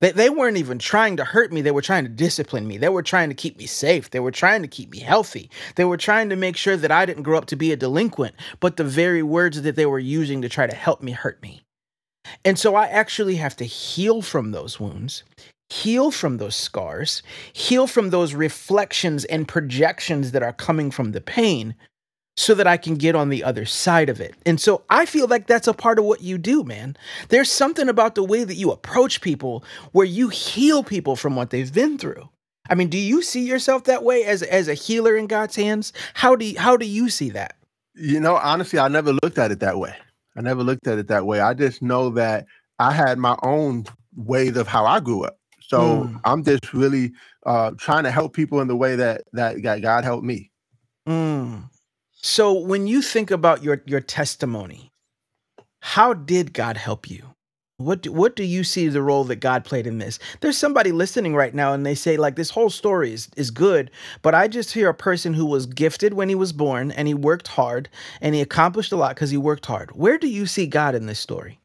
they, 0.00 0.12
they 0.12 0.30
weren't 0.30 0.56
even 0.56 0.78
trying 0.78 1.16
to 1.18 1.24
hurt 1.24 1.52
me. 1.52 1.62
They 1.62 1.70
were 1.70 1.82
trying 1.82 2.04
to 2.04 2.10
discipline 2.10 2.66
me. 2.66 2.78
They 2.78 2.88
were 2.88 3.02
trying 3.02 3.28
to 3.28 3.34
keep 3.34 3.58
me 3.58 3.66
safe. 3.66 4.10
They 4.10 4.20
were 4.20 4.30
trying 4.30 4.62
to 4.62 4.68
keep 4.68 4.90
me 4.90 4.98
healthy. 4.98 5.50
They 5.76 5.84
were 5.84 5.96
trying 5.96 6.28
to 6.30 6.36
make 6.36 6.56
sure 6.56 6.76
that 6.76 6.90
I 6.90 7.06
didn't 7.06 7.22
grow 7.22 7.38
up 7.38 7.46
to 7.46 7.56
be 7.56 7.72
a 7.72 7.76
delinquent, 7.76 8.34
but 8.60 8.76
the 8.76 8.84
very 8.84 9.22
words 9.22 9.62
that 9.62 9.76
they 9.76 9.86
were 9.86 9.98
using 9.98 10.42
to 10.42 10.48
try 10.48 10.66
to 10.66 10.74
help 10.74 11.02
me 11.02 11.12
hurt 11.12 11.42
me. 11.42 11.62
And 12.44 12.58
so 12.58 12.74
I 12.74 12.86
actually 12.86 13.36
have 13.36 13.56
to 13.56 13.64
heal 13.64 14.22
from 14.22 14.52
those 14.52 14.78
wounds, 14.78 15.24
heal 15.68 16.10
from 16.10 16.36
those 16.36 16.56
scars, 16.56 17.22
heal 17.52 17.86
from 17.86 18.10
those 18.10 18.34
reflections 18.34 19.24
and 19.26 19.48
projections 19.48 20.32
that 20.32 20.42
are 20.42 20.52
coming 20.52 20.90
from 20.90 21.12
the 21.12 21.20
pain 21.20 21.74
so 22.40 22.54
that 22.54 22.66
I 22.66 22.78
can 22.78 22.94
get 22.94 23.14
on 23.14 23.28
the 23.28 23.44
other 23.44 23.66
side 23.66 24.08
of 24.08 24.18
it. 24.18 24.34
And 24.46 24.58
so 24.58 24.82
I 24.88 25.04
feel 25.04 25.28
like 25.28 25.46
that's 25.46 25.68
a 25.68 25.74
part 25.74 25.98
of 25.98 26.06
what 26.06 26.22
you 26.22 26.38
do, 26.38 26.64
man. 26.64 26.96
There's 27.28 27.50
something 27.50 27.86
about 27.86 28.14
the 28.14 28.24
way 28.24 28.44
that 28.44 28.54
you 28.54 28.72
approach 28.72 29.20
people 29.20 29.62
where 29.92 30.06
you 30.06 30.30
heal 30.30 30.82
people 30.82 31.16
from 31.16 31.36
what 31.36 31.50
they've 31.50 31.72
been 31.72 31.98
through. 31.98 32.30
I 32.70 32.76
mean, 32.76 32.88
do 32.88 32.96
you 32.96 33.20
see 33.20 33.46
yourself 33.46 33.84
that 33.84 34.04
way 34.04 34.24
as 34.24 34.42
as 34.42 34.68
a 34.68 34.74
healer 34.74 35.16
in 35.16 35.26
God's 35.26 35.54
hands? 35.54 35.92
How 36.14 36.34
do 36.34 36.46
you, 36.46 36.58
how 36.58 36.78
do 36.78 36.86
you 36.86 37.10
see 37.10 37.28
that? 37.30 37.56
You 37.94 38.20
know, 38.20 38.36
honestly, 38.36 38.78
I 38.78 38.88
never 38.88 39.12
looked 39.12 39.36
at 39.36 39.50
it 39.50 39.60
that 39.60 39.78
way. 39.78 39.94
I 40.34 40.40
never 40.40 40.62
looked 40.62 40.86
at 40.86 40.98
it 40.98 41.08
that 41.08 41.26
way. 41.26 41.40
I 41.40 41.52
just 41.52 41.82
know 41.82 42.08
that 42.10 42.46
I 42.78 42.92
had 42.92 43.18
my 43.18 43.36
own 43.42 43.84
ways 44.16 44.56
of 44.56 44.66
how 44.66 44.86
I 44.86 45.00
grew 45.00 45.24
up. 45.24 45.36
So 45.60 46.04
mm. 46.04 46.20
I'm 46.24 46.42
just 46.42 46.72
really 46.72 47.12
uh, 47.44 47.72
trying 47.76 48.04
to 48.04 48.10
help 48.10 48.32
people 48.32 48.60
in 48.60 48.68
the 48.68 48.76
way 48.76 48.96
that 48.96 49.24
that 49.34 49.60
God 49.60 50.04
helped 50.04 50.24
me. 50.24 50.50
Mm. 51.06 51.64
So 52.22 52.52
when 52.52 52.86
you 52.86 53.02
think 53.02 53.30
about 53.30 53.62
your 53.62 53.82
your 53.86 54.00
testimony, 54.00 54.92
how 55.80 56.12
did 56.12 56.52
God 56.52 56.76
help 56.76 57.08
you? 57.08 57.34
What 57.78 58.02
do, 58.02 58.12
what 58.12 58.36
do 58.36 58.44
you 58.44 58.62
see 58.62 58.88
the 58.88 59.00
role 59.00 59.24
that 59.24 59.36
God 59.36 59.64
played 59.64 59.86
in 59.86 59.96
this? 59.96 60.18
There's 60.42 60.58
somebody 60.58 60.92
listening 60.92 61.34
right 61.34 61.54
now 61.54 61.72
and 61.72 61.86
they 61.86 61.94
say 61.94 62.18
like 62.18 62.36
this 62.36 62.50
whole 62.50 62.68
story 62.68 63.14
is 63.14 63.28
is 63.36 63.50
good, 63.50 63.90
but 64.20 64.34
I 64.34 64.48
just 64.48 64.72
hear 64.72 64.90
a 64.90 64.94
person 64.94 65.32
who 65.32 65.46
was 65.46 65.64
gifted 65.64 66.12
when 66.12 66.28
he 66.28 66.34
was 66.34 66.52
born 66.52 66.90
and 66.92 67.08
he 67.08 67.14
worked 67.14 67.48
hard 67.48 67.88
and 68.20 68.34
he 68.34 68.42
accomplished 68.42 68.92
a 68.92 68.96
lot 68.96 69.16
cuz 69.16 69.30
he 69.30 69.38
worked 69.38 69.64
hard. 69.64 69.92
Where 69.92 70.18
do 70.18 70.28
you 70.28 70.44
see 70.44 70.66
God 70.66 70.94
in 70.94 71.06
this 71.06 71.18
story? 71.18 71.58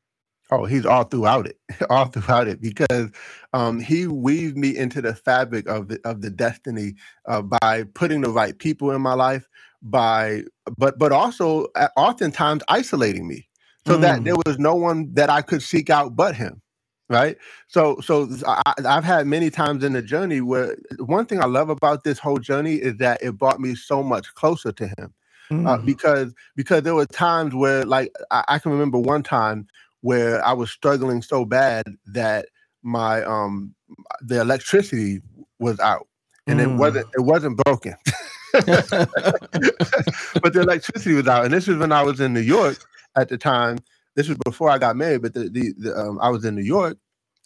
Oh, 0.52 0.66
he's 0.66 0.86
all 0.86 1.04
throughout 1.04 1.48
it, 1.48 1.58
all 1.90 2.06
throughout 2.06 2.48
it, 2.48 2.62
because 2.62 3.10
um, 3.54 3.80
he 3.80 4.08
weaved 4.08 4.58
me 4.58 4.78
into 4.78 5.02
the 5.02 5.16
fabric 5.16 5.68
of 5.68 5.88
the 5.88 6.00
of 6.06 6.22
the 6.22 6.30
destiny 6.30 6.96
uh, 7.26 7.42
by 7.42 7.84
putting 7.94 8.22
the 8.22 8.30
right 8.30 8.58
people 8.58 8.92
in 8.92 9.02
my 9.02 9.16
life, 9.16 9.50
by 9.86 10.42
but 10.78 10.98
but 11.00 11.12
also 11.12 11.68
uh, 11.76 11.88
oftentimes 11.96 12.64
isolating 12.68 13.28
me 13.28 13.48
so 13.88 13.98
mm. 13.98 14.02
that 14.02 14.24
there 14.24 14.36
was 14.46 14.58
no 14.58 14.76
one 14.76 15.14
that 15.14 15.30
I 15.30 15.42
could 15.42 15.62
seek 15.62 15.90
out 15.90 16.16
but 16.16 16.36
him 16.36 16.62
right 17.10 17.38
so 17.68 18.00
so 18.02 18.28
I, 18.48 18.74
have 18.84 19.04
had 19.04 19.28
many 19.28 19.50
times 19.50 19.84
in 19.84 19.94
the 19.94 20.02
journey 20.02 20.42
where 20.42 20.76
one 20.98 21.26
thing 21.26 21.40
i 21.40 21.46
love 21.46 21.70
about 21.70 22.04
this 22.04 22.18
whole 22.18 22.40
journey 22.40 22.76
is 22.76 22.98
that 22.98 23.22
it 23.22 23.38
brought 23.38 23.60
me 23.60 23.76
so 23.76 24.02
much 24.02 24.34
closer 24.34 24.72
to 24.72 24.88
him 24.88 25.14
uh, 25.52 25.54
mm. 25.54 25.68
uh, 25.68 25.78
because 25.78 26.34
because 26.56 26.82
there 26.82 26.96
were 26.96 27.06
times 27.06 27.54
where 27.54 27.86
like 27.86 28.12
I, 28.32 28.44
I, 28.48 28.60
can 28.60 28.72
remember 28.72 28.98
one 28.98 29.22
time 29.22 29.68
where 30.02 30.44
i 30.44 30.52
was 30.52 30.72
struggling 30.72 31.22
so 31.22 31.46
bad 31.46 31.86
that 32.08 32.48
my 32.82 33.24
um 33.24 33.76
the 34.22 34.42
electricity 34.42 35.22
was 35.60 35.80
out 35.80 36.08
and 36.48 36.60
mm. 36.60 36.64
it 36.64 36.76
wasn't 36.76 37.08
it 37.14 37.22
wasn't 37.22 37.58
broken 37.58 37.96
but 40.42 40.54
the 40.54 40.62
electricity 40.62 41.14
was 41.14 41.28
out, 41.28 41.46
and 41.46 41.54
this 41.54 41.68
was 41.68 41.78
when 41.78 41.92
I 41.92 42.04
was 42.04 42.20
in 42.20 42.34
New 42.34 42.40
York 42.42 42.78
at 43.16 43.30
the 43.30 43.38
time. 43.38 43.80
This 44.16 44.30
was 44.30 44.38
before 44.46 44.70
I 44.70 44.78
got 44.78 44.96
married, 44.96 45.22
but 45.24 45.34
the, 45.34 45.50
the, 45.50 45.74
the 45.78 45.98
um, 45.98 46.20
I 46.22 46.30
was 46.30 46.46
in 46.46 46.56
New 46.56 46.64
York. 46.64 46.98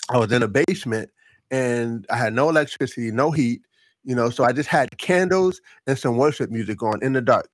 I 0.10 0.18
was 0.18 0.32
in 0.32 0.44
a 0.44 0.48
basement, 0.48 1.10
and 1.50 2.06
I 2.12 2.18
had 2.18 2.34
no 2.34 2.50
electricity, 2.50 3.12
no 3.12 3.32
heat. 3.32 3.62
You 4.04 4.16
know, 4.16 4.30
so 4.30 4.44
I 4.44 4.52
just 4.54 4.70
had 4.70 4.98
candles 4.98 5.62
and 5.88 5.98
some 5.98 6.18
worship 6.18 6.52
music 6.52 6.82
on 6.84 7.04
in 7.04 7.14
the 7.14 7.22
dark. 7.22 7.50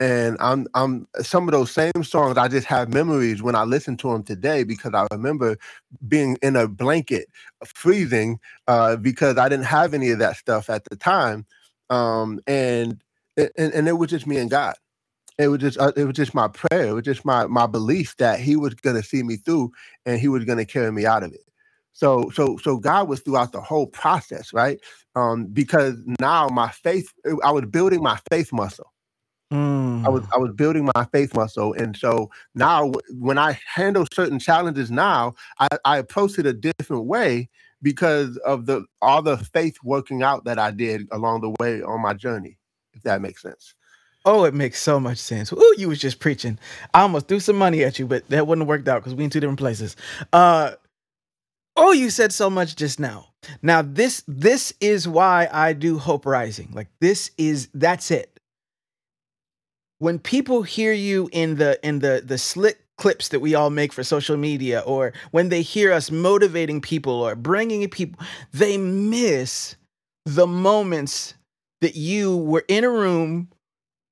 And 0.00 0.36
I'm 0.40 0.66
I'm 0.74 1.06
some 1.22 1.48
of 1.48 1.52
those 1.52 1.70
same 1.70 2.02
songs. 2.02 2.36
I 2.36 2.48
just 2.48 2.66
have 2.66 2.92
memories 2.92 3.42
when 3.42 3.54
I 3.54 3.64
listen 3.64 3.96
to 3.98 4.12
them 4.12 4.24
today 4.24 4.64
because 4.64 4.92
I 4.92 5.06
remember 5.10 5.56
being 6.06 6.36
in 6.42 6.56
a 6.56 6.68
blanket, 6.68 7.28
freezing, 7.64 8.40
uh, 8.68 8.96
because 8.96 9.38
I 9.38 9.48
didn't 9.48 9.66
have 9.66 9.94
any 9.94 10.10
of 10.10 10.18
that 10.18 10.36
stuff 10.36 10.68
at 10.68 10.84
the 10.84 10.96
time 10.96 11.46
um, 11.90 12.40
and 12.46 13.02
and 13.36 13.50
and 13.56 13.88
it 13.88 13.98
was 13.98 14.10
just 14.10 14.26
me 14.26 14.36
and 14.38 14.50
God. 14.50 14.74
It 15.38 15.48
was 15.48 15.60
just 15.60 15.78
uh, 15.78 15.92
it 15.96 16.04
was 16.04 16.14
just 16.14 16.34
my 16.34 16.48
prayer. 16.48 16.88
It 16.88 16.92
was 16.92 17.04
just 17.04 17.24
my 17.24 17.46
my 17.46 17.66
belief 17.66 18.16
that 18.18 18.40
He 18.40 18.56
was 18.56 18.74
going 18.74 18.96
to 18.96 19.02
see 19.02 19.22
me 19.22 19.36
through, 19.36 19.72
and 20.06 20.20
He 20.20 20.28
was 20.28 20.44
going 20.44 20.58
to 20.58 20.64
carry 20.64 20.92
me 20.92 21.06
out 21.06 21.22
of 21.22 21.32
it. 21.32 21.44
So 21.92 22.30
so 22.30 22.56
so 22.58 22.76
God 22.78 23.08
was 23.08 23.20
throughout 23.20 23.52
the 23.52 23.60
whole 23.60 23.86
process, 23.86 24.52
right? 24.52 24.80
Um, 25.16 25.46
because 25.46 25.96
now 26.20 26.48
my 26.48 26.70
faith, 26.70 27.12
I 27.44 27.50
was 27.50 27.64
building 27.66 28.02
my 28.02 28.18
faith 28.30 28.52
muscle. 28.52 28.92
Mm. 29.52 30.04
I 30.04 30.08
was 30.08 30.24
I 30.34 30.38
was 30.38 30.52
building 30.52 30.88
my 30.94 31.04
faith 31.12 31.34
muscle, 31.34 31.72
and 31.74 31.96
so 31.96 32.30
now 32.54 32.92
when 33.10 33.38
I 33.38 33.58
handle 33.72 34.06
certain 34.12 34.38
challenges 34.38 34.90
now, 34.90 35.34
I, 35.60 35.68
I 35.84 35.98
approach 35.98 36.38
it 36.38 36.46
a 36.46 36.52
different 36.52 37.04
way 37.04 37.48
because 37.84 38.38
of 38.38 38.66
the 38.66 38.86
all 39.02 39.22
the 39.22 39.38
faith 39.38 39.78
working 39.84 40.24
out 40.24 40.46
that 40.46 40.58
I 40.60 40.72
did 40.72 41.08
along 41.12 41.42
the 41.42 41.54
way 41.60 41.82
on 41.82 42.02
my 42.02 42.14
journey, 42.14 42.58
if 42.94 43.04
that 43.04 43.22
makes 43.22 43.42
sense. 43.42 43.76
Oh, 44.26 44.44
it 44.44 44.54
makes 44.54 44.80
so 44.80 45.00
much 45.00 45.18
sense. 45.18 45.52
Ooh, 45.52 45.74
you 45.78 45.88
was 45.88 46.00
just 46.00 46.20
preaching. 46.20 46.58
I 46.94 47.02
almost 47.02 47.28
threw 47.28 47.40
some 47.40 47.56
money 47.56 47.84
at 47.84 47.98
you, 48.00 48.06
but 48.08 48.28
that 48.30 48.46
wouldn't 48.48 48.64
have 48.64 48.68
worked 48.68 48.88
out 48.88 49.02
because 49.02 49.14
we 49.16 49.24
in 49.24 49.30
two 49.30 49.40
different 49.40 49.60
places. 49.60 49.96
Uh 50.32 50.72
oh, 51.76 51.92
you 51.92 52.10
said 52.10 52.32
so 52.32 52.50
much 52.50 52.76
just 52.76 53.00
now. 53.00 53.28
Now 53.62 53.82
this 53.82 54.24
this 54.28 54.74
is 54.80 55.08
why 55.08 55.48
I 55.52 55.74
do 55.74 55.98
Hope 55.98 56.26
Rising. 56.26 56.70
Like 56.74 56.88
this 57.00 57.32
is 57.38 57.68
that's 57.74 58.10
it. 58.12 58.30
when 59.98 60.18
people 60.18 60.62
hear 60.62 60.92
you 60.92 61.30
in 61.32 61.56
the 61.56 61.80
in 61.86 62.00
the 62.00 62.22
the 62.24 62.38
slick 62.38 62.83
clips 62.96 63.28
that 63.28 63.40
we 63.40 63.54
all 63.54 63.70
make 63.70 63.92
for 63.92 64.04
social 64.04 64.36
media 64.36 64.80
or 64.80 65.12
when 65.32 65.48
they 65.48 65.62
hear 65.62 65.92
us 65.92 66.10
motivating 66.10 66.80
people 66.80 67.12
or 67.12 67.34
bringing 67.34 67.88
people 67.88 68.20
they 68.52 68.76
miss 68.76 69.76
the 70.24 70.46
moments 70.46 71.34
that 71.80 71.96
you 71.96 72.36
were 72.36 72.64
in 72.68 72.84
a 72.84 72.90
room 72.90 73.48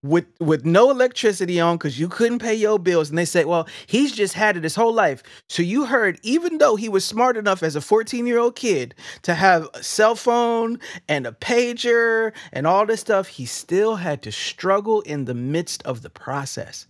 with 0.03 0.27
with 0.40 0.64
no 0.64 0.90
electricity 0.90 1.61
on 1.61 1.77
because 1.77 1.99
you 1.99 2.09
couldn't 2.09 2.40
pay 2.40 2.55
your 2.55 2.79
bills 2.79 3.09
and 3.09 3.16
they 3.16 3.25
say 3.25 3.45
well 3.45 3.68
he's 3.87 4.12
just 4.12 4.35
had 4.35 4.57
it 4.57 4.64
his 4.64 4.75
whole 4.75 4.92
life. 4.92 5.23
So 5.49 5.62
you 5.62 5.87
heard 5.87 6.18
even 6.23 6.59
though 6.59 6.77
he 6.77 6.88
was 6.88 7.05
smart 7.05 7.37
enough 7.37 7.62
as 7.62 7.77
a 7.77 7.81
14 7.81 8.27
year 8.27 8.38
old 8.38 8.57
kid 8.57 8.95
to 9.23 9.35
have 9.35 9.68
a 9.75 9.83
cell 9.83 10.16
phone 10.16 10.81
and 11.09 11.27
a 11.27 11.33
pager 11.33 12.33
and 12.53 12.66
all 12.66 12.85
this 12.85 13.01
stuff 13.01 13.29
he 13.29 13.47
still 13.47 13.97
had 13.97 14.23
to 14.23 14.33
struggle 14.33 15.03
in 15.03 15.25
the 15.25 15.35
midst 15.35 15.83
of 15.85 16.03
the 16.03 16.11
process 16.11 16.87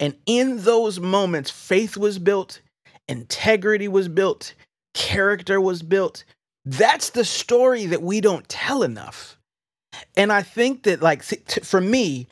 and 0.00 0.14
in 0.26 0.62
those 0.62 1.00
moments 1.00 1.50
faith 1.50 1.96
was 1.96 2.18
built 2.18 2.60
integrity 3.08 3.88
was 3.88 4.08
built 4.08 4.54
character 4.94 5.60
was 5.60 5.82
built 5.82 6.24
that's 6.64 7.10
the 7.10 7.24
story 7.24 7.86
that 7.86 8.02
we 8.02 8.20
don't 8.20 8.48
tell 8.48 8.82
enough 8.82 9.38
and 10.16 10.32
i 10.32 10.42
think 10.42 10.82
that 10.84 11.00
like 11.02 11.22
for 11.22 11.80
me 11.80 12.26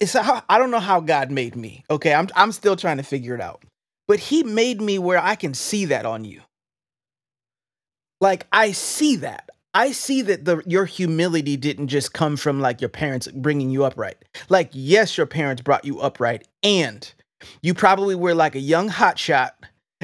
it's 0.00 0.14
a, 0.14 0.44
I 0.48 0.58
don't 0.58 0.70
know 0.70 0.80
how 0.80 1.00
God 1.00 1.30
made 1.30 1.56
me. 1.56 1.84
Okay, 1.90 2.12
I'm 2.12 2.28
I'm 2.36 2.52
still 2.52 2.76
trying 2.76 2.98
to 2.98 3.02
figure 3.02 3.34
it 3.34 3.40
out. 3.40 3.62
But 4.06 4.20
he 4.20 4.42
made 4.42 4.80
me 4.80 4.98
where 4.98 5.22
I 5.22 5.34
can 5.34 5.54
see 5.54 5.86
that 5.86 6.06
on 6.06 6.24
you. 6.24 6.42
Like 8.20 8.46
I 8.52 8.72
see 8.72 9.16
that. 9.16 9.50
I 9.78 9.92
see 9.92 10.22
that 10.22 10.44
the 10.44 10.60
your 10.66 10.84
humility 10.86 11.56
didn't 11.56 11.86
just 11.86 12.12
come 12.12 12.36
from 12.36 12.60
like 12.60 12.80
your 12.80 12.88
parents 12.88 13.28
bringing 13.28 13.70
you 13.70 13.84
up 13.84 13.96
right. 13.96 14.16
Like 14.48 14.70
yes, 14.72 15.16
your 15.16 15.26
parents 15.26 15.62
brought 15.62 15.84
you 15.84 16.00
up 16.00 16.18
right 16.18 16.44
and 16.64 17.12
you 17.62 17.74
probably 17.74 18.16
were 18.16 18.34
like 18.34 18.56
a 18.56 18.60
young 18.60 18.88
hotshot 18.90 19.52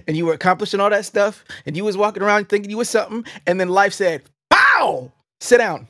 and 0.06 0.16
you 0.16 0.26
were 0.26 0.32
accomplishing 0.32 0.78
all 0.78 0.90
that 0.90 1.04
stuff 1.04 1.44
and 1.66 1.76
you 1.76 1.84
was 1.84 1.96
walking 1.96 2.22
around 2.22 2.48
thinking 2.48 2.70
you 2.70 2.78
was 2.78 2.88
something 2.88 3.24
and 3.48 3.58
then 3.58 3.68
life 3.68 3.92
said, 3.92 4.22
"Pow! 4.48 5.10
Sit 5.40 5.58
down. 5.58 5.88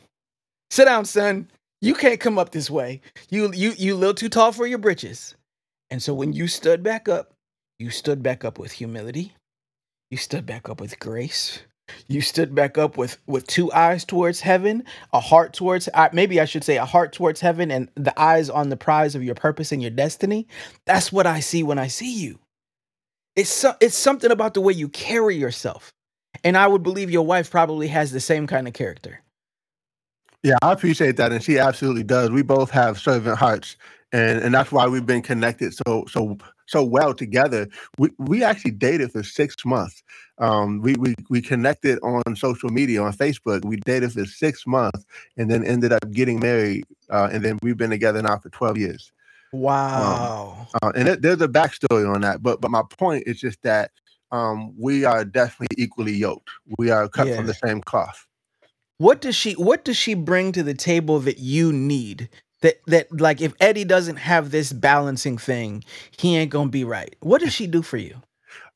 Sit 0.71 0.87
down, 0.87 1.05
son 1.05 1.49
you 1.85 1.95
can't 1.95 2.19
come 2.19 2.39
up 2.39 2.51
this 2.51 2.71
way. 2.71 3.03
You 3.29 3.53
you 3.53 3.75
you 3.77 3.95
little 3.95 4.15
too 4.15 4.31
tall 4.31 4.53
for 4.53 4.67
your 4.67 4.79
britches. 4.79 5.35
And 5.91 6.03
so 6.03 6.15
when 6.15 6.33
you 6.33 6.49
stood 6.49 6.83
back 6.83 7.11
up, 7.11 7.35
you 7.79 7.91
stood 7.91 8.23
back 8.23 8.43
up 8.43 8.59
with 8.59 8.73
humility. 8.73 9.35
You 10.11 10.17
stood 10.17 10.47
back 10.47 10.71
up 10.71 10.81
with 10.81 10.99
grace. 10.99 11.61
You 12.09 12.21
stood 12.21 12.55
back 12.55 12.79
up 12.79 12.97
with 12.97 13.19
with 13.27 13.47
two 13.47 13.73
eyes 13.73 14.05
towards 14.05 14.41
heaven, 14.41 14.85
a 15.13 15.21
heart 15.21 15.53
towards 15.53 15.89
maybe 16.13 16.41
I 16.41 16.45
should 16.45 16.65
say 16.65 16.77
a 16.77 16.85
heart 16.85 17.13
towards 17.13 17.41
heaven 17.41 17.71
and 17.71 17.91
the 17.95 18.19
eyes 18.21 18.49
on 18.49 18.69
the 18.69 18.77
prize 18.77 19.15
of 19.15 19.23
your 19.23 19.35
purpose 19.35 19.73
and 19.73 19.83
your 19.83 19.91
destiny. 19.91 20.47
That's 20.87 21.13
what 21.13 21.27
I 21.27 21.41
see 21.41 21.63
when 21.63 21.79
I 21.79 21.89
see 21.89 22.13
you. 22.13 22.39
It's 23.37 23.51
so, 23.51 23.75
it's 23.81 23.97
something 23.97 24.31
about 24.31 24.55
the 24.55 24.61
way 24.61 24.73
you 24.73 24.89
carry 24.89 25.37
yourself. 25.37 25.93
And 26.43 26.57
I 26.57 26.67
would 26.67 26.83
believe 26.83 27.11
your 27.11 27.27
wife 27.27 27.51
probably 27.51 27.89
has 27.89 28.13
the 28.13 28.21
same 28.21 28.47
kind 28.47 28.67
of 28.67 28.75
character. 28.75 29.21
Yeah, 30.43 30.57
I 30.63 30.73
appreciate 30.73 31.17
that, 31.17 31.33
and 31.33 31.43
she 31.43 31.59
absolutely 31.59 32.03
does. 32.03 32.31
We 32.31 32.43
both 32.43 32.71
have 32.71 33.01
servant 33.01 33.39
hearts, 33.39 33.77
and 34.15 34.39
and 34.45 34.55
that's 34.55 34.71
why 34.71 34.87
we've 34.87 35.05
been 35.05 35.23
connected 35.23 35.75
so 35.75 36.05
so 36.09 36.39
so 36.67 36.85
well 36.85 37.13
together. 37.13 37.69
We 37.99 38.11
we 38.19 38.45
actually 38.45 38.71
dated 38.71 39.11
for 39.11 39.25
six 39.25 39.57
months. 39.65 40.03
Um, 40.39 40.81
we 40.81 40.95
we 40.95 41.17
we 41.29 41.43
connected 41.43 41.99
on 42.03 42.23
social 42.37 42.71
media 42.71 43.03
on 43.03 43.13
Facebook. 43.13 43.65
We 43.65 43.77
dated 43.77 44.13
for 44.13 44.25
six 44.25 44.67
months, 44.67 45.05
and 45.37 45.51
then 45.51 45.65
ended 45.65 45.93
up 45.93 46.09
getting 46.13 46.39
married. 46.39 46.85
Uh, 47.11 47.29
and 47.33 47.45
then 47.45 47.59
we've 47.63 47.77
been 47.77 47.91
together 47.91 48.23
now 48.23 48.39
for 48.39 48.51
twelve 48.51 48.79
years. 48.79 49.11
Um, 49.53 49.61
wow. 49.61 50.69
Um, 50.75 50.79
uh, 50.83 50.93
and 50.95 51.09
it, 51.09 51.23
there's 51.23 51.43
a 51.43 51.49
backstory 51.49 52.09
on 52.13 52.21
that, 52.21 52.41
but 52.41 52.61
but 52.61 52.71
my 52.71 52.83
point 52.97 53.25
is 53.27 53.41
just 53.41 53.61
that 53.63 53.91
um, 54.31 54.73
we 54.79 55.05
are 55.05 55.25
definitely 55.25 55.75
equally 55.77 56.15
yoked. 56.15 56.51
We 56.79 56.91
are 56.91 57.09
cut 57.09 57.27
yeah. 57.27 57.37
from 57.37 57.47
the 57.47 57.55
same 57.55 57.81
cloth. 57.81 58.29
What 58.99 59.21
does 59.21 59.35
she 59.35 59.55
what 59.55 59.85
does 59.85 59.97
she 59.97 60.15
bring 60.15 60.53
to 60.53 60.63
the 60.63 60.75
table 60.75 61.19
that 61.21 61.39
you 61.39 61.73
need? 61.73 62.29
That 62.65 62.81
that 62.87 63.21
like 63.21 63.43
if 63.43 63.53
Eddie 63.61 63.85
doesn't 63.85 64.17
have 64.17 64.51
this 64.51 64.73
balancing 64.73 65.37
thing, 65.37 65.85
he 66.17 66.35
ain't 66.35 66.51
gonna 66.51 66.71
be 66.71 66.83
right. 66.83 67.15
What 67.21 67.43
does 67.43 67.53
she 67.53 67.67
do 67.67 67.83
for 67.83 67.99
you? 67.99 68.23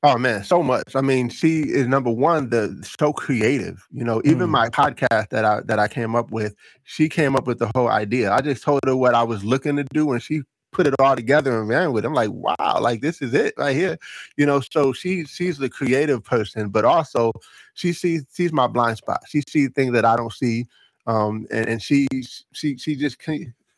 Oh 0.02 0.18
man, 0.18 0.44
so 0.44 0.62
much. 0.62 0.94
I 0.94 1.00
mean, 1.00 1.30
she 1.30 1.62
is 1.62 1.88
number 1.88 2.10
one, 2.10 2.50
the 2.50 2.86
so 2.98 3.14
creative. 3.14 3.86
You 3.90 4.04
know, 4.04 4.20
even 4.26 4.48
mm. 4.48 4.50
my 4.50 4.68
podcast 4.68 5.30
that 5.30 5.46
I 5.46 5.62
that 5.62 5.78
I 5.78 5.88
came 5.88 6.14
up 6.14 6.30
with, 6.30 6.54
she 6.84 7.08
came 7.08 7.34
up 7.34 7.46
with 7.46 7.60
the 7.60 7.70
whole 7.74 7.88
idea. 7.88 8.30
I 8.30 8.42
just 8.42 8.62
told 8.62 8.80
her 8.84 8.94
what 8.94 9.14
I 9.14 9.22
was 9.22 9.42
looking 9.42 9.76
to 9.76 9.84
do, 9.84 10.12
and 10.12 10.22
she 10.22 10.42
put 10.70 10.86
it 10.86 10.94
all 10.98 11.16
together 11.16 11.58
and 11.58 11.66
ran 11.66 11.94
with 11.94 12.04
it. 12.04 12.08
I'm 12.08 12.12
like, 12.12 12.30
wow, 12.30 12.78
like 12.82 13.00
this 13.00 13.22
is 13.22 13.32
it 13.32 13.54
right 13.56 13.74
here. 13.74 13.96
You 14.36 14.44
know, 14.44 14.60
so 14.60 14.92
she 14.92 15.24
she's 15.24 15.56
the 15.56 15.70
creative 15.70 16.22
person, 16.22 16.68
but 16.68 16.84
also 16.84 17.32
she 17.72 17.94
sees 17.94 18.26
sees 18.28 18.52
my 18.52 18.66
blind 18.66 18.98
spot. 18.98 19.22
She 19.26 19.40
sees 19.48 19.70
things 19.70 19.94
that 19.94 20.04
I 20.04 20.14
don't 20.14 20.32
see. 20.32 20.66
Um, 21.06 21.46
and, 21.50 21.66
and 21.66 21.82
she 21.82 22.06
she 22.52 22.76
she 22.76 22.94
just 22.94 23.18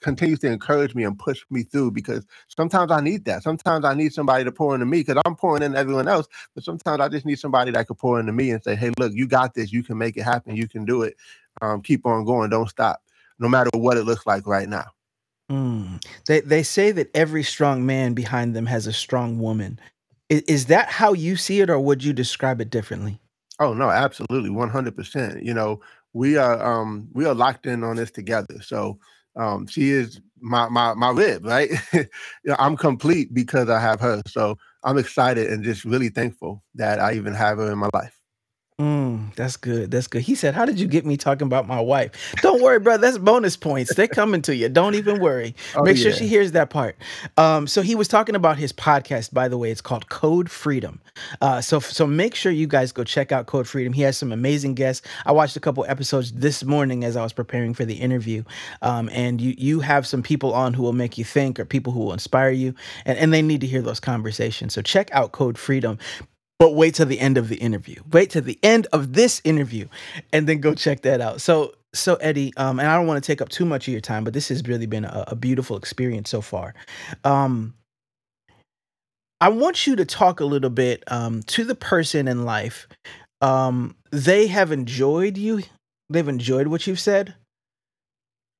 continues 0.00 0.38
to 0.40 0.48
encourage 0.48 0.94
me 0.94 1.04
and 1.04 1.18
push 1.18 1.44
me 1.50 1.62
through 1.62 1.90
because 1.92 2.26
sometimes 2.48 2.90
I 2.90 3.00
need 3.00 3.24
that. 3.26 3.42
Sometimes 3.42 3.84
I 3.84 3.94
need 3.94 4.12
somebody 4.12 4.44
to 4.44 4.52
pour 4.52 4.74
into 4.74 4.86
me 4.86 5.00
because 5.00 5.20
I'm 5.24 5.36
pouring 5.36 5.62
in 5.62 5.76
everyone 5.76 6.08
else. 6.08 6.26
But 6.54 6.64
sometimes 6.64 7.00
I 7.00 7.08
just 7.08 7.26
need 7.26 7.38
somebody 7.38 7.70
that 7.72 7.86
could 7.86 7.98
pour 7.98 8.18
into 8.18 8.32
me 8.32 8.50
and 8.50 8.62
say, 8.62 8.74
"Hey, 8.74 8.92
look, 8.98 9.12
you 9.14 9.26
got 9.26 9.54
this. 9.54 9.72
You 9.72 9.82
can 9.82 9.98
make 9.98 10.16
it 10.16 10.22
happen. 10.22 10.56
You 10.56 10.68
can 10.68 10.84
do 10.84 11.02
it. 11.02 11.16
Um, 11.62 11.82
keep 11.82 12.06
on 12.06 12.24
going. 12.24 12.50
Don't 12.50 12.68
stop, 12.68 13.02
no 13.38 13.48
matter 13.48 13.70
what 13.74 13.96
it 13.96 14.04
looks 14.04 14.26
like 14.26 14.46
right 14.46 14.68
now." 14.68 14.86
Mm. 15.50 16.02
They 16.26 16.40
they 16.40 16.62
say 16.62 16.92
that 16.92 17.10
every 17.14 17.42
strong 17.42 17.84
man 17.84 18.14
behind 18.14 18.54
them 18.54 18.66
has 18.66 18.86
a 18.86 18.92
strong 18.92 19.38
woman. 19.38 19.80
Is, 20.28 20.42
is 20.42 20.66
that 20.66 20.88
how 20.88 21.12
you 21.12 21.36
see 21.36 21.60
it, 21.60 21.70
or 21.70 21.80
would 21.80 22.04
you 22.04 22.12
describe 22.12 22.60
it 22.60 22.70
differently? 22.70 23.20
Oh 23.58 23.74
no, 23.74 23.90
absolutely, 23.90 24.50
one 24.50 24.70
hundred 24.70 24.96
percent. 24.96 25.42
You 25.42 25.52
know, 25.52 25.80
we 26.12 26.36
are 26.36 26.62
um 26.64 27.08
we 27.12 27.26
are 27.26 27.34
locked 27.34 27.66
in 27.66 27.82
on 27.82 27.96
this 27.96 28.12
together. 28.12 28.62
So 28.62 28.98
um 29.36 29.66
she 29.66 29.90
is 29.90 30.20
my 30.40 30.68
my 30.68 30.94
my 30.94 31.10
rib, 31.10 31.44
right? 31.44 31.70
I'm 32.58 32.76
complete 32.76 33.32
because 33.34 33.68
I 33.68 33.80
have 33.80 34.00
her. 34.00 34.22
So 34.26 34.56
I'm 34.84 34.98
excited 34.98 35.50
and 35.50 35.64
just 35.64 35.84
really 35.84 36.08
thankful 36.08 36.62
that 36.74 37.00
I 37.00 37.14
even 37.14 37.34
have 37.34 37.58
her 37.58 37.70
in 37.72 37.78
my 37.78 37.90
life. 37.94 38.19
Mm, 38.80 39.34
that's 39.34 39.58
good. 39.58 39.90
That's 39.90 40.06
good. 40.06 40.22
He 40.22 40.34
said, 40.34 40.54
How 40.54 40.64
did 40.64 40.80
you 40.80 40.86
get 40.86 41.04
me 41.04 41.18
talking 41.18 41.46
about 41.46 41.68
my 41.68 41.78
wife? 41.78 42.34
Don't 42.40 42.62
worry, 42.62 42.78
bro. 42.78 42.96
That's 42.96 43.18
bonus 43.18 43.54
points. 43.54 43.94
They're 43.94 44.08
coming 44.08 44.40
to 44.42 44.56
you. 44.56 44.70
Don't 44.70 44.94
even 44.94 45.20
worry. 45.20 45.54
Oh, 45.74 45.82
Make 45.82 45.96
sure 45.98 46.10
she 46.10 46.26
hears 46.26 46.52
that 46.52 46.70
part. 46.70 46.96
Um, 47.36 47.66
so 47.66 47.82
he 47.82 47.94
was 47.94 48.08
talking 48.08 48.34
about 48.34 48.56
his 48.58 48.72
podcast, 48.72 49.32
by 49.32 49.46
the 49.46 49.56
way. 49.56 49.70
It's 49.70 49.80
called 49.80 50.08
Code 50.08 50.50
Freedom. 50.50 51.00
Uh, 51.40 51.60
so 51.60 51.78
so 51.78 52.06
make 52.06 52.34
sure 52.34 52.50
you 52.50 52.66
guys 52.66 52.90
go 52.92 53.04
check 53.04 53.30
out 53.30 53.46
Code 53.46 53.68
Freedom. 53.68 53.92
He 53.92 54.02
has 54.02 54.16
some 54.16 54.32
amazing 54.32 54.74
guests. 54.74 55.06
I 55.26 55.32
watched 55.32 55.56
a 55.56 55.60
couple 55.60 55.84
episodes 55.86 56.32
this 56.32 56.64
morning 56.64 57.04
as 57.04 57.14
I 57.16 57.22
was 57.22 57.32
preparing 57.32 57.74
for 57.74 57.84
the 57.84 57.94
interview. 57.94 58.42
Um, 58.82 59.08
and 59.12 59.40
you 59.40 59.54
you 59.56 59.80
have 59.80 60.06
some 60.06 60.22
people 60.22 60.52
on 60.54 60.74
who 60.74 60.82
will 60.82 60.92
make 60.92 61.18
you 61.18 61.24
think 61.24 61.60
or 61.60 61.64
people 61.64 61.92
who 61.92 62.00
will 62.00 62.12
inspire 62.12 62.50
you. 62.50 62.74
And, 63.04 63.18
and 63.18 63.32
they 63.32 63.42
need 63.42 63.60
to 63.60 63.66
hear 63.66 63.82
those 63.82 64.00
conversations. 64.00 64.74
So 64.74 64.82
check 64.82 65.10
out 65.12 65.32
Code 65.32 65.58
Freedom. 65.58 65.98
But 66.60 66.74
wait 66.74 66.96
till 66.96 67.06
the 67.06 67.18
end 67.18 67.38
of 67.38 67.48
the 67.48 67.56
interview. 67.56 68.02
Wait 68.12 68.28
till 68.30 68.42
the 68.42 68.58
end 68.62 68.86
of 68.92 69.14
this 69.14 69.40
interview, 69.44 69.88
and 70.30 70.46
then 70.46 70.60
go 70.60 70.74
check 70.74 71.00
that 71.02 71.22
out. 71.22 71.40
So, 71.40 71.72
so 71.94 72.16
Eddie, 72.16 72.52
um, 72.58 72.78
and 72.78 72.86
I 72.86 72.96
don't 72.96 73.06
want 73.06 73.22
to 73.22 73.26
take 73.26 73.40
up 73.40 73.48
too 73.48 73.64
much 73.64 73.88
of 73.88 73.92
your 73.92 74.02
time, 74.02 74.24
but 74.24 74.34
this 74.34 74.50
has 74.50 74.62
really 74.64 74.84
been 74.84 75.06
a, 75.06 75.24
a 75.28 75.34
beautiful 75.34 75.78
experience 75.78 76.28
so 76.28 76.42
far. 76.42 76.74
Um, 77.24 77.72
I 79.40 79.48
want 79.48 79.86
you 79.86 79.96
to 79.96 80.04
talk 80.04 80.40
a 80.40 80.44
little 80.44 80.68
bit 80.68 81.02
um, 81.06 81.42
to 81.44 81.64
the 81.64 81.74
person 81.74 82.28
in 82.28 82.44
life. 82.44 82.88
Um, 83.40 83.96
they 84.10 84.46
have 84.48 84.70
enjoyed 84.70 85.38
you. 85.38 85.62
They've 86.10 86.28
enjoyed 86.28 86.66
what 86.66 86.86
you've 86.86 87.00
said, 87.00 87.34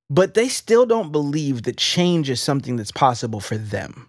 but 0.09 0.33
they 0.33 0.49
still 0.49 0.87
don't 0.87 1.13
believe 1.13 1.65
that 1.65 1.77
change 1.77 2.31
is 2.31 2.41
something 2.41 2.77
that's 2.77 2.93
possible 2.93 3.41
for 3.41 3.59
them. 3.59 4.09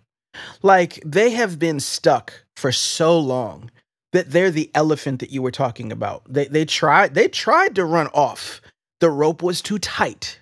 Like 0.62 1.02
they 1.06 1.32
have 1.32 1.60
been 1.60 1.82
stuck 1.82 2.46
for 2.56 2.72
so 2.72 3.20
long 3.20 3.70
that 4.13 4.32
they're 4.32 4.52
the 4.52 4.71
elephant 4.76 5.19
that 5.19 5.32
you 5.32 5.41
were 5.41 5.52
talking 5.52 5.91
about. 5.91 6.24
They 6.32 6.45
they 6.45 6.65
tried 6.65 7.13
they 7.13 7.28
tried 7.28 7.76
to 7.76 7.86
run 7.86 8.08
off. 8.08 8.62
The 9.00 9.10
rope 9.10 9.41
was 9.41 9.62
too 9.62 9.80
tight. 9.80 10.39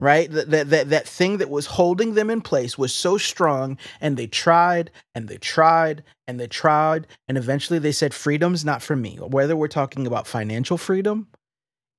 Right? 0.00 0.28
That, 0.32 0.50
that 0.50 0.70
that 0.70 0.90
that 0.90 1.08
thing 1.08 1.38
that 1.38 1.50
was 1.50 1.66
holding 1.66 2.14
them 2.14 2.28
in 2.28 2.40
place 2.40 2.76
was 2.76 2.92
so 2.92 3.18
strong 3.18 3.78
and 4.00 4.16
they 4.16 4.26
tried 4.26 4.90
and 5.14 5.28
they 5.28 5.36
tried 5.36 6.02
and 6.26 6.40
they 6.40 6.48
tried 6.48 7.06
and 7.28 7.38
eventually 7.38 7.78
they 7.78 7.92
said 7.92 8.12
freedom's 8.12 8.64
not 8.64 8.82
for 8.82 8.96
me. 8.96 9.16
Whether 9.16 9.54
we're 9.54 9.68
talking 9.68 10.06
about 10.06 10.26
financial 10.26 10.76
freedom, 10.76 11.28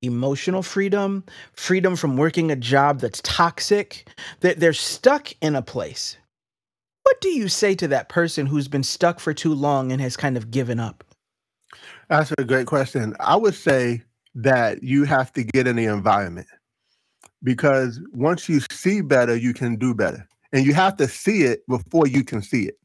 emotional 0.02 0.62
freedom, 0.62 1.24
freedom 1.54 1.96
from 1.96 2.18
working 2.18 2.50
a 2.50 2.56
job 2.56 3.00
that's 3.00 3.22
toxic, 3.22 4.06
that 4.40 4.60
they're 4.60 4.74
stuck 4.74 5.32
in 5.40 5.56
a 5.56 5.62
place 5.62 6.18
what 7.04 7.20
do 7.20 7.28
you 7.28 7.48
say 7.48 7.74
to 7.76 7.88
that 7.88 8.08
person 8.08 8.46
who's 8.46 8.68
been 8.68 8.82
stuck 8.82 9.20
for 9.20 9.32
too 9.32 9.54
long 9.54 9.92
and 9.92 10.00
has 10.00 10.16
kind 10.16 10.36
of 10.36 10.50
given 10.50 10.80
up? 10.80 11.04
That's 12.08 12.32
a 12.36 12.44
great 12.44 12.66
question. 12.66 13.14
I 13.20 13.36
would 13.36 13.54
say 13.54 14.02
that 14.34 14.82
you 14.82 15.04
have 15.04 15.32
to 15.34 15.44
get 15.44 15.66
in 15.66 15.76
the 15.76 15.84
environment 15.84 16.48
because 17.42 18.00
once 18.12 18.48
you 18.48 18.60
see 18.72 19.00
better, 19.00 19.36
you 19.36 19.54
can 19.54 19.76
do 19.76 19.94
better. 19.94 20.26
and 20.54 20.64
you 20.64 20.72
have 20.72 20.96
to 20.96 21.08
see 21.08 21.42
it 21.42 21.66
before 21.66 22.06
you 22.06 22.22
can 22.24 22.40
see 22.40 22.62
it. 22.62 22.78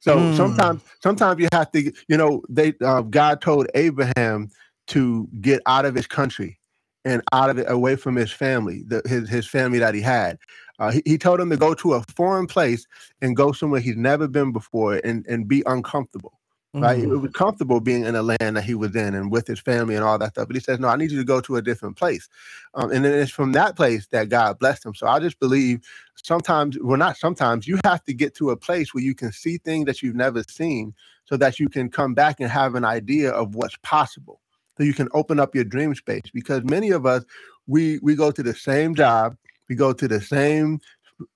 So 0.00 0.16
mm. 0.16 0.36
sometimes, 0.36 0.82
sometimes 1.02 1.38
you 1.38 1.48
have 1.52 1.70
to, 1.72 1.92
you 2.08 2.16
know, 2.16 2.42
they 2.48 2.72
uh, 2.82 3.02
God 3.02 3.40
told 3.40 3.66
Abraham 3.74 4.50
to 4.88 5.28
get 5.40 5.60
out 5.66 5.84
of 5.84 5.94
his 5.94 6.06
country 6.06 6.58
and 7.04 7.22
out 7.32 7.50
of 7.50 7.58
it, 7.58 7.70
away 7.70 7.96
from 7.96 8.16
his 8.16 8.32
family, 8.32 8.82
the, 8.86 9.02
his 9.06 9.28
his 9.28 9.46
family 9.46 9.78
that 9.78 9.94
he 9.94 10.00
had. 10.00 10.38
Uh, 10.78 10.90
he, 10.90 11.02
he 11.04 11.18
told 11.18 11.40
him 11.40 11.50
to 11.50 11.56
go 11.56 11.74
to 11.74 11.94
a 11.94 12.02
foreign 12.16 12.46
place 12.46 12.86
and 13.22 13.36
go 13.36 13.52
somewhere 13.52 13.80
he's 13.80 13.96
never 13.96 14.26
been 14.28 14.52
before 14.52 14.94
and 15.04 15.26
and 15.26 15.48
be 15.48 15.62
uncomfortable. 15.66 16.38
Right, 16.76 16.98
mm-hmm. 16.98 17.12
it 17.12 17.16
was 17.18 17.30
comfortable 17.30 17.78
being 17.78 18.04
in 18.04 18.16
a 18.16 18.22
land 18.22 18.56
that 18.56 18.64
he 18.64 18.74
was 18.74 18.96
in 18.96 19.14
and 19.14 19.30
with 19.30 19.46
his 19.46 19.60
family 19.60 19.94
and 19.94 20.02
all 20.02 20.18
that 20.18 20.30
stuff. 20.30 20.48
But 20.48 20.56
he 20.56 20.60
says, 20.60 20.80
"No, 20.80 20.88
I 20.88 20.96
need 20.96 21.12
you 21.12 21.18
to 21.18 21.24
go 21.24 21.40
to 21.40 21.54
a 21.54 21.62
different 21.62 21.96
place," 21.96 22.28
um, 22.74 22.90
and 22.90 23.04
then 23.04 23.14
it's 23.14 23.30
from 23.30 23.52
that 23.52 23.76
place 23.76 24.08
that 24.08 24.28
God 24.28 24.58
blessed 24.58 24.84
him. 24.84 24.92
So 24.92 25.06
I 25.06 25.20
just 25.20 25.38
believe 25.38 25.82
sometimes, 26.16 26.76
well, 26.80 26.96
not 26.96 27.16
sometimes, 27.16 27.68
you 27.68 27.78
have 27.84 28.02
to 28.06 28.12
get 28.12 28.34
to 28.38 28.50
a 28.50 28.56
place 28.56 28.92
where 28.92 29.04
you 29.04 29.14
can 29.14 29.30
see 29.30 29.58
things 29.58 29.86
that 29.86 30.02
you've 30.02 30.16
never 30.16 30.42
seen, 30.48 30.94
so 31.26 31.36
that 31.36 31.60
you 31.60 31.68
can 31.68 31.90
come 31.90 32.12
back 32.12 32.40
and 32.40 32.50
have 32.50 32.74
an 32.74 32.84
idea 32.84 33.30
of 33.30 33.54
what's 33.54 33.76
possible. 33.84 34.40
So 34.76 34.82
you 34.82 34.94
can 34.94 35.08
open 35.12 35.38
up 35.38 35.54
your 35.54 35.62
dream 35.62 35.94
space 35.94 36.28
because 36.32 36.64
many 36.64 36.90
of 36.90 37.06
us 37.06 37.24
we 37.68 38.00
we 38.00 38.16
go 38.16 38.32
to 38.32 38.42
the 38.42 38.52
same 38.52 38.96
job, 38.96 39.36
we 39.68 39.74
go 39.74 39.92
to 39.92 40.08
the 40.08 40.20
same 40.20 40.80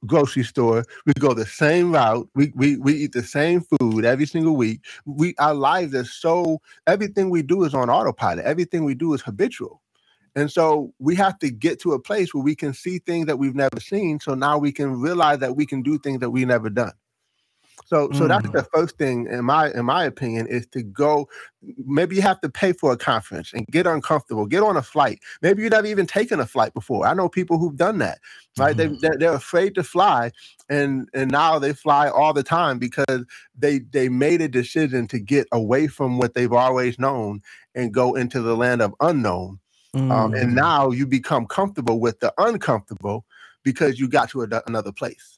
grocery 0.07 0.43
store. 0.43 0.85
We 1.07 1.13
go 1.15 1.35
the 1.35 1.47
same 1.47 1.93
route. 1.93 2.29
We 2.35 2.53
we 2.55 2.77
we 2.77 2.95
eat 2.95 3.13
the 3.13 3.23
same 3.23 3.63
food 3.63 4.05
every 4.05 4.27
single 4.27 4.57
week. 4.57 4.85
We 5.05 5.35
our 5.39 5.55
lives 5.55 5.95
are 5.95 6.05
so 6.05 6.61
everything 6.87 7.31
we 7.31 7.43
do 7.43 7.65
is 7.65 7.75
on 7.75 7.91
autopilot. 7.91 8.45
Everything 8.45 8.85
we 8.85 8.95
do 8.95 9.15
is 9.15 9.23
habitual. 9.23 9.83
And 10.37 10.51
so 10.51 10.93
we 10.99 11.17
have 11.17 11.39
to 11.41 11.51
get 11.51 11.81
to 11.81 11.95
a 11.95 12.01
place 12.01 12.33
where 12.33 12.45
we 12.45 12.55
can 12.55 12.73
see 12.73 12.99
things 12.99 13.27
that 13.27 13.39
we've 13.39 13.57
never 13.57 13.81
seen. 13.81 14.21
So 14.21 14.35
now 14.35 14.59
we 14.59 14.71
can 14.71 15.01
realize 15.01 15.41
that 15.41 15.57
we 15.57 15.67
can 15.67 15.83
do 15.83 15.99
things 15.99 16.21
that 16.21 16.31
we 16.31 16.45
never 16.45 16.71
done. 16.71 16.93
So 17.89 18.11
so 18.13 18.25
mm. 18.25 18.29
that's 18.29 18.51
the 18.51 18.69
first 18.75 18.99
thing 18.99 19.27
in 19.31 19.47
my 19.47 19.73
in 19.73 19.87
my 19.87 20.05
opinion 20.05 20.47
is 20.47 20.67
to 20.69 20.83
go. 20.83 21.27
Maybe 21.87 22.17
you 22.17 22.23
have 22.23 22.41
to 22.43 22.51
pay 22.51 22.73
for 22.73 22.93
a 22.93 22.99
conference 22.99 23.55
and 23.55 23.67
get 23.69 23.87
uncomfortable. 23.87 24.45
Get 24.45 24.63
on 24.63 24.77
a 24.77 24.83
flight. 24.83 25.21
Maybe 25.41 25.63
you've 25.63 25.73
never 25.73 25.87
even 25.87 26.07
taken 26.07 26.39
a 26.39 26.47
flight 26.47 26.75
before. 26.75 27.07
I 27.07 27.15
know 27.15 27.31
people 27.31 27.59
who've 27.59 27.77
done 27.77 27.99
that. 27.99 28.19
Right? 28.59 28.77
Mm-hmm. 28.77 28.93
They 28.95 28.99
they're, 29.01 29.17
they're 29.19 29.33
afraid 29.33 29.75
to 29.77 29.83
fly, 29.83 30.33
and 30.69 31.09
and 31.15 31.31
now 31.31 31.59
they 31.59 31.73
fly 31.73 32.11
all 32.11 32.35
the 32.35 32.43
time 32.43 32.79
because 32.79 33.25
they 33.59 33.79
they 33.79 34.11
made 34.11 34.43
a 34.43 34.49
decision 34.49 35.09
to 35.09 35.19
get 35.19 35.47
away 35.51 35.87
from 35.87 36.19
what 36.19 36.35
they've 36.35 36.53
always 36.53 36.99
known 36.99 37.41
and 37.75 37.95
go 37.95 38.15
into 38.17 38.43
the 38.43 38.55
land 38.55 38.83
of 38.83 38.95
unknown. 39.01 39.61
Mm. 39.97 40.13
Um, 40.13 40.35
and 40.35 40.51
mm. 40.51 40.57
now 40.57 40.91
you 40.91 41.07
become 41.07 41.47
comfortable 41.47 42.01
with 42.01 42.21
the 42.21 42.35
uncomfortable 42.37 43.25
because 43.65 43.99
you 43.99 44.09
got 44.09 44.29
to 44.31 44.43
a, 44.43 44.63
another 44.67 44.93
place 44.93 45.38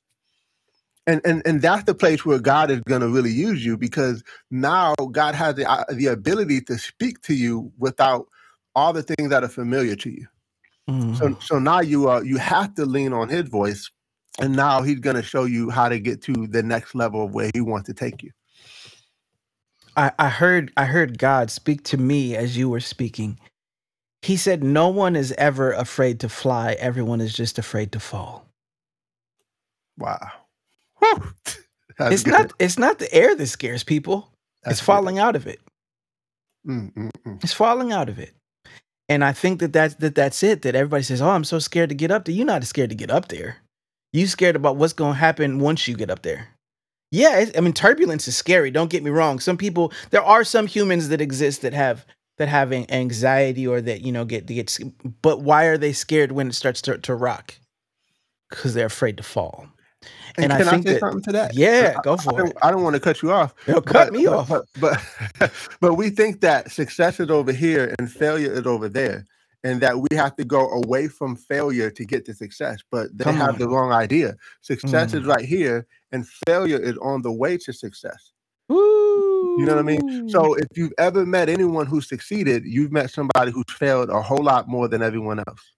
and 1.06 1.20
and 1.24 1.42
and 1.46 1.62
that's 1.62 1.84
the 1.84 1.94
place 1.94 2.24
where 2.24 2.38
God 2.38 2.70
is 2.70 2.80
going 2.80 3.00
to 3.00 3.08
really 3.08 3.30
use 3.30 3.64
you 3.64 3.76
because 3.76 4.22
now 4.50 4.94
God 5.12 5.34
has 5.34 5.54
the 5.54 5.70
uh, 5.70 5.84
the 5.90 6.06
ability 6.06 6.60
to 6.62 6.78
speak 6.78 7.20
to 7.22 7.34
you 7.34 7.72
without 7.78 8.26
all 8.74 8.92
the 8.92 9.02
things 9.02 9.30
that 9.30 9.42
are 9.42 9.48
familiar 9.48 9.96
to 9.96 10.10
you. 10.10 10.26
Mm. 10.88 11.16
So 11.16 11.36
so 11.40 11.58
now 11.58 11.80
you 11.80 12.08
are 12.08 12.24
you 12.24 12.36
have 12.36 12.74
to 12.74 12.84
lean 12.84 13.12
on 13.12 13.28
His 13.28 13.48
voice, 13.48 13.90
and 14.38 14.54
now 14.54 14.82
He's 14.82 15.00
going 15.00 15.16
to 15.16 15.22
show 15.22 15.44
you 15.44 15.70
how 15.70 15.88
to 15.88 15.98
get 15.98 16.22
to 16.22 16.46
the 16.46 16.62
next 16.62 16.94
level 16.94 17.24
of 17.24 17.34
where 17.34 17.50
He 17.54 17.60
wants 17.60 17.86
to 17.88 17.94
take 17.94 18.22
you. 18.22 18.30
I, 19.96 20.12
I 20.18 20.28
heard 20.28 20.72
I 20.76 20.84
heard 20.84 21.18
God 21.18 21.50
speak 21.50 21.82
to 21.84 21.96
me 21.96 22.36
as 22.36 22.56
you 22.56 22.68
were 22.68 22.80
speaking. 22.80 23.38
He 24.22 24.36
said, 24.36 24.62
"No 24.62 24.88
one 24.88 25.16
is 25.16 25.32
ever 25.38 25.72
afraid 25.72 26.20
to 26.20 26.28
fly. 26.28 26.74
Everyone 26.74 27.22
is 27.22 27.32
just 27.32 27.58
afraid 27.58 27.92
to 27.92 28.00
fall." 28.00 28.46
Wow 29.98 30.30
it's 31.98 32.22
good. 32.22 32.30
not 32.30 32.52
it's 32.58 32.78
not 32.78 32.98
the 32.98 33.12
air 33.12 33.34
that 33.34 33.46
scares 33.46 33.84
people. 33.84 34.30
That's 34.62 34.78
it's 34.78 34.84
falling 34.84 35.16
good. 35.16 35.22
out 35.22 35.36
of 35.36 35.46
it. 35.46 35.60
Mm, 36.66 36.92
mm, 36.92 37.10
mm. 37.26 37.44
It's 37.44 37.52
falling 37.52 37.92
out 37.92 38.08
of 38.08 38.18
it. 38.18 38.34
And 39.08 39.24
I 39.24 39.32
think 39.32 39.60
that 39.60 39.72
that's 39.72 39.94
that 39.96 40.14
that's 40.14 40.42
it. 40.42 40.62
That 40.62 40.74
everybody 40.74 41.02
says, 41.02 41.20
"Oh, 41.20 41.30
I'm 41.30 41.44
so 41.44 41.58
scared 41.58 41.88
to 41.88 41.94
get 41.94 42.10
up 42.10 42.24
there." 42.24 42.34
You're 42.34 42.46
not 42.46 42.64
scared 42.64 42.90
to 42.90 42.96
get 42.96 43.10
up 43.10 43.28
there. 43.28 43.56
You 44.12 44.26
scared 44.26 44.56
about 44.56 44.76
what's 44.76 44.92
going 44.92 45.14
to 45.14 45.18
happen 45.18 45.58
once 45.58 45.86
you 45.86 45.96
get 45.96 46.10
up 46.10 46.22
there. 46.22 46.48
Yeah, 47.12 47.46
I 47.56 47.60
mean, 47.60 47.72
turbulence 47.72 48.28
is 48.28 48.36
scary. 48.36 48.70
Don't 48.70 48.90
get 48.90 49.02
me 49.02 49.10
wrong. 49.10 49.40
Some 49.40 49.56
people, 49.56 49.92
there 50.10 50.22
are 50.22 50.44
some 50.44 50.68
humans 50.68 51.08
that 51.08 51.20
exist 51.20 51.62
that 51.62 51.72
have 51.72 52.06
that 52.38 52.48
have 52.48 52.72
anxiety 52.72 53.66
or 53.66 53.80
that 53.80 54.02
you 54.02 54.12
know 54.12 54.24
get 54.24 54.46
get. 54.46 54.78
But 55.22 55.40
why 55.40 55.64
are 55.64 55.76
they 55.78 55.92
scared 55.92 56.32
when 56.32 56.48
it 56.48 56.54
starts 56.54 56.80
to, 56.82 56.98
to 56.98 57.14
rock? 57.14 57.56
Because 58.48 58.74
they're 58.74 58.86
afraid 58.86 59.16
to 59.16 59.22
fall. 59.22 59.68
And, 60.36 60.50
and 60.50 60.62
can 60.62 60.68
I, 60.68 60.78
I 60.78 60.80
say 60.80 60.92
that, 60.92 61.00
something 61.00 61.22
to 61.22 61.32
that? 61.32 61.54
Yeah, 61.54 61.96
go 62.02 62.16
for 62.16 62.40
I, 62.40 62.44
I 62.44 62.46
it. 62.46 62.56
I 62.62 62.70
don't 62.70 62.82
want 62.82 62.94
to 62.94 63.00
cut 63.00 63.22
you 63.22 63.32
off. 63.32 63.54
Cut 63.84 64.12
me 64.12 64.26
off. 64.26 64.48
But, 64.48 64.64
but 64.80 65.52
but 65.80 65.94
we 65.94 66.10
think 66.10 66.40
that 66.40 66.70
success 66.70 67.20
is 67.20 67.30
over 67.30 67.52
here 67.52 67.94
and 67.98 68.10
failure 68.10 68.52
is 68.52 68.66
over 68.66 68.88
there, 68.88 69.26
and 69.64 69.80
that 69.80 69.98
we 69.98 70.08
have 70.16 70.36
to 70.36 70.44
go 70.44 70.70
away 70.70 71.08
from 71.08 71.36
failure 71.36 71.90
to 71.90 72.04
get 72.04 72.24
to 72.26 72.34
success. 72.34 72.80
But 72.90 73.16
they 73.16 73.24
Come 73.24 73.36
have 73.36 73.54
on. 73.54 73.58
the 73.58 73.68
wrong 73.68 73.92
idea. 73.92 74.36
Success 74.62 75.12
mm. 75.12 75.20
is 75.20 75.26
right 75.26 75.44
here, 75.44 75.86
and 76.12 76.26
failure 76.46 76.78
is 76.78 76.96
on 76.98 77.22
the 77.22 77.32
way 77.32 77.58
to 77.58 77.72
success. 77.72 78.32
Ooh. 78.72 79.56
You 79.58 79.66
know 79.66 79.74
what 79.74 79.80
I 79.80 79.82
mean? 79.82 80.28
So 80.28 80.54
if 80.54 80.66
you've 80.76 80.92
ever 80.96 81.26
met 81.26 81.48
anyone 81.48 81.86
who 81.86 82.00
succeeded, 82.00 82.64
you've 82.64 82.92
met 82.92 83.10
somebody 83.10 83.50
who's 83.50 83.64
failed 83.68 84.08
a 84.08 84.22
whole 84.22 84.44
lot 84.44 84.68
more 84.68 84.86
than 84.86 85.02
everyone 85.02 85.40
else 85.40 85.72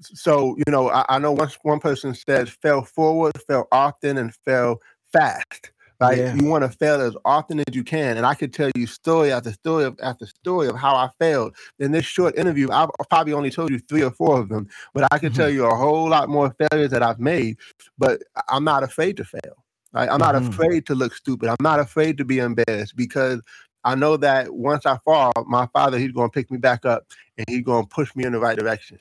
so 0.00 0.56
you 0.56 0.70
know 0.70 0.90
I, 0.90 1.04
I, 1.08 1.18
know 1.18 1.32
once 1.32 1.58
one 1.62 1.80
person 1.80 2.14
says 2.14 2.50
fail 2.50 2.82
forward 2.82 3.32
fail 3.46 3.66
often 3.72 4.18
and 4.18 4.34
fail 4.44 4.80
fast 5.12 5.72
right 6.00 6.18
yeah. 6.18 6.34
you 6.34 6.46
want 6.46 6.64
to 6.64 6.70
fail 6.70 7.00
as 7.00 7.16
often 7.24 7.60
as 7.60 7.74
you 7.74 7.82
can 7.82 8.16
and 8.16 8.24
i 8.24 8.34
could 8.34 8.52
tell 8.52 8.70
you 8.76 8.86
story 8.86 9.32
after 9.32 9.52
story 9.52 9.90
after 10.02 10.26
story 10.26 10.68
of 10.68 10.76
how 10.76 10.94
i 10.94 11.08
failed 11.18 11.54
in 11.78 11.92
this 11.92 12.04
short 12.04 12.36
interview 12.36 12.68
i've 12.70 12.90
probably 13.10 13.32
only 13.32 13.50
told 13.50 13.70
you 13.70 13.78
three 13.80 14.02
or 14.02 14.10
four 14.10 14.38
of 14.38 14.48
them 14.48 14.68
but 14.94 15.06
i 15.12 15.18
could 15.18 15.32
mm-hmm. 15.32 15.40
tell 15.40 15.50
you 15.50 15.64
a 15.64 15.74
whole 15.74 16.08
lot 16.08 16.28
more 16.28 16.54
failures 16.70 16.90
that 16.90 17.02
i've 17.02 17.20
made 17.20 17.56
but 17.98 18.22
i'm 18.48 18.64
not 18.64 18.82
afraid 18.82 19.16
to 19.16 19.24
fail 19.24 19.64
right 19.92 20.08
i'm 20.10 20.20
not 20.20 20.34
mm-hmm. 20.34 20.48
afraid 20.48 20.86
to 20.86 20.94
look 20.94 21.14
stupid 21.14 21.48
i'm 21.48 21.56
not 21.60 21.80
afraid 21.80 22.16
to 22.16 22.24
be 22.24 22.38
embarrassed 22.38 22.96
because 22.96 23.40
I 23.84 23.94
know 23.94 24.16
that 24.18 24.52
once 24.52 24.84
I 24.86 24.98
fall, 25.04 25.32
my 25.46 25.66
father, 25.72 25.98
he's 25.98 26.12
going 26.12 26.28
to 26.28 26.32
pick 26.32 26.50
me 26.50 26.58
back 26.58 26.84
up 26.84 27.06
and 27.36 27.46
he's 27.48 27.62
going 27.62 27.84
to 27.84 27.88
push 27.88 28.14
me 28.16 28.24
in 28.24 28.32
the 28.32 28.40
right 28.40 28.58
direction. 28.58 28.98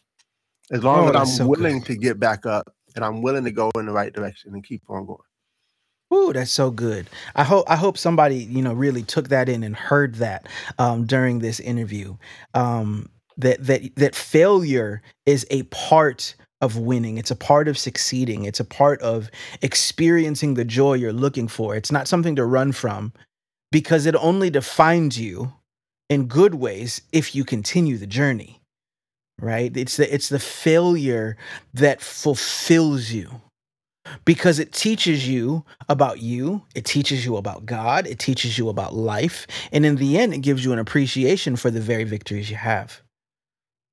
As 0.71 0.83
long 0.83 1.05
oh, 1.05 1.09
as 1.09 1.15
I'm 1.15 1.25
so 1.25 1.47
willing 1.47 1.79
good. 1.79 1.87
to 1.87 1.95
get 1.95 2.19
back 2.19 2.45
up 2.45 2.73
and 2.95 3.05
I'm 3.05 3.21
willing 3.21 3.45
to 3.45 3.51
go 3.51 3.71
in 3.75 3.85
the 3.85 3.91
right 3.93 4.11
direction 4.11 4.53
and 4.53 4.63
keep 4.63 4.81
on 4.89 5.05
going. 5.05 5.19
Ooh, 6.13 6.31
that's 6.33 6.51
so 6.51 6.71
good. 6.71 7.09
I 7.35 7.43
hope 7.43 7.65
I 7.69 7.75
hope 7.75 7.97
somebody 7.97 8.37
you 8.37 8.61
know 8.61 8.73
really 8.73 9.03
took 9.03 9.29
that 9.29 9.49
in 9.49 9.63
and 9.63 9.75
heard 9.75 10.15
that 10.15 10.47
um, 10.77 11.05
during 11.05 11.39
this 11.39 11.59
interview. 11.59 12.15
Um, 12.53 13.09
that 13.37 13.65
that 13.65 13.95
that 13.95 14.15
failure 14.15 15.01
is 15.25 15.45
a 15.49 15.63
part 15.63 16.35
of 16.61 16.77
winning. 16.77 17.17
It's 17.17 17.31
a 17.31 17.35
part 17.35 17.67
of 17.67 17.77
succeeding. 17.77 18.45
It's 18.45 18.59
a 18.59 18.65
part 18.65 19.01
of 19.01 19.29
experiencing 19.61 20.55
the 20.55 20.65
joy 20.65 20.93
you're 20.93 21.13
looking 21.13 21.47
for. 21.47 21.75
It's 21.75 21.91
not 21.91 22.07
something 22.07 22.35
to 22.35 22.45
run 22.45 22.71
from 22.71 23.13
because 23.71 24.05
it 24.05 24.15
only 24.15 24.49
defines 24.49 25.19
you 25.19 25.53
in 26.09 26.27
good 26.27 26.55
ways 26.55 27.01
if 27.11 27.35
you 27.35 27.43
continue 27.43 27.97
the 27.97 28.07
journey 28.07 28.56
right? 29.41 29.75
It's 29.75 29.97
the 29.97 30.13
it's 30.13 30.29
the 30.29 30.39
failure 30.39 31.37
that 31.73 32.01
fulfills 32.01 33.11
you 33.11 33.41
because 34.25 34.59
it 34.59 34.71
teaches 34.71 35.27
you 35.27 35.65
about 35.89 36.21
you 36.21 36.63
it 36.73 36.85
teaches 36.85 37.25
you 37.25 37.35
about 37.35 37.65
god 37.65 38.07
it 38.07 38.17
teaches 38.17 38.57
you 38.57 38.69
about 38.69 38.93
life 38.93 39.45
and 39.73 39.85
in 39.85 39.97
the 39.97 40.17
end 40.17 40.33
it 40.33 40.37
gives 40.37 40.63
you 40.63 40.71
an 40.71 40.79
appreciation 40.79 41.57
for 41.57 41.69
the 41.69 41.81
very 41.81 42.05
victories 42.05 42.49
you 42.49 42.55
have. 42.55 43.01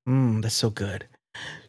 Mm, 0.07 0.41
that's 0.41 0.55
so 0.55 0.69
good 0.69 1.07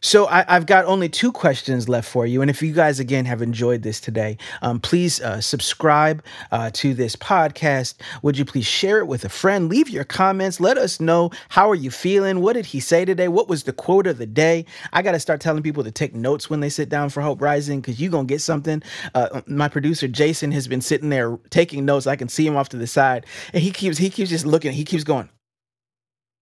so 0.01 0.27
I, 0.27 0.45
have 0.47 0.65
got 0.65 0.85
only 0.85 1.09
two 1.09 1.31
questions 1.31 1.89
left 1.89 2.09
for 2.09 2.25
you, 2.25 2.41
and 2.41 2.49
if 2.49 2.61
you 2.61 2.71
guys 2.71 2.99
again 2.99 3.25
have 3.25 3.41
enjoyed 3.41 3.81
this 3.81 3.99
today, 3.99 4.37
um, 4.61 4.79
please 4.79 5.19
uh, 5.21 5.41
subscribe 5.41 6.23
uh, 6.51 6.69
to 6.73 6.93
this 6.93 7.15
podcast. 7.15 7.95
Would 8.21 8.37
you 8.37 8.45
please 8.45 8.65
share 8.65 8.99
it 8.99 9.07
with 9.07 9.25
a 9.25 9.29
friend? 9.29 9.69
Leave 9.69 9.89
your 9.89 10.03
comments. 10.03 10.59
Let 10.59 10.77
us 10.77 10.99
know 10.99 11.31
how 11.49 11.69
are 11.69 11.75
you 11.75 11.91
feeling. 11.91 12.41
What 12.41 12.53
did 12.53 12.67
he 12.67 12.79
say 12.79 13.05
today? 13.05 13.27
What 13.27 13.47
was 13.47 13.63
the 13.63 13.73
quote 13.73 14.07
of 14.07 14.17
the 14.17 14.25
day? 14.25 14.65
I 14.93 15.01
got 15.01 15.13
to 15.13 15.19
start 15.19 15.41
telling 15.41 15.63
people 15.63 15.83
to 15.83 15.91
take 15.91 16.13
notes 16.13 16.49
when 16.49 16.59
they 16.59 16.69
sit 16.69 16.89
down 16.89 17.09
for 17.09 17.21
Hope 17.21 17.41
Rising 17.41 17.81
because 17.81 17.99
you're 17.99 18.11
gonna 18.11 18.25
get 18.25 18.41
something. 18.41 18.83
Uh, 19.13 19.41
my 19.47 19.67
producer 19.67 20.07
Jason 20.07 20.51
has 20.51 20.67
been 20.67 20.81
sitting 20.81 21.09
there 21.09 21.37
taking 21.49 21.85
notes. 21.85 22.07
I 22.07 22.15
can 22.15 22.29
see 22.29 22.45
him 22.45 22.55
off 22.55 22.69
to 22.69 22.77
the 22.77 22.87
side, 22.87 23.25
and 23.53 23.63
he 23.63 23.71
keeps 23.71 23.97
he 23.97 24.09
keeps 24.09 24.29
just 24.29 24.45
looking. 24.45 24.71
He 24.71 24.85
keeps 24.85 25.03
going 25.03 25.29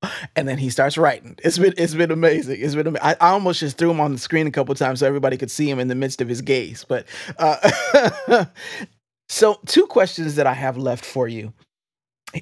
and 0.36 0.48
then 0.48 0.58
he 0.58 0.70
starts 0.70 0.98
writing. 0.98 1.36
It's 1.44 1.58
been 1.58 1.74
it's 1.78 1.94
been 1.94 2.12
amazing. 2.12 2.60
It's 2.60 2.76
been 2.76 2.98
I, 2.98 3.16
I 3.20 3.30
almost 3.30 3.60
just 3.60 3.78
threw 3.78 3.92
him 3.92 4.00
on 4.00 4.14
the 4.14 4.18
screen 4.20 4.48
a 4.48 4.52
couple 4.52 4.76
times 4.76 5.00
so 5.00 5.08
everybody 5.08 5.38
could 5.38 5.52
see 5.52 5.70
him 5.70 5.80
in 5.80 5.88
the 5.88 5.96
midst 5.96 6.22
of 6.22 6.28
his 6.28 6.42
gaze. 6.42 6.86
But 6.88 7.06
uh, 7.38 8.46
so 9.30 9.60
two 9.66 9.88
questions 9.88 10.36
that 10.36 10.48
I 10.48 10.54
have 10.54 10.78
left 10.78 11.06
for 11.06 11.28
you. 11.28 11.54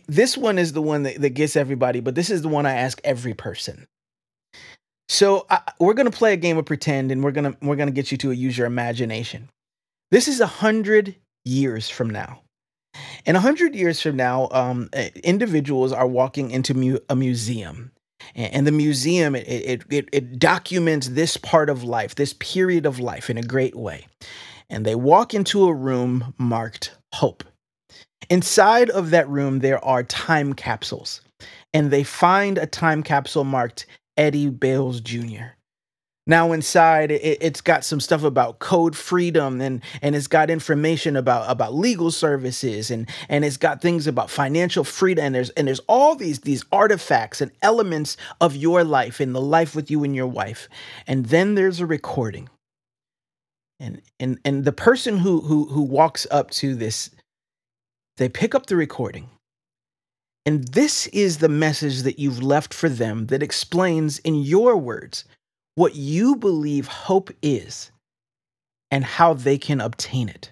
This 0.08 0.36
one 0.36 0.58
is 0.58 0.74
the 0.74 0.82
one 0.82 1.04
that, 1.04 1.22
that 1.22 1.32
gets 1.32 1.56
everybody, 1.56 2.00
but 2.00 2.16
this 2.16 2.30
is 2.30 2.42
the 2.42 2.48
one 2.48 2.66
I 2.66 2.74
ask 2.74 3.00
every 3.04 3.36
person. 3.36 3.86
So 5.08 5.46
I, 5.50 5.62
we're 5.80 5.94
gonna 5.94 6.12
play 6.12 6.34
a 6.34 6.38
game 6.38 6.58
of 6.58 6.66
pretend, 6.66 7.12
and 7.12 7.24
we're 7.24 7.32
gonna 7.32 7.56
we're 7.62 7.76
gonna 7.76 7.92
get 7.92 8.12
you 8.12 8.18
to 8.20 8.32
use 8.32 8.58
your 8.58 8.68
imagination. 8.68 9.50
This 10.12 10.28
is 10.28 10.40
a 10.40 10.48
hundred 10.48 11.16
years 11.46 11.90
from 11.90 12.10
now. 12.10 12.43
In 13.26 13.36
a 13.36 13.40
hundred 13.40 13.76
years 13.76 14.02
from 14.02 14.16
now, 14.16 14.50
um, 14.52 14.90
individuals 15.24 15.92
are 15.92 16.08
walking 16.08 16.52
into 16.52 16.74
mu- 16.74 17.00
a 17.10 17.16
museum, 17.16 17.92
and 18.36 18.68
the 18.68 18.72
museum 18.72 19.36
it, 19.36 19.48
it 19.48 19.84
it 19.90 20.10
it 20.12 20.40
documents 20.40 21.10
this 21.10 21.38
part 21.38 21.70
of 21.70 21.84
life, 21.84 22.16
this 22.16 22.34
period 22.34 22.86
of 22.86 23.00
life, 23.00 23.30
in 23.30 23.38
a 23.38 23.44
great 23.44 23.76
way. 23.76 24.08
And 24.70 24.86
they 24.86 24.96
walk 24.96 25.34
into 25.34 25.66
a 25.68 25.74
room 25.74 26.34
marked 26.38 26.96
hope. 27.14 27.44
Inside 28.30 28.90
of 28.90 29.10
that 29.12 29.28
room, 29.30 29.60
there 29.60 29.84
are 29.84 30.04
time 30.04 30.54
capsules, 30.54 31.22
and 31.74 31.92
they 31.92 32.04
find 32.04 32.58
a 32.58 32.66
time 32.66 33.04
capsule 33.04 33.44
marked 33.44 33.86
Eddie 34.18 34.50
Bails 34.50 35.02
Jr. 35.02 35.56
Now 36.26 36.54
inside, 36.54 37.12
it, 37.12 37.44
has 37.44 37.60
got 37.60 37.84
some 37.84 38.00
stuff 38.00 38.24
about 38.24 38.60
code 38.60 38.96
freedom, 38.96 39.60
and 39.60 39.82
and 40.02 40.16
it's 40.16 40.28
got 40.28 40.50
information 40.50 41.18
about 41.18 41.50
about 41.50 41.74
legal 41.74 42.12
services, 42.12 42.90
and 42.90 43.10
and 43.28 43.44
it's 43.44 43.58
got 43.58 43.82
things 43.82 44.08
about 44.08 44.30
financial 44.30 44.86
freedom, 44.86 45.26
and 45.26 45.36
there's 45.36 45.50
and 45.52 45.68
there's 45.68 45.82
all 45.90 46.16
these 46.16 46.40
these 46.40 46.64
artifacts 46.72 47.42
and 47.42 47.52
elements 47.62 48.16
of 48.40 48.56
your 48.56 48.86
life 48.86 49.20
and 49.20 49.36
the 49.36 49.42
life 49.42 49.76
with 49.76 49.92
you 49.92 50.06
and 50.06 50.16
your 50.16 50.28
wife, 50.28 50.70
and 51.08 51.26
then 51.26 51.56
there's 51.56 51.82
a 51.82 51.86
recording, 51.86 52.48
and 53.82 54.02
and 54.18 54.40
and 54.46 54.64
the 54.64 54.72
person 54.72 55.18
who 55.18 55.42
who 55.42 55.66
who 55.66 55.82
walks 55.82 56.26
up 56.32 56.52
to 56.52 56.74
this 56.74 57.10
they 58.18 58.30
pick 58.30 58.56
up 58.56 58.68
the 58.68 58.76
recording. 58.76 59.30
And 60.46 60.68
this 60.70 61.08
is 61.08 61.38
the 61.38 61.50
message 61.50 62.02
that 62.04 62.20
you've 62.20 62.44
left 62.44 62.74
for 62.74 62.90
them 62.90 63.28
that 63.28 63.42
explains 63.42 64.20
in 64.20 64.36
your 64.36 64.78
words 64.78 65.24
what 65.76 65.96
you 65.96 66.36
believe 66.36 66.88
hope 66.88 67.32
is 67.42 67.92
and 68.92 69.04
how 69.04 69.34
they 69.34 69.58
can 69.58 69.82
obtain 69.82 70.30
it. 70.30 70.52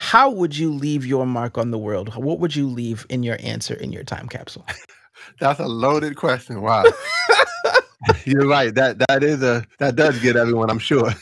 How 0.00 0.30
would 0.30 0.56
you 0.56 0.72
leave 0.72 1.06
your 1.06 1.26
mark 1.26 1.58
on 1.58 1.70
the 1.70 1.78
world? 1.78 2.14
What 2.16 2.40
would 2.40 2.56
you 2.56 2.68
leave 2.68 3.06
in 3.08 3.22
your 3.22 3.36
answer 3.40 3.74
in 3.74 3.92
your 3.92 4.02
time 4.02 4.28
capsule? 4.28 4.66
That's 5.40 5.60
a 5.60 5.66
loaded 5.66 6.16
question. 6.16 6.62
Wow. 6.62 6.84
You're 8.24 8.48
right. 8.48 8.74
That 8.74 8.98
that 9.08 9.22
is 9.22 9.42
a 9.42 9.64
that 9.78 9.94
does 9.94 10.18
get 10.20 10.36
everyone, 10.36 10.70
I'm 10.70 10.78
sure. 10.78 11.12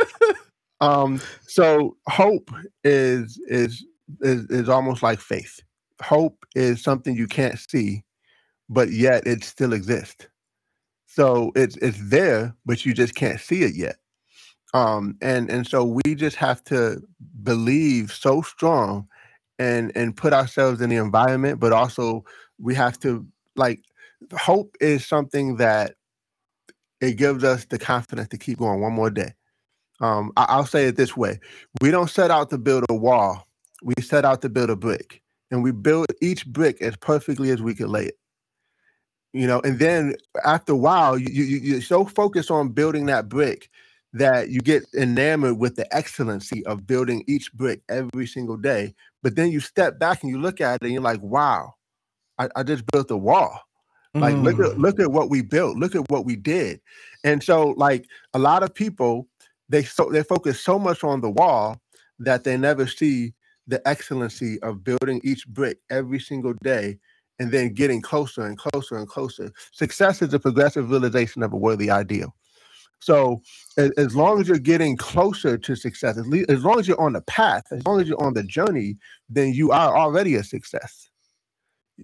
um 0.80 1.20
so 1.46 1.96
hope 2.08 2.50
is 2.82 3.38
is 3.46 3.84
is, 4.20 4.44
is 4.46 4.68
almost 4.68 5.02
like 5.02 5.20
faith. 5.20 5.60
Hope 6.00 6.46
is 6.54 6.82
something 6.82 7.14
you 7.14 7.26
can't 7.26 7.58
see, 7.58 8.04
but 8.70 8.90
yet 8.90 9.26
it 9.26 9.44
still 9.44 9.74
exists. 9.74 10.26
So 11.08 11.50
it's 11.56 11.76
it's 11.78 11.98
there, 12.10 12.54
but 12.64 12.86
you 12.86 12.94
just 12.94 13.14
can't 13.14 13.40
see 13.40 13.62
it 13.62 13.74
yet. 13.74 13.96
Um, 14.74 15.16
and 15.20 15.50
and 15.50 15.66
so 15.66 15.84
we 15.84 16.14
just 16.14 16.36
have 16.36 16.62
to 16.64 17.02
believe 17.42 18.12
so 18.12 18.42
strong 18.42 19.08
and 19.58 19.90
and 19.96 20.16
put 20.16 20.32
ourselves 20.32 20.80
in 20.80 20.90
the 20.90 20.96
environment, 20.96 21.58
but 21.58 21.72
also 21.72 22.24
we 22.60 22.74
have 22.74 23.00
to 23.00 23.26
like 23.56 23.82
hope 24.38 24.76
is 24.80 25.04
something 25.04 25.56
that 25.56 25.94
it 27.00 27.16
gives 27.16 27.42
us 27.42 27.64
the 27.64 27.78
confidence 27.78 28.28
to 28.28 28.38
keep 28.38 28.58
going 28.58 28.80
one 28.80 28.92
more 28.92 29.10
day. 29.10 29.32
Um, 30.00 30.32
I, 30.36 30.46
I'll 30.50 30.66
say 30.66 30.86
it 30.86 30.96
this 30.96 31.16
way: 31.16 31.40
we 31.80 31.90
don't 31.90 32.10
set 32.10 32.30
out 32.30 32.50
to 32.50 32.58
build 32.58 32.84
a 32.88 32.94
wall 32.94 33.48
we 33.82 33.94
set 34.00 34.24
out 34.24 34.42
to 34.42 34.48
build 34.48 34.70
a 34.70 34.76
brick 34.76 35.22
and 35.50 35.62
we 35.62 35.72
build 35.72 36.06
each 36.20 36.46
brick 36.46 36.80
as 36.82 36.96
perfectly 36.96 37.50
as 37.50 37.62
we 37.62 37.74
could 37.74 37.88
lay 37.88 38.06
it 38.06 38.18
you 39.32 39.46
know 39.46 39.60
and 39.60 39.78
then 39.78 40.14
after 40.44 40.72
a 40.72 40.76
while 40.76 41.18
you, 41.18 41.28
you 41.30 41.58
you're 41.58 41.82
so 41.82 42.04
focused 42.04 42.50
on 42.50 42.68
building 42.68 43.06
that 43.06 43.28
brick 43.28 43.70
that 44.12 44.48
you 44.48 44.60
get 44.60 44.82
enamored 44.96 45.58
with 45.58 45.76
the 45.76 45.94
excellency 45.94 46.64
of 46.66 46.86
building 46.86 47.22
each 47.26 47.52
brick 47.52 47.82
every 47.88 48.26
single 48.26 48.56
day 48.56 48.94
but 49.22 49.36
then 49.36 49.50
you 49.50 49.60
step 49.60 49.98
back 49.98 50.22
and 50.22 50.30
you 50.30 50.40
look 50.40 50.60
at 50.60 50.76
it 50.76 50.82
and 50.82 50.92
you're 50.92 51.02
like 51.02 51.20
wow 51.20 51.74
i, 52.38 52.48
I 52.56 52.62
just 52.62 52.84
built 52.86 53.10
a 53.10 53.16
wall 53.16 53.60
like 54.14 54.34
mm. 54.34 54.42
look 54.42 54.58
at 54.58 54.76
mm. 54.76 54.78
look 54.78 54.98
at 55.00 55.12
what 55.12 55.28
we 55.28 55.42
built 55.42 55.76
look 55.76 55.94
at 55.94 56.10
what 56.10 56.24
we 56.24 56.36
did 56.36 56.80
and 57.24 57.42
so 57.42 57.74
like 57.76 58.06
a 58.32 58.38
lot 58.38 58.62
of 58.62 58.74
people 58.74 59.28
they 59.68 59.82
so 59.82 60.08
they 60.10 60.22
focus 60.22 60.60
so 60.60 60.78
much 60.78 61.04
on 61.04 61.20
the 61.20 61.30
wall 61.30 61.78
that 62.18 62.44
they 62.44 62.56
never 62.56 62.86
see 62.86 63.34
the 63.66 63.86
excellency 63.86 64.60
of 64.62 64.82
building 64.82 65.20
each 65.22 65.46
brick 65.48 65.78
every 65.90 66.18
single 66.18 66.54
day 66.62 66.98
and 67.38 67.50
then 67.52 67.72
getting 67.72 68.02
closer 68.02 68.42
and 68.42 68.58
closer 68.58 68.96
and 68.96 69.08
closer. 69.08 69.52
Success 69.72 70.22
is 70.22 70.34
a 70.34 70.38
progressive 70.38 70.90
realization 70.90 71.42
of 71.42 71.52
a 71.52 71.56
worthy 71.56 71.90
ideal. 71.90 72.34
So 73.00 73.42
as, 73.76 73.90
as 73.92 74.16
long 74.16 74.40
as 74.40 74.48
you're 74.48 74.58
getting 74.58 74.96
closer 74.96 75.56
to 75.56 75.76
success, 75.76 76.18
as, 76.18 76.26
le- 76.26 76.44
as 76.48 76.64
long 76.64 76.80
as 76.80 76.88
you're 76.88 77.00
on 77.00 77.12
the 77.12 77.20
path, 77.22 77.64
as 77.70 77.86
long 77.86 78.00
as 78.00 78.08
you're 78.08 78.22
on 78.22 78.34
the 78.34 78.42
journey, 78.42 78.96
then 79.28 79.52
you 79.52 79.70
are 79.70 79.96
already 79.96 80.34
a 80.34 80.42
success. 80.42 81.08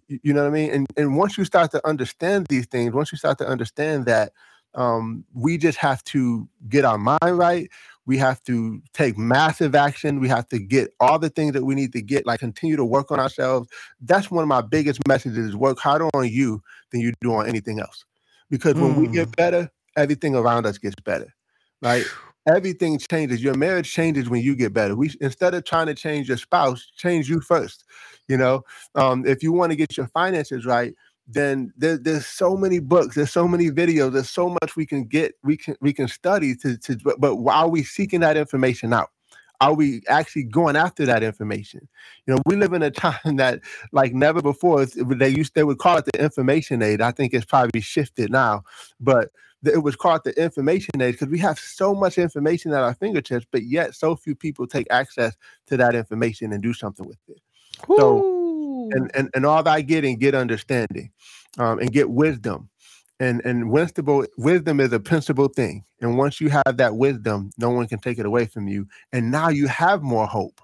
You, 0.09 0.20
you 0.22 0.32
know 0.32 0.43
what 0.43 0.49
I 0.49 0.53
mean? 0.53 0.70
And 0.70 0.87
and 0.97 1.16
once 1.16 1.37
you 1.37 1.45
start 1.45 1.70
to 1.72 1.87
understand 1.87 2.47
these 2.49 2.66
things, 2.66 2.95
once 2.95 3.12
you 3.12 3.18
start 3.18 3.39
to 3.39 3.47
understand 3.47 4.07
that 4.07 4.32
um, 4.74 5.24
we 5.32 5.57
just 5.59 5.78
have 5.78 6.03
to 6.05 6.49
get 6.68 6.85
our 6.85 6.99
mind 6.99 7.18
right, 7.39 7.70
we 8.07 8.19
have 8.19 8.43
to 8.45 8.83
take 8.93 9.17
massive 9.17 9.75
action. 9.75 10.21
We 10.21 10.29
have 10.29 10.49
to 10.49 10.59
get 10.59 10.93
all 11.01 11.19
the 11.19 11.31
things 11.31 11.53
that 11.53 11.65
we 11.65 11.75
need 11.75 11.93
to 11.93 12.03
get, 12.03 12.27
like 12.27 12.41
continue 12.41 12.77
to 12.77 12.85
work 12.85 13.11
on 13.11 13.19
ourselves. 13.19 13.69
That's 14.01 14.31
one 14.31 14.43
of 14.43 14.49
my 14.49 14.61
biggest 14.61 15.07
messages 15.09 15.39
is 15.39 15.57
work 15.57 15.79
harder 15.79 16.09
on 16.15 16.29
you 16.29 16.63
than 16.91 17.01
you 17.01 17.13
do 17.21 17.35
on 17.35 17.49
anything 17.49 17.81
else. 17.81 18.05
Because 18.51 18.75
when 18.75 18.95
mm. 18.95 18.99
we 18.99 19.09
get 19.09 19.29
mm. 19.29 19.37
better, 19.37 19.71
everything 19.97 20.35
around 20.35 20.67
us 20.67 20.79
gets 20.79 20.97
better. 21.05 21.35
Right? 21.83 22.05
Everything 22.47 22.99
changes. 22.99 23.43
Your 23.43 23.55
marriage 23.55 23.91
changes 23.91 24.29
when 24.29 24.43
you 24.43 24.55
get 24.55 24.75
better. 24.75 24.95
We 24.95 25.11
instead 25.23 25.55
of 25.55 25.65
trying 25.65 25.87
to 25.87 25.95
change 25.95 26.29
your 26.29 26.37
spouse, 26.37 26.91
change 26.97 27.29
you 27.29 27.41
first. 27.41 27.85
You 28.29 28.37
know, 28.37 28.63
um, 28.95 29.27
if 29.27 29.43
you 29.43 29.53
want 29.53 29.73
to 29.73 29.77
get 29.77 29.97
your 29.97 30.09
finances 30.09 30.67
right, 30.67 30.95
then 31.27 31.72
there, 31.77 31.97
there's 31.97 32.27
so 32.27 32.57
many 32.57 32.79
books 32.79 33.14
there's 33.14 33.33
so 33.33 33.49
many 33.49 33.70
videos 33.70 34.12
there's 34.12 34.31
so 34.31 34.49
much 34.49 34.77
we 34.77 34.85
can 34.85 35.05
get 35.05 35.35
we 35.43 35.57
can 35.57 35.75
we 35.81 35.93
can 35.93 36.07
study 36.09 36.55
to, 36.55 36.77
to 36.77 36.97
but, 37.16 37.37
are 37.49 37.68
we 37.68 37.83
seeking 37.83 38.20
that 38.20 38.37
information 38.37 38.93
out? 38.93 39.11
Are 39.61 39.72
we 39.72 40.03
actually 40.09 40.43
going 40.45 40.77
after 40.77 41.07
that 41.07 41.22
information? 41.22 41.89
You 42.27 42.35
know 42.35 42.43
we 42.45 42.57
live 42.57 42.72
in 42.72 42.83
a 42.83 42.91
time 42.91 43.37
that 43.37 43.61
like 43.93 44.12
never 44.12 44.43
before 44.43 44.85
they 44.85 45.29
used 45.29 45.55
they 45.55 45.64
would 45.64 45.79
call 45.79 45.97
it 45.97 46.05
the 46.05 46.22
information 46.22 46.83
age. 46.83 47.01
I 47.01 47.11
think 47.11 47.33
it's 47.33 47.47
probably 47.47 47.81
shifted 47.81 48.31
now 48.31 48.64
but 49.01 49.31
it 49.64 49.83
was 49.83 49.97
called 49.97 50.20
the 50.25 50.43
information 50.43 51.01
age 51.01 51.14
because 51.14 51.29
we 51.29 51.39
have 51.39 51.59
so 51.59 51.95
much 51.95 52.18
information 52.18 52.72
at 52.72 52.83
our 52.83 52.95
fingertips 52.95 53.47
but 53.51 53.62
yet 53.62 53.95
so 53.95 54.14
few 54.14 54.35
people 54.35 54.66
take 54.66 54.87
access 54.91 55.35
to 55.68 55.79
that 55.79 55.95
information 55.95 56.53
and 56.53 56.62
do 56.62 56.75
something 56.75 57.07
with 57.07 57.18
it. 57.29 57.41
Ooh. 57.91 57.97
so 57.99 58.43
and, 58.93 59.11
and 59.14 59.30
and 59.35 59.47
all 59.47 59.62
that 59.62 59.82
getting 59.82 60.18
get 60.18 60.35
understanding 60.35 61.11
um, 61.59 61.78
and 61.78 61.93
get 61.93 62.11
wisdom. 62.11 62.68
And 63.20 63.45
and 63.45 63.70
wisdom 63.70 64.26
wisdom 64.37 64.80
is 64.80 64.93
a 64.93 65.01
principal 65.01 65.49
thing. 65.49 65.85
And 66.01 66.18
once 66.18 66.41
you 66.41 66.51
have 66.51 66.76
that 66.76 66.97
wisdom 66.97 67.51
no 67.59 67.70
one 67.70 67.87
can 67.87 67.99
take 67.99 68.18
it 68.18 68.26
away 68.26 68.47
from 68.47 68.68
you. 68.68 68.87
And 69.12 69.30
now 69.30 69.49
you 69.49 69.66
have 69.68 70.03
more 70.03 70.26
hope 70.26 70.61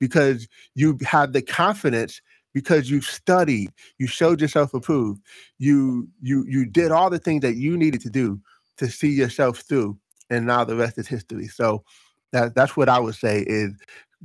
because 0.00 0.46
you 0.74 0.98
have 1.04 1.32
the 1.32 1.42
confidence 1.42 2.20
because 2.52 2.90
you 2.90 3.00
studied 3.00 3.72
you 3.98 4.06
showed 4.06 4.40
yourself 4.40 4.74
approved 4.74 5.20
you 5.58 6.08
you 6.20 6.44
you 6.48 6.66
did 6.66 6.92
all 6.92 7.10
the 7.10 7.18
things 7.18 7.42
that 7.42 7.56
you 7.56 7.76
needed 7.76 8.00
to 8.02 8.10
do 8.10 8.40
to 8.76 8.88
see 8.88 9.10
yourself 9.10 9.58
through 9.60 9.98
and 10.30 10.46
now 10.46 10.64
the 10.64 10.76
rest 10.76 10.98
is 10.98 11.06
history. 11.06 11.48
So 11.48 11.84
that 12.32 12.54
that's 12.54 12.76
what 12.76 12.88
i 12.88 12.98
would 12.98 13.14
say 13.14 13.44
is 13.46 13.72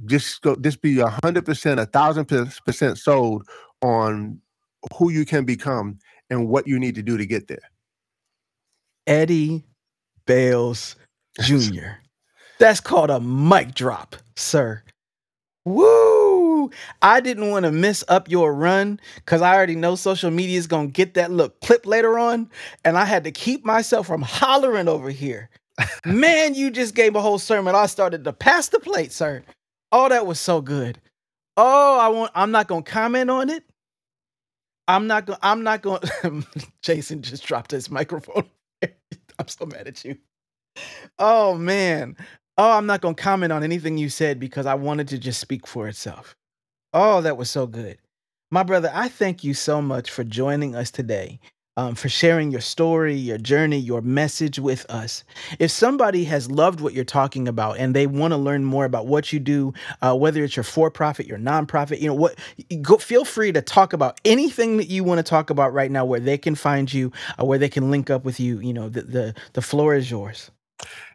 just 0.05 0.41
go 0.41 0.55
just 0.55 0.81
be 0.81 0.99
a 0.99 1.17
hundred 1.23 1.45
percent, 1.45 1.79
a 1.79 1.85
thousand 1.85 2.25
percent 2.25 2.97
sold 2.97 3.47
on 3.81 4.39
who 4.97 5.11
you 5.11 5.25
can 5.25 5.45
become 5.45 5.99
and 6.29 6.47
what 6.47 6.67
you 6.67 6.79
need 6.79 6.95
to 6.95 7.03
do 7.03 7.17
to 7.17 7.25
get 7.25 7.47
there. 7.47 7.59
Eddie 9.07 9.65
Bails 10.25 10.95
Jr. 11.41 11.97
That's 12.59 12.79
called 12.79 13.09
a 13.09 13.19
mic 13.19 13.73
drop, 13.73 14.15
sir. 14.35 14.83
Woo! 15.65 16.69
I 17.01 17.19
didn't 17.19 17.49
want 17.49 17.65
to 17.65 17.71
mess 17.71 18.03
up 18.07 18.29
your 18.29 18.53
run 18.53 18.99
because 19.15 19.41
I 19.41 19.55
already 19.55 19.75
know 19.75 19.95
social 19.95 20.31
media 20.31 20.57
is 20.57 20.67
going 20.67 20.87
to 20.87 20.93
get 20.93 21.13
that 21.13 21.31
little 21.31 21.53
clip 21.61 21.85
later 21.85 22.19
on. 22.19 22.49
And 22.83 22.97
I 22.97 23.05
had 23.05 23.23
to 23.23 23.31
keep 23.31 23.65
myself 23.65 24.07
from 24.07 24.21
hollering 24.21 24.87
over 24.87 25.09
here. 25.09 25.49
Man, 26.05 26.55
you 26.55 26.69
just 26.69 26.95
gave 26.95 27.15
a 27.15 27.21
whole 27.21 27.39
sermon. 27.39 27.75
I 27.75 27.85
started 27.85 28.23
to 28.25 28.33
pass 28.33 28.69
the 28.69 28.79
plate, 28.79 29.11
sir. 29.11 29.43
Oh, 29.91 30.09
that 30.09 30.25
was 30.27 30.39
so 30.39 30.61
good. 30.61 30.99
Oh, 31.57 31.99
I 31.99 32.07
want 32.09 32.31
I'm 32.35 32.51
not 32.51 32.67
gonna 32.67 32.83
comment 32.83 33.29
on 33.29 33.49
it. 33.49 33.63
I'm 34.87 35.07
not 35.07 35.25
gonna 35.25 35.39
I'm 35.41 35.63
not 35.63 35.81
gonna 35.81 36.01
Jason 36.81 37.21
just 37.21 37.45
dropped 37.45 37.71
his 37.71 37.89
microphone. 37.89 38.45
I'm 38.83 39.47
so 39.47 39.65
mad 39.65 39.87
at 39.87 40.03
you. 40.05 40.17
Oh 41.17 41.55
man. 41.55 42.15
Oh, 42.57 42.71
I'm 42.71 42.85
not 42.85 43.01
gonna 43.01 43.15
comment 43.15 43.53
on 43.53 43.63
anything 43.63 43.97
you 43.97 44.09
said 44.09 44.39
because 44.39 44.65
I 44.65 44.75
wanted 44.75 45.07
to 45.09 45.17
just 45.17 45.39
speak 45.39 45.67
for 45.67 45.87
itself. 45.87 46.35
Oh, 46.93 47.21
that 47.21 47.37
was 47.37 47.49
so 47.49 47.67
good. 47.67 47.97
My 48.51 48.63
brother, 48.63 48.91
I 48.93 49.09
thank 49.09 49.43
you 49.43 49.53
so 49.53 49.81
much 49.81 50.09
for 50.09 50.23
joining 50.23 50.75
us 50.75 50.91
today 50.91 51.39
um, 51.77 51.95
for 51.95 52.09
sharing 52.09 52.51
your 52.51 52.61
story, 52.61 53.13
your 53.13 53.37
journey, 53.37 53.77
your 53.77 54.01
message 54.01 54.59
with 54.59 54.85
us. 54.89 55.23
If 55.59 55.71
somebody 55.71 56.25
has 56.25 56.49
loved 56.51 56.81
what 56.81 56.93
you're 56.93 57.05
talking 57.05 57.47
about 57.47 57.77
and 57.77 57.95
they 57.95 58.07
want 58.07 58.31
to 58.31 58.37
learn 58.37 58.65
more 58.65 58.85
about 58.85 59.07
what 59.07 59.31
you 59.31 59.39
do, 59.39 59.73
uh, 60.01 60.15
whether 60.15 60.43
it's 60.43 60.55
your 60.55 60.63
for-profit, 60.63 61.25
your 61.25 61.37
nonprofit, 61.37 62.01
you 62.01 62.07
know 62.07 62.15
what, 62.15 62.37
go, 62.81 62.97
feel 62.97 63.25
free 63.25 63.51
to 63.51 63.61
talk 63.61 63.93
about 63.93 64.19
anything 64.25 64.77
that 64.77 64.89
you 64.89 65.03
want 65.03 65.19
to 65.19 65.23
talk 65.23 65.49
about 65.49 65.73
right 65.73 65.91
now, 65.91 66.05
where 66.05 66.19
they 66.19 66.37
can 66.37 66.55
find 66.55 66.91
you, 66.91 67.11
uh, 67.39 67.45
where 67.45 67.57
they 67.57 67.69
can 67.69 67.89
link 67.91 68.09
up 68.09 68.25
with 68.25 68.39
you. 68.39 68.59
You 68.59 68.73
know, 68.73 68.89
the 68.89 69.01
the, 69.01 69.35
the 69.53 69.61
floor 69.61 69.95
is 69.95 70.11
yours. 70.11 70.51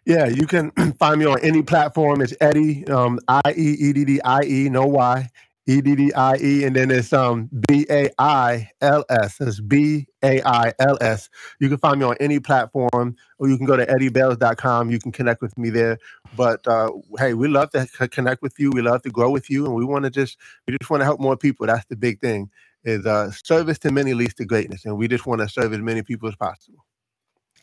Yeah, 0.06 0.26
you 0.26 0.46
can 0.46 0.70
find 0.98 1.18
me 1.18 1.26
on 1.26 1.40
any 1.40 1.62
platform. 1.62 2.20
It's 2.20 2.34
Eddie, 2.40 2.86
um, 2.88 3.18
I 3.28 3.40
E 3.56 3.76
E 3.78 3.92
D 3.92 4.04
D 4.04 4.20
I 4.22 4.42
E, 4.42 4.68
no 4.68 4.86
Y, 4.86 5.28
E 5.66 5.80
D 5.80 5.94
D 5.94 6.12
I 6.12 6.36
E, 6.36 6.64
and 6.64 6.76
then 6.76 6.90
it's 6.90 7.12
um 7.12 7.48
B 7.68 7.86
A 7.90 8.10
I 8.18 8.70
L 8.80 9.04
S. 9.08 9.40
It's 9.40 9.60
B 9.60 10.06
A 10.22 10.42
I 10.42 10.72
L 10.78 10.98
S. 11.00 11.30
You 11.58 11.68
can 11.68 11.78
find 11.78 11.98
me 11.98 12.04
on 12.04 12.16
any 12.20 12.38
platform, 12.38 13.16
or 13.38 13.48
you 13.48 13.56
can 13.56 13.66
go 13.66 13.76
to 13.76 13.86
eddiebails.com. 13.86 14.90
You 14.90 14.98
can 14.98 15.12
connect 15.12 15.40
with 15.40 15.56
me 15.56 15.70
there. 15.70 15.98
But 16.36 16.66
uh, 16.66 16.90
hey, 17.18 17.34
we 17.34 17.48
love 17.48 17.70
to 17.70 17.86
connect 18.08 18.42
with 18.42 18.58
you. 18.58 18.70
We 18.72 18.82
love 18.82 19.02
to 19.02 19.10
grow 19.10 19.30
with 19.30 19.48
you, 19.48 19.64
and 19.64 19.74
we 19.74 19.84
want 19.84 20.04
to 20.04 20.10
just 20.10 20.38
we 20.66 20.76
just 20.76 20.90
want 20.90 21.00
to 21.00 21.04
help 21.04 21.20
more 21.20 21.36
people. 21.36 21.66
That's 21.66 21.86
the 21.86 21.96
big 21.96 22.20
thing. 22.20 22.50
Is 22.84 23.06
uh, 23.06 23.30
service 23.30 23.78
to 23.80 23.92
many 23.92 24.12
leads 24.12 24.34
to 24.34 24.44
greatness, 24.44 24.84
and 24.84 24.98
we 24.98 25.08
just 25.08 25.24
want 25.24 25.40
to 25.40 25.48
serve 25.48 25.72
as 25.72 25.80
many 25.80 26.02
people 26.02 26.28
as 26.28 26.36
possible. 26.36 26.84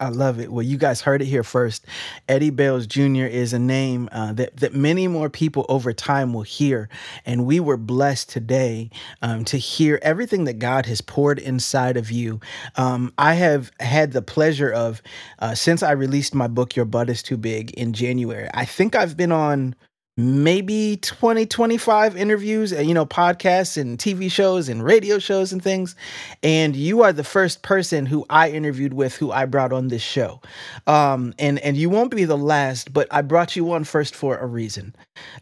I 0.02 0.10
love 0.10 0.40
it. 0.40 0.52
Well, 0.52 0.64
you 0.64 0.80
guys 0.80 1.00
heard 1.00 1.22
it 1.22 1.26
here 1.26 1.44
first. 1.44 1.86
Eddie 2.28 2.50
Bails 2.50 2.88
Jr. 2.88 3.26
is 3.26 3.54
a 3.54 3.60
name 3.60 4.10
uh, 4.12 4.34
that 4.34 4.58
that 4.58 4.74
many 4.74 5.08
more 5.08 5.30
people 5.30 5.64
over 5.70 5.94
time 5.94 6.34
will 6.34 6.42
hear, 6.42 6.90
and 7.24 7.46
we 7.46 7.60
were 7.60 7.78
blessed 7.78 8.28
today 8.28 8.90
um, 9.22 9.46
to 9.46 9.58
hear 9.58 10.00
everything 10.02 10.46
that 10.46 10.58
God 10.58 10.88
has 10.88 11.02
poured 11.02 11.38
inside 11.38 11.98
of 11.98 12.10
you. 12.10 12.40
Um, 12.78 13.14
I 13.20 13.36
have 13.36 13.72
had 13.80 14.12
the 14.14 14.24
pleasure 14.24 14.72
of 14.72 15.04
uh, 15.38 15.54
since 15.54 15.84
I 15.84 15.92
released 15.92 16.34
my 16.34 16.48
book, 16.48 16.76
Your 16.76 16.86
Butt 16.86 17.12
Is 17.12 17.22
Too 17.22 17.38
Big, 17.38 17.70
in 17.76 17.94
January. 17.94 18.50
I 18.56 18.66
think 18.66 18.96
I've 18.96 19.16
been 19.16 19.32
on 19.32 19.76
maybe 20.22 20.98
20 20.98 21.46
25 21.46 22.16
interviews 22.16 22.72
and 22.72 22.88
you 22.88 22.94
know 22.94 23.06
podcasts 23.06 23.80
and 23.80 23.98
tv 23.98 24.32
shows 24.32 24.70
and 24.70 24.84
radio 24.84 25.20
shows 25.20 25.52
and 25.52 25.64
things. 25.64 25.96
And 26.44 26.76
you 26.76 27.02
are 27.02 27.12
the 27.12 27.24
first 27.24 27.64
person 27.64 28.06
who 28.06 28.26
i 28.30 28.50
interviewed 28.50 28.94
with 28.94 29.16
who 29.16 29.32
i 29.32 29.46
brought 29.46 29.74
on 29.74 29.88
this 29.88 30.02
show. 30.02 30.42
Um, 30.88 31.34
and 31.40 31.60
and 31.60 31.76
you 31.76 31.90
won't 31.90 32.12
be 32.12 32.26
the 32.26 32.38
last 32.38 32.94
but 32.94 33.08
i 33.12 33.22
brought 33.22 33.56
you 33.56 33.72
on 33.72 33.84
first 33.84 34.16
for 34.16 34.38
a 34.38 34.46
reason. 34.46 34.96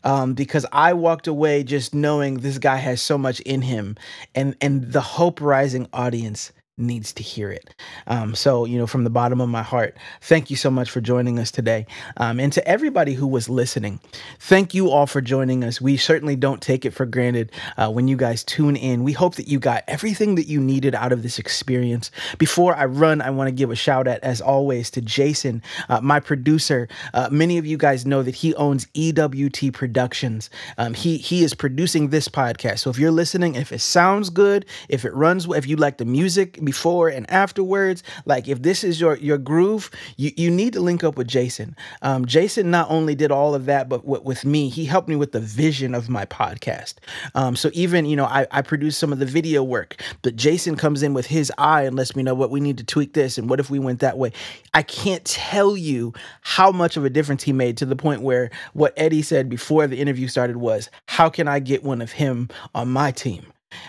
Um, 0.04 0.34
because 0.34 0.66
i 0.72 0.94
walked 0.94 1.28
away 1.28 1.64
just 1.64 1.94
knowing 1.94 2.40
this 2.40 2.58
guy 2.58 2.78
has 2.78 3.02
so 3.02 3.18
much 3.18 3.40
in 3.42 3.62
him 3.62 3.96
and 4.36 4.56
and 4.62 4.92
the 4.92 5.02
hope 5.02 5.42
rising 5.42 5.88
audience 5.94 6.52
needs 6.80 7.14
to 7.14 7.24
hear 7.24 7.52
it. 7.52 7.76
Um, 8.08 8.36
so, 8.36 8.66
you 8.66 8.78
know, 8.78 8.88
from 8.88 9.04
the 9.04 9.10
bottom 9.10 9.42
of 9.42 9.50
my 9.50 9.64
heart, 9.64 9.98
thank 10.22 10.50
you 10.50 10.56
so 10.56 10.70
much 10.70 10.90
for 10.90 11.02
joining 11.02 11.40
us 11.40 11.52
today. 11.52 11.86
Um, 12.18 12.40
and 12.40 12.52
to 12.54 12.68
everybody 12.68 13.14
who 13.14 13.28
was 13.28 13.50
listening, 13.50 14.00
thank 14.40 14.74
you 14.74 14.90
all 14.90 15.06
for 15.06 15.22
joining 15.22 15.64
us. 15.64 15.82
We 15.82 15.98
certainly 15.98 16.36
don't 16.36 16.62
take 16.62 16.86
it 16.86 16.92
for 16.92 17.06
granted 17.06 17.52
uh, 17.78 17.92
when 17.92 18.08
you 18.08 18.18
guys 18.18 18.44
tune 18.44 18.76
in. 18.76 19.04
We 19.04 19.14
hope 19.14 19.36
that 19.36 19.48
you 19.48 19.60
got 19.60 19.84
everything 19.88 20.36
that 20.36 20.48
you 20.48 20.60
needed 20.60 20.96
out 20.96 21.12
of 21.12 21.24
this 21.24 21.40
experience. 21.40 22.12
Before 22.38 22.76
I 22.76 22.86
run, 22.86 23.22
I 23.22 23.30
want 23.30 23.48
to 23.48 23.52
give 23.52 23.72
a 23.72 23.76
shout 23.76 24.08
out, 24.08 24.20
as 24.24 24.42
always, 24.42 24.90
to 24.92 25.02
Jason, 25.02 25.62
uh, 25.90 26.02
my 26.02 26.20
producer. 26.20 26.88
Uh, 27.14 27.30
many 27.32 27.58
of 27.58 27.66
you 27.66 27.78
guys 27.78 28.06
know 28.06 28.24
that 28.24 28.36
he 28.36 28.56
owns 28.56 28.88
EWT 28.94 29.74
Productions. 29.74 30.50
Um, 30.78 30.94
he 30.94 31.18
he 31.18 31.44
is 31.44 31.54
producing 31.54 32.10
this 32.10 32.28
podcast. 32.28 32.80
So 32.80 32.90
if 32.90 32.98
you're 32.98 33.12
listening, 33.12 33.56
if 33.56 33.72
it 33.72 33.80
sounds 33.80 34.30
good, 34.30 34.66
if 34.88 35.06
it 35.06 35.14
runs, 35.14 35.48
if 35.50 35.68
you 35.68 35.76
like 35.76 35.98
the 35.98 36.06
music 36.06 36.62
before 36.70 37.10
and 37.10 37.28
afterwards. 37.32 38.04
Like 38.26 38.48
if 38.48 38.62
this 38.62 38.84
is 38.84 39.02
your 39.02 39.18
your 39.18 39.40
groove, 39.40 39.90
you, 40.18 40.32
you 40.38 40.52
need 40.52 40.74
to 40.74 40.82
link 40.82 41.04
up 41.04 41.18
with 41.18 41.28
Jason. 41.28 41.76
Um, 42.04 42.28
Jason 42.28 42.70
not 42.70 42.92
only 42.92 43.16
did 43.16 43.32
all 43.32 43.56
of 43.56 43.66
that, 43.66 43.90
but 43.90 44.04
w- 44.04 44.22
with 44.24 44.46
me, 44.46 44.70
he 44.70 44.86
helped 44.86 45.10
me 45.10 45.16
with 45.16 45.32
the 45.32 45.40
vision 45.40 45.96
of 45.96 46.10
my 46.10 46.26
podcast. 46.26 46.96
Um, 47.34 47.56
so 47.56 47.72
even 47.74 48.06
you 48.06 48.16
know 48.16 48.26
I, 48.26 48.46
I 48.52 48.62
produce 48.62 48.96
some 48.98 49.12
of 49.12 49.18
the 49.18 49.26
video 49.26 49.64
work, 49.64 50.00
but 50.22 50.36
Jason 50.36 50.76
comes 50.76 51.02
in 51.02 51.16
with 51.16 51.26
his 51.26 51.52
eye 51.58 51.82
and 51.82 51.96
lets 51.96 52.16
me 52.16 52.22
know 52.22 52.36
what 52.36 52.52
we 52.52 52.60
need 52.60 52.78
to 52.78 52.84
tweak 52.84 53.14
this 53.14 53.40
and 53.40 53.50
what 53.50 53.60
if 53.60 53.72
we 53.72 53.80
went 53.80 54.02
that 54.02 54.20
way. 54.20 54.32
I 54.76 54.84
can't 54.84 55.26
tell 55.26 55.76
you 55.76 56.14
how 56.42 56.72
much 56.72 56.98
of 56.98 57.04
a 57.04 57.10
difference 57.10 57.42
he 57.42 57.52
made 57.52 57.78
to 57.78 57.88
the 57.88 57.96
point 57.96 58.22
where 58.22 58.52
what 58.74 58.94
Eddie 58.96 59.24
said 59.24 59.50
before 59.50 59.88
the 59.88 59.98
interview 59.98 60.28
started 60.28 60.58
was, 60.58 60.88
"How 61.08 61.30
can 61.30 61.48
I 61.48 61.58
get 61.58 61.84
one 61.84 62.00
of 62.00 62.12
him 62.12 62.48
on 62.76 62.90
my 62.90 63.10
team?" 63.10 63.48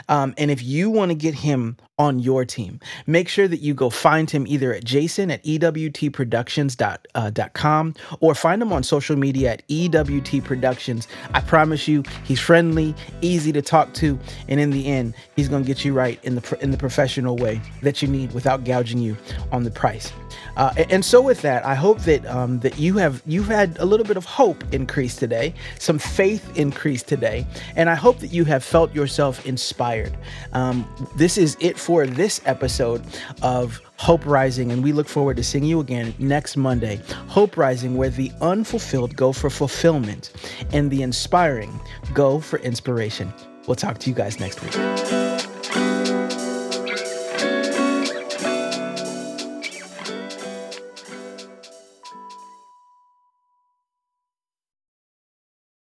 Um, 0.08 0.34
and 0.38 0.50
if 0.50 0.62
you 0.62 0.90
want 0.90 1.10
to 1.10 1.14
get 1.14 1.34
him 1.34 1.76
on 1.98 2.18
your 2.18 2.44
team, 2.44 2.80
make 3.06 3.28
sure 3.28 3.46
that 3.46 3.60
you 3.60 3.74
go 3.74 3.90
find 3.90 4.28
him 4.30 4.46
either 4.46 4.72
at 4.72 4.84
jason 4.84 5.30
at 5.30 5.44
ewtproductions.com 5.44 7.94
uh, 8.00 8.16
or 8.20 8.34
find 8.34 8.62
him 8.62 8.72
on 8.72 8.82
social 8.82 9.16
media 9.16 9.52
at 9.52 9.62
EWT 9.68 10.42
Productions. 10.44 11.06
I 11.34 11.40
promise 11.40 11.86
you, 11.86 12.02
he's 12.24 12.40
friendly, 12.40 12.94
easy 13.20 13.52
to 13.52 13.62
talk 13.62 13.92
to, 13.94 14.18
and 14.48 14.58
in 14.58 14.70
the 14.70 14.86
end, 14.86 15.14
he's 15.36 15.48
going 15.48 15.62
to 15.62 15.66
get 15.66 15.84
you 15.84 15.92
right 15.92 16.18
in 16.24 16.36
the 16.36 16.58
in 16.60 16.70
the 16.70 16.78
professional 16.78 17.36
way 17.36 17.60
that 17.82 18.00
you 18.00 18.08
need 18.08 18.32
without 18.32 18.64
gouging 18.64 18.98
you 18.98 19.16
on 19.52 19.64
the 19.64 19.70
price. 19.70 20.12
Uh, 20.56 20.72
and 20.90 21.04
so 21.04 21.20
with 21.20 21.42
that, 21.42 21.64
I 21.64 21.74
hope 21.74 22.00
that 22.00 22.26
um, 22.26 22.60
that 22.60 22.78
you 22.78 22.96
have 22.98 23.22
you've 23.26 23.46
had 23.46 23.76
a 23.78 23.84
little 23.84 24.06
bit 24.06 24.16
of 24.16 24.24
hope 24.24 24.64
increase 24.72 25.16
today, 25.16 25.54
some 25.78 25.98
faith 25.98 26.56
increase 26.56 27.02
today, 27.02 27.46
and 27.76 27.90
I 27.90 27.94
hope 27.94 28.20
that 28.20 28.32
you 28.32 28.44
have 28.46 28.64
felt 28.64 28.94
yourself 28.94 29.46
inspired. 29.70 30.16
Um, 30.52 30.84
this 31.14 31.38
is 31.38 31.56
it 31.60 31.78
for 31.78 32.04
this 32.04 32.40
episode 32.44 33.04
of 33.40 33.80
Hope 33.98 34.26
Rising, 34.26 34.72
and 34.72 34.82
we 34.82 34.92
look 34.92 35.06
forward 35.06 35.36
to 35.36 35.44
seeing 35.44 35.62
you 35.64 35.78
again 35.78 36.12
next 36.18 36.56
Monday. 36.56 37.00
Hope 37.28 37.56
Rising, 37.56 37.96
where 37.96 38.10
the 38.10 38.32
unfulfilled 38.40 39.14
go 39.14 39.32
for 39.32 39.48
fulfillment 39.48 40.32
and 40.72 40.90
the 40.90 41.02
inspiring 41.02 41.78
go 42.12 42.40
for 42.40 42.58
inspiration. 42.58 43.32
We'll 43.68 43.76
talk 43.76 43.98
to 43.98 44.10
you 44.10 44.16
guys 44.16 44.40
next 44.40 44.60
week. 44.62 45.29